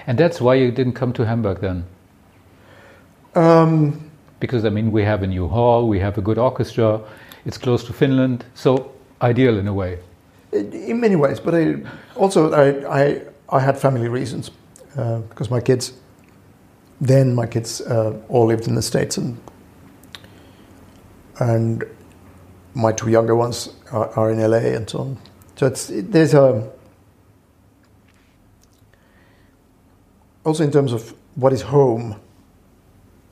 And 0.06 0.18
that's 0.18 0.40
why 0.40 0.54
you 0.54 0.70
didn't 0.70 0.94
come 0.94 1.12
to 1.14 1.26
Hamburg 1.26 1.60
then? 1.60 1.84
Um, 3.34 4.10
because, 4.40 4.64
I 4.64 4.70
mean, 4.70 4.92
we 4.92 5.04
have 5.04 5.22
a 5.22 5.26
new 5.26 5.48
hall, 5.48 5.88
we 5.88 5.98
have 6.00 6.18
a 6.18 6.20
good 6.20 6.38
orchestra, 6.38 7.00
it's 7.44 7.58
close 7.58 7.84
to 7.84 7.92
Finland, 7.92 8.44
so 8.54 8.92
ideal 9.20 9.58
in 9.58 9.68
a 9.68 9.74
way. 9.74 9.98
In 10.52 11.00
many 11.00 11.16
ways, 11.16 11.40
but 11.40 11.54
I, 11.54 11.76
also 12.14 12.52
I, 12.52 13.02
I, 13.02 13.22
I 13.48 13.60
had 13.60 13.78
family 13.78 14.08
reasons 14.08 14.50
uh, 14.96 15.20
because 15.20 15.50
my 15.50 15.60
kids, 15.60 15.94
then 17.00 17.34
my 17.34 17.46
kids 17.46 17.80
uh, 17.80 18.14
all 18.28 18.46
lived 18.46 18.68
in 18.68 18.74
the 18.74 18.82
States 18.82 19.16
and 19.16 19.36
and 21.38 21.84
my 22.74 22.92
two 22.92 23.10
younger 23.10 23.34
ones 23.34 23.74
are, 23.90 24.08
are 24.18 24.30
in 24.30 24.38
LA 24.38 24.76
and 24.76 24.88
so 24.88 25.00
on. 25.00 25.18
So 25.62 25.68
it's 25.68 25.92
there's 25.92 26.34
a 26.34 26.68
also 30.44 30.64
in 30.64 30.72
terms 30.72 30.92
of 30.92 31.14
what 31.36 31.52
is 31.52 31.62
home. 31.62 32.16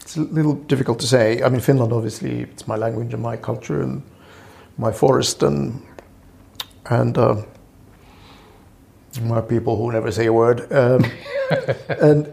It's 0.00 0.16
a 0.16 0.20
little 0.20 0.54
difficult 0.54 1.00
to 1.00 1.08
say. 1.08 1.42
I 1.42 1.48
mean, 1.48 1.60
Finland 1.60 1.92
obviously 1.92 2.42
it's 2.42 2.68
my 2.68 2.76
language 2.76 3.12
and 3.14 3.20
my 3.20 3.36
culture 3.36 3.82
and 3.82 4.02
my 4.78 4.92
forest 4.92 5.42
and 5.42 5.82
and 6.88 7.18
uh, 7.18 7.42
my 9.22 9.40
people 9.40 9.76
who 9.76 9.90
never 9.90 10.12
say 10.12 10.26
a 10.26 10.32
word. 10.32 10.72
Um, 10.72 11.04
and 11.88 12.32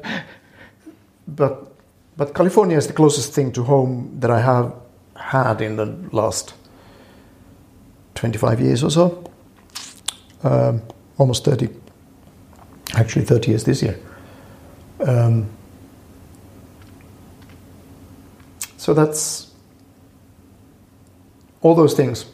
but 1.27 1.71
but 2.17 2.35
California 2.35 2.77
is 2.77 2.85
the 2.85 2.93
closest 2.93 3.33
thing 3.33 3.51
to 3.53 3.63
home 3.63 4.19
that 4.19 4.29
I 4.29 4.41
have 4.41 4.75
had 5.15 5.59
in 5.59 5.75
the 5.75 5.85
last 6.11 6.53
25 8.13 8.61
years 8.61 8.83
or 8.83 8.91
so. 8.91 9.26
Um, 10.43 10.81
almost 11.17 11.45
30. 11.45 11.69
Actually, 12.93 13.25
30 13.25 13.49
years 13.51 13.63
this 13.63 13.81
year. 13.81 13.99
Um, 14.99 15.49
so 18.77 18.93
that's 18.93 19.51
all 21.61 21.75
those 21.75 21.93
things 21.93 22.25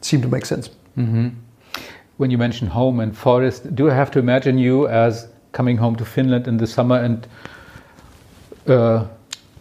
seem 0.00 0.22
to 0.22 0.28
make 0.28 0.46
sense. 0.46 0.70
Mm-hmm. 0.98 1.28
When 2.16 2.30
you 2.30 2.38
mention 2.38 2.66
home 2.66 3.00
and 3.00 3.16
forest, 3.16 3.74
do 3.74 3.90
I 3.90 3.94
have 3.94 4.10
to 4.12 4.18
imagine 4.18 4.58
you 4.58 4.88
as 4.88 5.28
coming 5.52 5.76
home 5.76 5.96
to 5.96 6.04
Finland 6.04 6.48
in 6.48 6.56
the 6.56 6.66
summer 6.66 6.96
and 6.96 7.26
uh, 8.66 9.06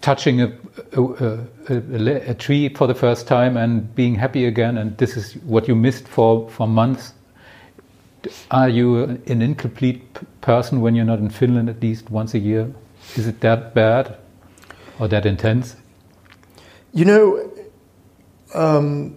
touching 0.01 0.41
a, 0.41 0.51
a, 0.93 1.39
a, 1.69 2.31
a, 2.31 2.33
tree 2.33 2.69
for 2.69 2.87
the 2.87 2.95
first 2.95 3.27
time 3.27 3.57
and 3.57 3.93
being 3.95 4.15
happy 4.15 4.45
again, 4.45 4.77
and 4.77 4.97
this 4.97 5.17
is 5.17 5.33
what 5.43 5.67
you 5.67 5.75
missed 5.75 6.07
for, 6.07 6.49
for 6.49 6.67
months. 6.67 7.13
Are 8.51 8.69
you 8.69 9.03
an 9.03 9.41
incomplete 9.41 10.01
person 10.41 10.81
when 10.81 10.95
you're 10.95 11.05
not 11.05 11.19
in 11.19 11.29
Finland 11.29 11.69
at 11.69 11.81
least 11.81 12.09
once 12.09 12.33
a 12.33 12.39
year? 12.39 12.73
Is 13.15 13.27
it 13.27 13.39
that 13.41 13.73
bad 13.73 14.17
or 14.99 15.07
that 15.07 15.25
intense? 15.25 15.75
You 16.93 17.05
know, 17.05 17.51
um, 18.53 19.15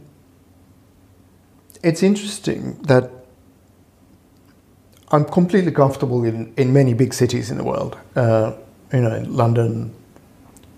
it's 1.82 2.02
interesting 2.02 2.80
that 2.82 3.10
I'm 5.10 5.24
completely 5.24 5.72
comfortable 5.72 6.24
in, 6.24 6.54
in 6.56 6.72
many 6.72 6.94
big 6.94 7.12
cities 7.12 7.50
in 7.50 7.58
the 7.58 7.64
world. 7.64 7.98
Uh, 8.14 8.52
you 8.92 9.00
know, 9.00 9.14
in 9.14 9.36
London, 9.36 9.94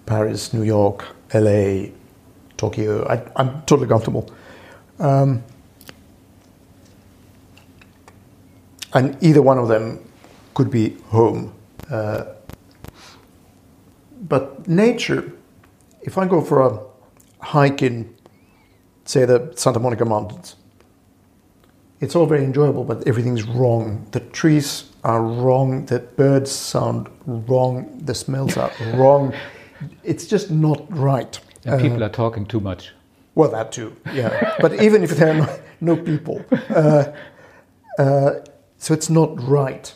Paris, 0.07 0.53
New 0.53 0.63
York, 0.63 1.05
LA, 1.33 1.87
Tokyo. 2.57 3.07
I, 3.07 3.41
am 3.41 3.63
totally 3.67 3.89
comfortable. 3.89 4.31
Um, 4.99 5.43
and 8.95 9.17
either 9.23 9.43
one 9.43 9.59
of 9.59 9.69
them 9.69 10.01
could 10.55 10.71
be 10.71 10.97
home. 11.09 11.53
Uh, 11.91 12.25
but 14.29 14.67
nature, 14.67 15.33
if 16.03 16.17
I 16.17 16.27
go 16.27 16.41
for 16.41 16.63
a 16.63 16.81
hike 17.45 17.83
in, 17.83 18.15
say, 19.05 19.25
the 19.25 19.53
Santa 19.57 19.79
Monica 19.81 20.05
Mountains, 20.05 20.57
it's 22.01 22.17
all 22.17 22.27
very 22.27 22.45
enjoyable, 22.45 22.85
but 22.85 23.07
everything's 23.07 23.43
wrong. 23.43 24.07
The 24.13 24.21
trees 24.21 24.91
are 25.05 25.23
wrong, 25.23 25.87
the 25.87 26.01
birds 26.01 26.51
sound 26.51 27.09
wrong, 27.27 28.01
the 28.05 28.15
smells 28.15 28.57
are 28.57 28.71
wrong 28.95 29.35
it's 30.03 30.27
just 30.27 30.51
not 30.51 30.85
right. 30.97 31.39
And 31.65 31.81
people 31.81 32.03
uh, 32.03 32.07
are 32.07 32.11
talking 32.11 32.47
too 32.47 32.61
much. 32.61 32.93
Well, 33.35 33.51
that 33.51 33.73
too, 33.73 33.97
yeah. 34.13 34.55
but 34.61 34.81
even 34.81 35.03
if 35.03 35.11
there 35.17 35.31
are 35.31 35.35
no, 35.81 35.95
no 35.97 35.97
people, 35.97 36.45
uh, 36.71 37.07
uh, 37.99 38.31
so 38.85 38.93
it's 38.93 39.09
not 39.09 39.31
right. 39.49 39.95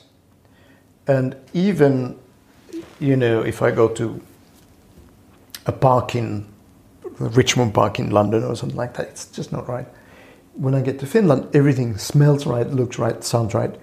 And 1.07 1.37
even, 1.53 2.19
you 2.99 3.17
know, 3.17 3.43
if 3.43 3.61
I 3.61 3.71
go 3.71 3.89
to 3.89 4.19
a 5.67 5.73
park 5.73 6.15
in 6.15 6.49
Richmond 7.19 7.75
Park 7.75 7.99
in 7.99 8.11
London 8.11 8.45
or 8.45 8.57
something 8.57 8.79
like 8.79 8.95
that, 8.95 9.09
it's 9.09 9.27
just 9.27 9.53
not 9.53 9.69
right. 9.69 9.87
When 10.55 10.75
I 10.75 10.81
get 10.81 10.99
to 11.01 11.07
Finland, 11.07 11.55
everything 11.55 11.99
smells 11.99 12.47
right, 12.47 12.67
looks 12.67 12.99
right, 12.99 13.23
sounds 13.23 13.53
right, 13.53 13.79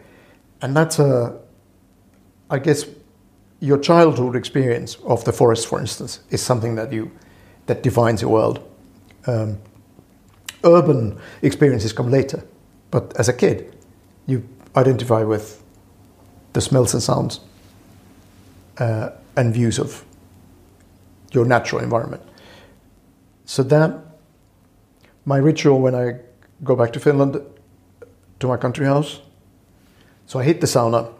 and 0.63 0.75
that's 0.75 0.97
a, 0.97 1.39
I 2.49 2.57
guess, 2.57 2.85
your 3.59 3.77
childhood 3.77 4.35
experience 4.35 4.95
of 5.05 5.23
the 5.23 5.31
forest, 5.31 5.67
for 5.67 5.79
instance, 5.79 6.21
is 6.31 6.41
something 6.41 6.73
that 6.77 6.91
you 6.91 7.11
that 7.67 7.83
defines 7.83 8.23
your 8.23 8.31
world. 8.31 8.59
Um, 9.27 9.59
urban 10.63 11.19
experiences 11.43 11.93
come 11.93 12.09
later, 12.09 12.43
but 12.89 13.15
as 13.19 13.29
a 13.29 13.33
kid, 13.33 13.71
you 14.25 14.41
identify 14.75 15.23
with 15.23 15.61
the 16.53 16.61
smells 16.61 16.93
and 16.93 17.03
sounds 17.03 17.39
uh, 18.77 19.09
and 19.35 19.53
views 19.53 19.79
of 19.79 20.03
your 21.31 21.45
natural 21.45 21.81
environment. 21.81 22.23
So 23.45 23.63
that 23.63 23.91
my 25.25 25.37
ritual 25.37 25.79
when 25.81 25.95
I 25.95 26.19
go 26.63 26.75
back 26.75 26.93
to 26.93 26.99
Finland 26.99 27.41
to 28.39 28.47
my 28.47 28.57
country 28.57 28.85
house. 28.85 29.21
So 30.25 30.39
I 30.39 30.43
hit 30.43 30.61
the 30.61 30.67
sauna 30.67 31.11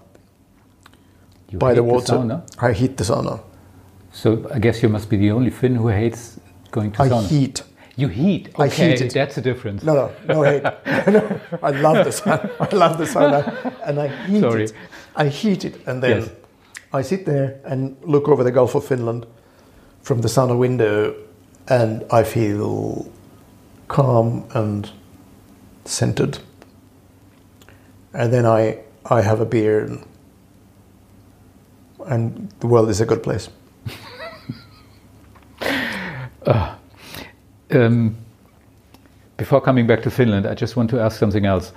you 1.49 1.59
by 1.59 1.73
the 1.73 1.83
water. 1.83 2.17
The 2.17 2.43
I 2.59 2.73
hate 2.73 2.97
the 2.97 3.03
sauna. 3.03 3.39
So 4.11 4.49
I 4.53 4.59
guess 4.59 4.81
you 4.81 4.89
must 4.89 5.09
be 5.09 5.17
the 5.17 5.31
only 5.31 5.51
Finn 5.51 5.75
who 5.75 5.89
hates 5.89 6.39
going 6.71 6.91
to 6.93 7.03
I 7.03 7.09
sauna. 7.09 7.25
I 7.25 7.27
heat. 7.27 7.63
You 7.97 8.09
heat. 8.09 8.49
Okay, 8.49 8.63
I 8.63 8.67
heat 8.67 9.01
it. 9.01 9.13
That's 9.13 9.35
the 9.35 9.41
difference. 9.41 9.83
No, 9.83 9.93
no, 9.93 10.11
no 10.27 10.43
hate. 10.43 10.63
no, 11.07 11.39
I 11.63 11.71
love 11.71 12.03
the 12.05 12.11
sauna. 12.11 12.51
I 12.59 12.75
love 12.75 12.97
the 12.97 13.05
sauna, 13.05 13.73
and 13.87 13.99
I 13.99 14.07
heat 14.25 14.41
Sorry. 14.41 14.63
it. 14.65 14.73
I 15.15 15.27
heat 15.27 15.63
it, 15.63 15.87
and 15.87 16.03
then 16.03 16.21
yes. 16.21 16.31
I 16.91 17.01
sit 17.01 17.25
there 17.25 17.59
and 17.63 17.95
look 18.03 18.27
over 18.27 18.43
the 18.43 18.51
Gulf 18.51 18.75
of 18.75 18.85
Finland 18.85 19.25
from 20.01 20.21
the 20.21 20.27
sauna 20.27 20.57
window, 20.57 21.15
and 21.69 22.03
I 22.11 22.23
feel 22.23 23.09
calm 23.87 24.45
and 24.53 24.91
centered. 25.85 26.39
And 28.13 28.33
then 28.33 28.45
I 28.45 28.79
I 29.05 29.21
have 29.21 29.39
a 29.39 29.45
beer 29.45 29.85
and 29.85 30.05
and 32.07 32.51
the 32.59 32.67
world 32.67 32.89
is 32.89 33.01
a 33.01 33.05
good 33.05 33.23
place. 33.23 33.49
uh, 36.45 36.75
um, 37.75 38.15
before 39.37 39.61
coming 39.61 39.87
back 39.87 40.01
to 40.03 40.09
Finland, 40.09 40.45
I 40.45 40.55
just 40.55 40.75
want 40.75 40.89
to 40.91 40.99
ask 40.99 41.19
something 41.19 41.45
else. 41.45 41.73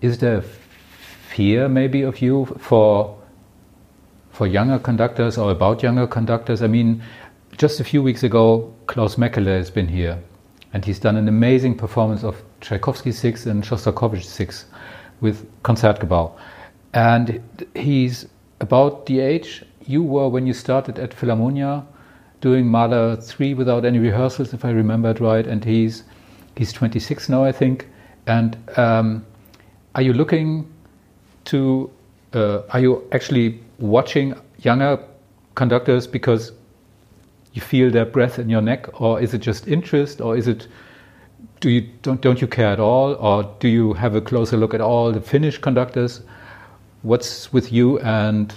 Is 0.00 0.18
there 0.18 0.42
fear 1.30 1.68
maybe 1.68 2.02
of 2.02 2.20
you 2.20 2.46
for 2.58 3.16
for 4.30 4.46
younger 4.46 4.78
conductors 4.78 5.38
or 5.38 5.50
about 5.50 5.82
younger 5.82 6.06
conductors? 6.06 6.62
I 6.62 6.66
mean, 6.66 7.02
just 7.56 7.80
a 7.80 7.84
few 7.84 8.02
weeks 8.02 8.22
ago, 8.22 8.74
Klaus 8.86 9.16
Mäkelä 9.16 9.56
has 9.56 9.70
been 9.70 9.88
here, 9.88 10.18
and 10.72 10.84
he's 10.84 10.98
done 10.98 11.16
an 11.16 11.28
amazing 11.28 11.76
performance 11.76 12.24
of 12.24 12.42
Tchaikovsky 12.60 13.12
Six 13.12 13.46
and 13.46 13.64
Shostakovich 13.64 14.24
Six 14.24 14.66
with 15.20 15.46
Concertgebouw, 15.62 16.32
and 16.92 17.40
he's 17.74 18.26
about 18.60 19.06
the 19.06 19.20
age 19.20 19.64
you 19.86 20.02
were 20.02 20.28
when 20.28 20.46
you 20.46 20.52
started 20.52 20.98
at 20.98 21.10
Philharmonia 21.10 21.84
doing 22.40 22.66
Mahler 22.66 23.16
3 23.16 23.54
without 23.54 23.84
any 23.84 23.98
rehearsals, 23.98 24.52
if 24.52 24.64
I 24.64 24.70
remember 24.70 25.10
it 25.10 25.20
right, 25.20 25.46
and 25.46 25.64
he's, 25.64 26.04
he's 26.56 26.72
26 26.72 27.28
now, 27.28 27.44
I 27.44 27.52
think. 27.52 27.88
And 28.26 28.56
um, 28.76 29.24
are 29.94 30.02
you 30.02 30.12
looking 30.12 30.70
to, 31.46 31.90
uh, 32.32 32.62
are 32.70 32.80
you 32.80 33.08
actually 33.12 33.60
watching 33.78 34.34
younger 34.58 35.02
conductors 35.54 36.06
because 36.06 36.52
you 37.52 37.62
feel 37.62 37.90
their 37.90 38.04
breath 38.04 38.38
in 38.38 38.50
your 38.50 38.60
neck, 38.60 39.00
or 39.00 39.20
is 39.20 39.32
it 39.32 39.38
just 39.38 39.66
interest, 39.66 40.20
or 40.20 40.36
is 40.36 40.46
it 40.46 40.68
do 41.60 41.70
you 41.70 41.88
don't 42.02 42.20
don't 42.20 42.42
you 42.42 42.46
care 42.46 42.68
at 42.68 42.80
all, 42.80 43.14
or 43.14 43.50
do 43.60 43.68
you 43.68 43.94
have 43.94 44.14
a 44.14 44.20
closer 44.20 44.58
look 44.58 44.74
at 44.74 44.82
all 44.82 45.10
the 45.10 45.22
Finnish 45.22 45.56
conductors? 45.56 46.20
what's 47.06 47.52
with 47.52 47.72
you 47.72 48.00
and 48.00 48.52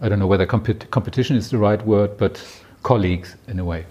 I 0.00 0.08
don't 0.08 0.18
know 0.18 0.26
whether 0.26 0.46
compet 0.46 0.90
competition 0.90 1.36
is 1.36 1.50
the 1.50 1.58
right 1.58 1.84
word, 1.86 2.16
but 2.18 2.44
colleagues 2.84 3.34
in 3.48 3.58
a 3.58 3.64
way? 3.64 3.86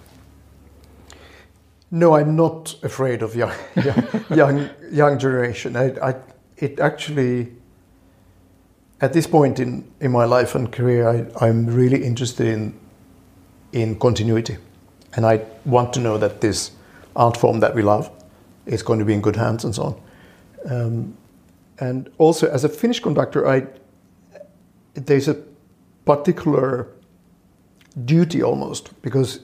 No, 1.92 2.16
I'm 2.16 2.36
not 2.36 2.76
afraid 2.84 3.22
of 3.22 3.36
young, 3.36 3.52
young, 3.76 4.08
young, 4.30 4.70
young 4.92 5.20
generation. 5.20 5.76
I, 5.76 5.88
I, 6.02 6.16
it 6.58 6.80
actually, 6.80 7.52
at 9.02 9.12
this 9.12 9.28
point 9.28 9.60
in, 9.60 9.84
in 10.00 10.12
my 10.12 10.24
life 10.24 10.56
and 10.56 10.72
career, 10.72 11.08
I, 11.08 11.46
I'm 11.46 11.68
really 11.68 12.04
interested 12.04 12.48
in, 12.48 12.80
in 13.74 14.00
continuity. 14.00 14.58
And 15.16 15.26
I 15.26 15.46
want 15.66 15.94
to 15.94 16.00
know 16.00 16.18
that 16.18 16.42
this 16.42 16.72
art 17.16 17.38
form 17.38 17.60
that 17.60 17.76
we 17.76 17.82
love 17.82 18.10
is 18.66 18.82
going 18.82 19.00
to 19.00 19.06
be 19.06 19.14
in 19.14 19.22
good 19.22 19.36
hands 19.36 19.66
and 19.66 19.76
so 19.76 19.84
on. 19.84 20.02
Um, 20.66 21.18
and 21.80 22.10
also, 22.18 22.50
as 22.50 22.64
a 22.64 22.70
Finnish 22.70 23.02
conductor, 23.02 23.48
I, 23.48 23.68
there's 24.94 25.28
a 25.28 25.36
particular 26.06 26.88
duty 28.06 28.44
almost 28.44 29.02
because 29.02 29.40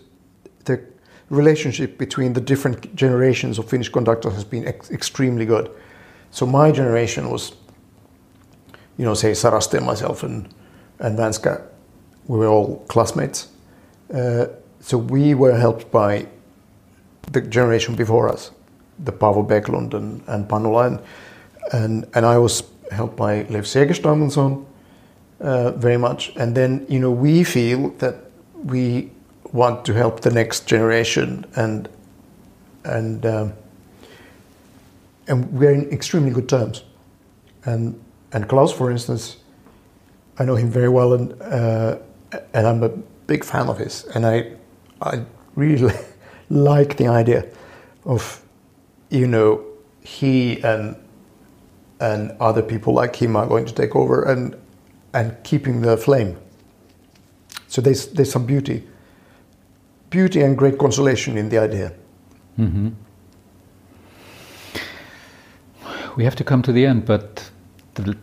the 0.65 0.81
relationship 1.29 1.97
between 1.97 2.33
the 2.33 2.41
different 2.41 2.95
generations 2.95 3.59
of 3.59 3.69
Finnish 3.69 3.89
conductors 3.89 4.33
has 4.33 4.43
been 4.43 4.67
ex- 4.67 4.91
extremely 4.91 5.45
good. 5.45 5.69
So 6.31 6.45
my 6.45 6.71
generation 6.71 7.29
was, 7.29 7.53
you 8.97 9.05
know, 9.05 9.13
say 9.13 9.31
Saraste 9.31 9.83
myself 9.83 10.23
and 10.23 10.53
and 10.99 11.17
Vanska, 11.17 11.63
we 12.27 12.37
were 12.37 12.47
all 12.47 12.83
classmates. 12.87 13.47
Uh, 14.13 14.47
so 14.81 14.97
we 14.97 15.33
were 15.33 15.57
helped 15.57 15.91
by 15.91 16.27
the 17.31 17.41
generation 17.41 17.95
before 17.95 18.29
us, 18.29 18.51
the 18.99 19.11
Paavo 19.11 19.47
Berglund 19.47 19.93
and, 19.93 20.21
and 20.27 20.47
Panula, 20.47 20.87
and, 20.87 20.99
and, 21.71 22.07
and 22.15 22.25
I 22.25 22.37
was 22.37 22.63
helped 22.91 23.15
by 23.15 23.43
Leif 23.43 23.65
Segerstam 23.65 24.21
and 24.21 24.31
so 24.31 24.41
on, 24.41 24.65
uh, 25.41 25.71
very 25.71 25.97
much. 25.97 26.33
And 26.35 26.55
then, 26.55 26.85
you 26.89 26.99
know, 26.99 27.11
we 27.11 27.43
feel 27.43 27.89
that 27.99 28.28
we 28.63 29.11
want 29.51 29.85
to 29.85 29.93
help 29.93 30.21
the 30.21 30.31
next 30.31 30.67
generation 30.67 31.45
and 31.55 31.89
and 32.83 33.25
um, 33.25 33.53
and 35.27 35.51
we're 35.51 35.71
in 35.71 35.89
extremely 35.91 36.31
good 36.31 36.49
terms. 36.49 36.83
And 37.65 37.99
and 38.31 38.47
Klaus, 38.47 38.71
for 38.71 38.91
instance, 38.91 39.37
I 40.37 40.45
know 40.45 40.55
him 40.55 40.69
very 40.69 40.89
well, 40.89 41.13
and 41.13 41.41
uh, 41.41 41.97
and 42.53 42.67
I'm 42.67 42.83
a 42.83 42.89
big 43.27 43.43
fan 43.43 43.67
of 43.67 43.77
his, 43.77 44.05
and 44.05 44.25
I 44.25 44.53
I 45.01 45.23
really 45.55 45.93
like 46.49 46.97
the 46.97 47.07
idea 47.07 47.45
of 48.05 48.41
you 49.09 49.27
know 49.27 49.63
he 50.01 50.61
and 50.61 50.95
and 51.99 52.31
other 52.39 52.61
people 52.61 52.93
like 52.93 53.15
him 53.15 53.35
are 53.35 53.45
going 53.45 53.65
to 53.65 53.73
take 53.73 53.95
over 53.95 54.23
and 54.23 54.55
and 55.13 55.35
keeping 55.43 55.81
the 55.81 55.97
flame. 55.97 56.37
So 57.69 57.81
there's 57.81 58.07
there's 58.07 58.31
some 58.31 58.47
beauty, 58.47 58.83
beauty 60.09 60.41
and 60.41 60.57
great 60.57 60.79
consolation 60.79 61.37
in 61.37 61.49
the 61.49 61.59
idea. 61.59 61.93
Mm-hmm. 62.57 62.89
We 66.17 66.23
have 66.23 66.35
to 66.37 66.43
come 66.43 66.63
to 66.63 66.71
the 66.71 66.85
end, 66.87 67.05
but 67.05 67.51
the 67.93 68.17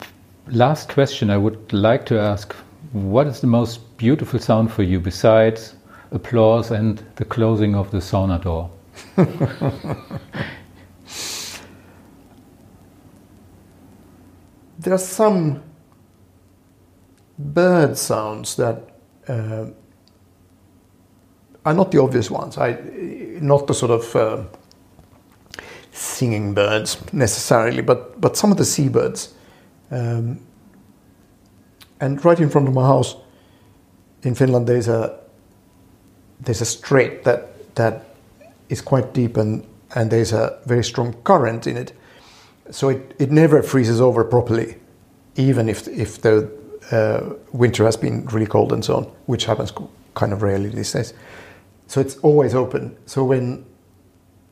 last 0.48 0.88
question 0.88 1.30
I 1.30 1.36
would 1.36 1.72
like 1.72 2.04
to 2.06 2.18
ask: 2.18 2.54
What 2.92 3.28
is 3.28 3.40
the 3.40 3.46
most 3.46 3.96
beautiful 3.96 4.40
sound 4.40 4.72
for 4.72 4.82
you 4.82 4.98
besides 4.98 5.76
applause 6.10 6.72
and 6.72 7.00
the 7.14 7.24
closing 7.24 7.76
of 7.76 7.92
the 7.92 7.98
sauna 7.98 8.42
door? 8.42 8.68
there 14.80 14.94
are 14.94 14.98
some 14.98 15.62
bird 17.38 17.96
sounds 17.96 18.56
that 18.56 18.95
uh, 19.28 19.66
are 21.64 21.74
not 21.74 21.90
the 21.90 22.00
obvious 22.00 22.30
ones. 22.30 22.58
I, 22.58 22.78
not 23.40 23.66
the 23.66 23.74
sort 23.74 23.90
of 23.90 24.16
uh, 24.16 24.44
singing 25.92 26.54
birds 26.54 26.98
necessarily, 27.12 27.82
but 27.82 28.20
but 28.20 28.36
some 28.36 28.52
of 28.52 28.58
the 28.58 28.64
seabirds. 28.64 29.34
Um, 29.90 30.40
and 32.00 32.24
right 32.24 32.40
in 32.40 32.50
front 32.50 32.68
of 32.68 32.74
my 32.74 32.86
house 32.86 33.16
in 34.22 34.34
Finland, 34.34 34.66
there's 34.66 34.88
a 34.88 35.18
there's 36.40 36.60
a 36.60 36.64
strait 36.64 37.24
that 37.24 37.74
that 37.74 38.04
is 38.68 38.82
quite 38.82 39.12
deep 39.12 39.36
and 39.36 39.64
and 39.94 40.10
there's 40.10 40.32
a 40.32 40.58
very 40.66 40.84
strong 40.84 41.14
current 41.24 41.66
in 41.66 41.76
it, 41.76 41.92
so 42.70 42.88
it, 42.88 43.14
it 43.18 43.30
never 43.30 43.62
freezes 43.62 44.00
over 44.00 44.24
properly, 44.24 44.76
even 45.36 45.68
if 45.68 45.88
if 45.88 46.20
the 46.20 46.50
uh, 46.90 47.34
winter 47.52 47.84
has 47.84 47.96
been 47.96 48.26
really 48.26 48.46
cold 48.46 48.72
and 48.72 48.84
so 48.84 48.96
on, 48.96 49.04
which 49.26 49.44
happens 49.44 49.72
kind 50.14 50.32
of 50.32 50.42
rarely 50.42 50.68
these 50.68 50.92
days. 50.92 51.12
So 51.86 52.00
it's 52.00 52.16
always 52.18 52.54
open. 52.54 52.96
So 53.06 53.24
when 53.24 53.64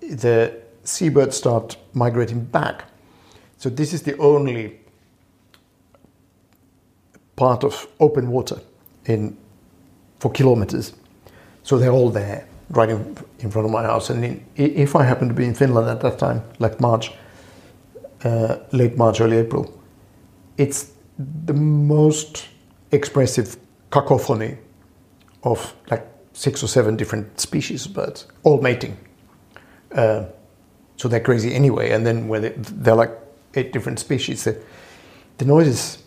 the 0.01 0.61
seabirds 0.85 1.37
start 1.37 1.77
migrating 1.93 2.45
back, 2.45 2.85
so 3.59 3.71
this 3.71 3.93
is 3.93 4.03
the 4.03 4.17
only 4.19 4.79
part 7.37 7.65
of 7.65 7.89
open 7.99 8.31
water 8.31 8.61
in 9.07 9.37
for 10.19 10.31
kilometers. 10.31 10.95
So 11.63 11.79
they're 11.79 11.91
all 11.91 12.11
there, 12.11 12.47
right 12.71 12.89
in, 12.89 13.17
in 13.41 13.51
front 13.51 13.67
of 13.67 13.73
my 13.73 13.83
house. 13.83 14.11
And 14.11 14.25
in, 14.25 14.45
if 14.57 14.95
I 14.95 15.05
happen 15.05 15.29
to 15.29 15.35
be 15.35 15.45
in 15.45 15.55
Finland 15.55 15.89
at 15.89 16.01
that 16.01 16.19
time, 16.19 16.43
like 16.59 16.81
March, 16.81 17.13
uh, 18.25 18.59
late 18.73 18.97
March, 18.97 19.21
early 19.21 19.39
April, 19.39 19.79
it's 20.57 20.94
the 21.19 21.55
most 21.55 22.49
expressive 22.91 23.57
cacophony 23.91 24.59
of 25.43 25.75
like 25.91 26.07
six 26.33 26.63
or 26.63 26.67
seven 26.69 26.97
different 26.97 27.41
species 27.41 27.87
of 27.87 27.95
birds, 27.95 28.27
all 28.43 28.61
mating. 28.61 28.97
Uh, 29.93 30.25
so 30.97 31.09
they're 31.09 31.21
crazy 31.21 31.55
anyway. 31.55 31.91
And 31.91 32.07
then 32.07 32.29
when 32.29 32.43
they, 32.43 32.53
they're 32.57 32.95
like 32.95 33.13
eight 33.55 33.73
different 33.73 33.99
species, 33.99 34.45
the, 34.45 34.61
the 35.39 35.45
noise 35.45 35.69
is, 35.69 35.99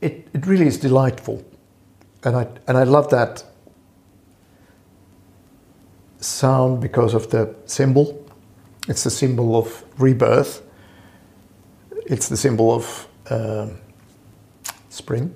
it, 0.00 0.28
it 0.32 0.46
really 0.46 0.66
is 0.66 0.78
delightful. 0.78 1.44
And 2.24 2.36
I, 2.36 2.46
and 2.66 2.76
I 2.76 2.84
love 2.84 3.08
that 3.10 3.44
sound 6.20 6.80
because 6.80 7.14
of 7.14 7.30
the 7.30 7.54
symbol. 7.66 8.26
It's 8.88 9.04
the 9.04 9.10
symbol 9.10 9.56
of 9.56 9.84
rebirth 9.98 10.61
it's 12.06 12.28
the 12.28 12.36
symbol 12.36 12.72
of 12.72 13.08
uh, 13.30 13.68
spring. 14.88 15.32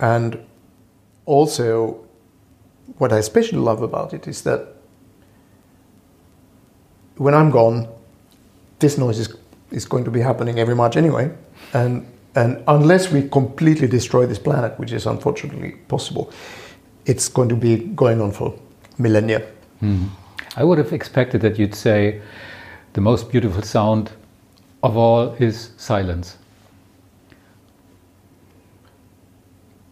And 0.00 0.38
also, 1.26 2.06
what 2.98 3.12
I 3.12 3.18
especially 3.18 3.58
love 3.58 3.82
about 3.82 4.12
it 4.12 4.26
is 4.28 4.42
that 4.42 4.68
when 7.16 7.34
I'm 7.34 7.50
gone, 7.50 7.88
this 8.78 8.98
noise 8.98 9.18
is, 9.18 9.34
is 9.70 9.86
going 9.86 10.04
to 10.04 10.10
be 10.10 10.20
happening 10.20 10.58
every 10.58 10.74
March 10.74 10.96
anyway. 10.96 11.30
And, 11.72 12.06
and 12.34 12.62
unless 12.66 13.10
we 13.10 13.28
completely 13.28 13.86
destroy 13.86 14.26
this 14.26 14.38
planet, 14.38 14.78
which 14.78 14.92
is 14.92 15.06
unfortunately 15.06 15.72
possible, 15.88 16.32
it's 17.06 17.28
going 17.28 17.48
to 17.48 17.56
be 17.56 17.78
going 17.78 18.20
on 18.20 18.32
for 18.32 18.58
millennia. 18.98 19.46
Mm. 19.82 20.08
I 20.56 20.64
would 20.64 20.78
have 20.78 20.92
expected 20.92 21.40
that 21.42 21.58
you'd 21.58 21.74
say 21.74 22.20
the 22.92 23.00
most 23.00 23.30
beautiful 23.30 23.62
sound 23.62 24.10
of 24.84 24.98
all 24.98 25.32
is 25.40 25.70
silence. 25.78 26.36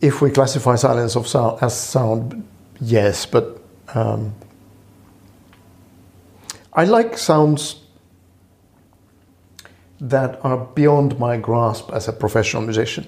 If 0.03 0.21
we 0.21 0.31
classify 0.31 0.77
silence 0.77 1.17
of 1.17 1.27
sound 1.27 1.63
as 1.63 1.75
sound, 1.75 2.47
yes, 2.79 3.25
but 3.25 3.59
um, 3.95 4.35
I 6.75 6.85
like 6.85 7.17
sounds 7.17 7.81
that 9.99 10.45
are 10.45 10.59
beyond 10.59 11.19
my 11.19 11.39
grasp 11.39 11.91
as 11.93 12.07
a 12.09 12.13
professional 12.13 12.63
musician. 12.63 13.07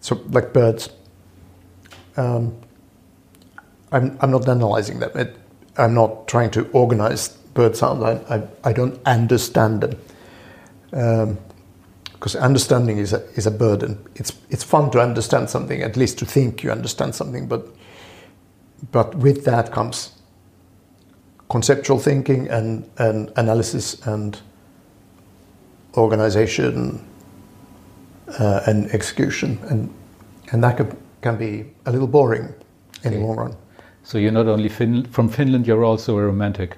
So, 0.00 0.20
like 0.30 0.52
birds. 0.52 0.88
Um, 2.16 2.56
I'm, 3.92 4.18
I'm 4.20 4.32
not 4.32 4.48
analyzing 4.48 4.98
them. 4.98 5.10
It, 5.14 5.36
I'm 5.76 5.94
not 5.94 6.26
trying 6.26 6.50
to 6.50 6.68
organize 6.72 7.28
bird 7.28 7.76
sounds. 7.76 8.02
I, 8.02 8.36
I, 8.36 8.42
I 8.64 8.72
don't 8.72 8.98
understand 9.06 9.82
them 9.82 9.96
because 10.90 12.36
um, 12.36 12.42
understanding 12.42 12.98
is 12.98 13.12
a, 13.12 13.22
is 13.34 13.46
a 13.46 13.50
burden. 13.50 13.98
It's 14.14 14.32
it's 14.50 14.64
fun 14.64 14.90
to 14.90 15.00
understand 15.00 15.50
something, 15.50 15.82
at 15.82 15.96
least 15.96 16.18
to 16.18 16.26
think 16.26 16.62
you 16.62 16.70
understand 16.70 17.14
something, 17.14 17.46
but 17.46 17.66
but 18.92 19.14
with 19.14 19.44
that 19.44 19.72
comes 19.72 20.12
conceptual 21.48 21.98
thinking 21.98 22.48
and, 22.48 22.88
and 22.98 23.32
analysis 23.36 24.06
and 24.06 24.40
organization 25.96 27.04
uh, 28.38 28.60
and 28.66 28.90
execution, 28.90 29.58
and 29.70 29.92
and 30.52 30.62
that 30.62 30.76
can, 30.76 30.96
can 31.22 31.36
be 31.36 31.64
a 31.86 31.92
little 31.92 32.06
boring 32.06 32.54
in 33.02 33.08
okay. 33.08 33.16
the 33.16 33.26
long 33.26 33.36
run. 33.36 33.56
So 34.02 34.18
you're 34.18 34.32
not 34.32 34.46
only 34.46 34.68
fin- 34.68 35.06
from 35.06 35.28
Finland; 35.28 35.66
you're 35.66 35.84
also 35.84 36.18
a 36.18 36.22
romantic. 36.22 36.76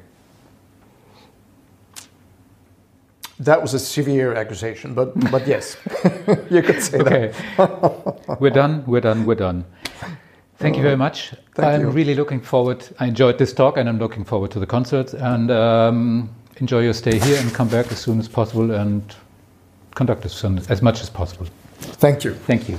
That 3.41 3.62
was 3.62 3.74
a 3.74 3.78
severe 3.78 4.34
accusation, 4.34 4.95
but 4.95 5.14
but 5.30 5.47
yes, 5.47 5.76
you 6.51 6.62
could 6.62 6.82
say 6.82 6.99
okay. 6.99 7.32
that. 7.57 8.36
we're 8.41 8.51
done. 8.51 8.84
We're 8.86 9.01
done. 9.01 9.24
We're 9.24 9.34
done. 9.34 9.64
Thank 10.59 10.76
you 10.76 10.82
very 10.82 10.97
much. 10.97 11.32
Thank 11.55 11.68
I'm 11.68 11.80
you. 11.80 11.91
really 11.91 12.14
looking 12.14 12.41
forward. 12.41 12.86
I 12.99 13.07
enjoyed 13.07 13.38
this 13.38 13.55
talk, 13.55 13.78
and 13.78 13.88
I'm 13.88 13.99
looking 13.99 14.24
forward 14.24 14.51
to 14.51 14.61
the 14.61 14.66
concert. 14.66 15.14
And 15.14 15.51
um, 15.51 16.28
enjoy 16.57 16.82
your 16.82 16.93
stay 16.93 17.18
here, 17.18 17.41
and 17.41 17.53
come 17.55 17.68
back 17.68 17.91
as 17.91 17.99
soon 17.99 18.18
as 18.18 18.28
possible, 18.28 18.70
and 18.70 19.03
conduct 19.95 20.26
as, 20.26 20.32
soon, 20.32 20.59
as 20.68 20.82
much 20.82 21.01
as 21.01 21.09
possible. 21.09 21.47
Thank 21.78 22.24
you. 22.24 22.34
Thank 22.34 22.68
you. 22.68 22.78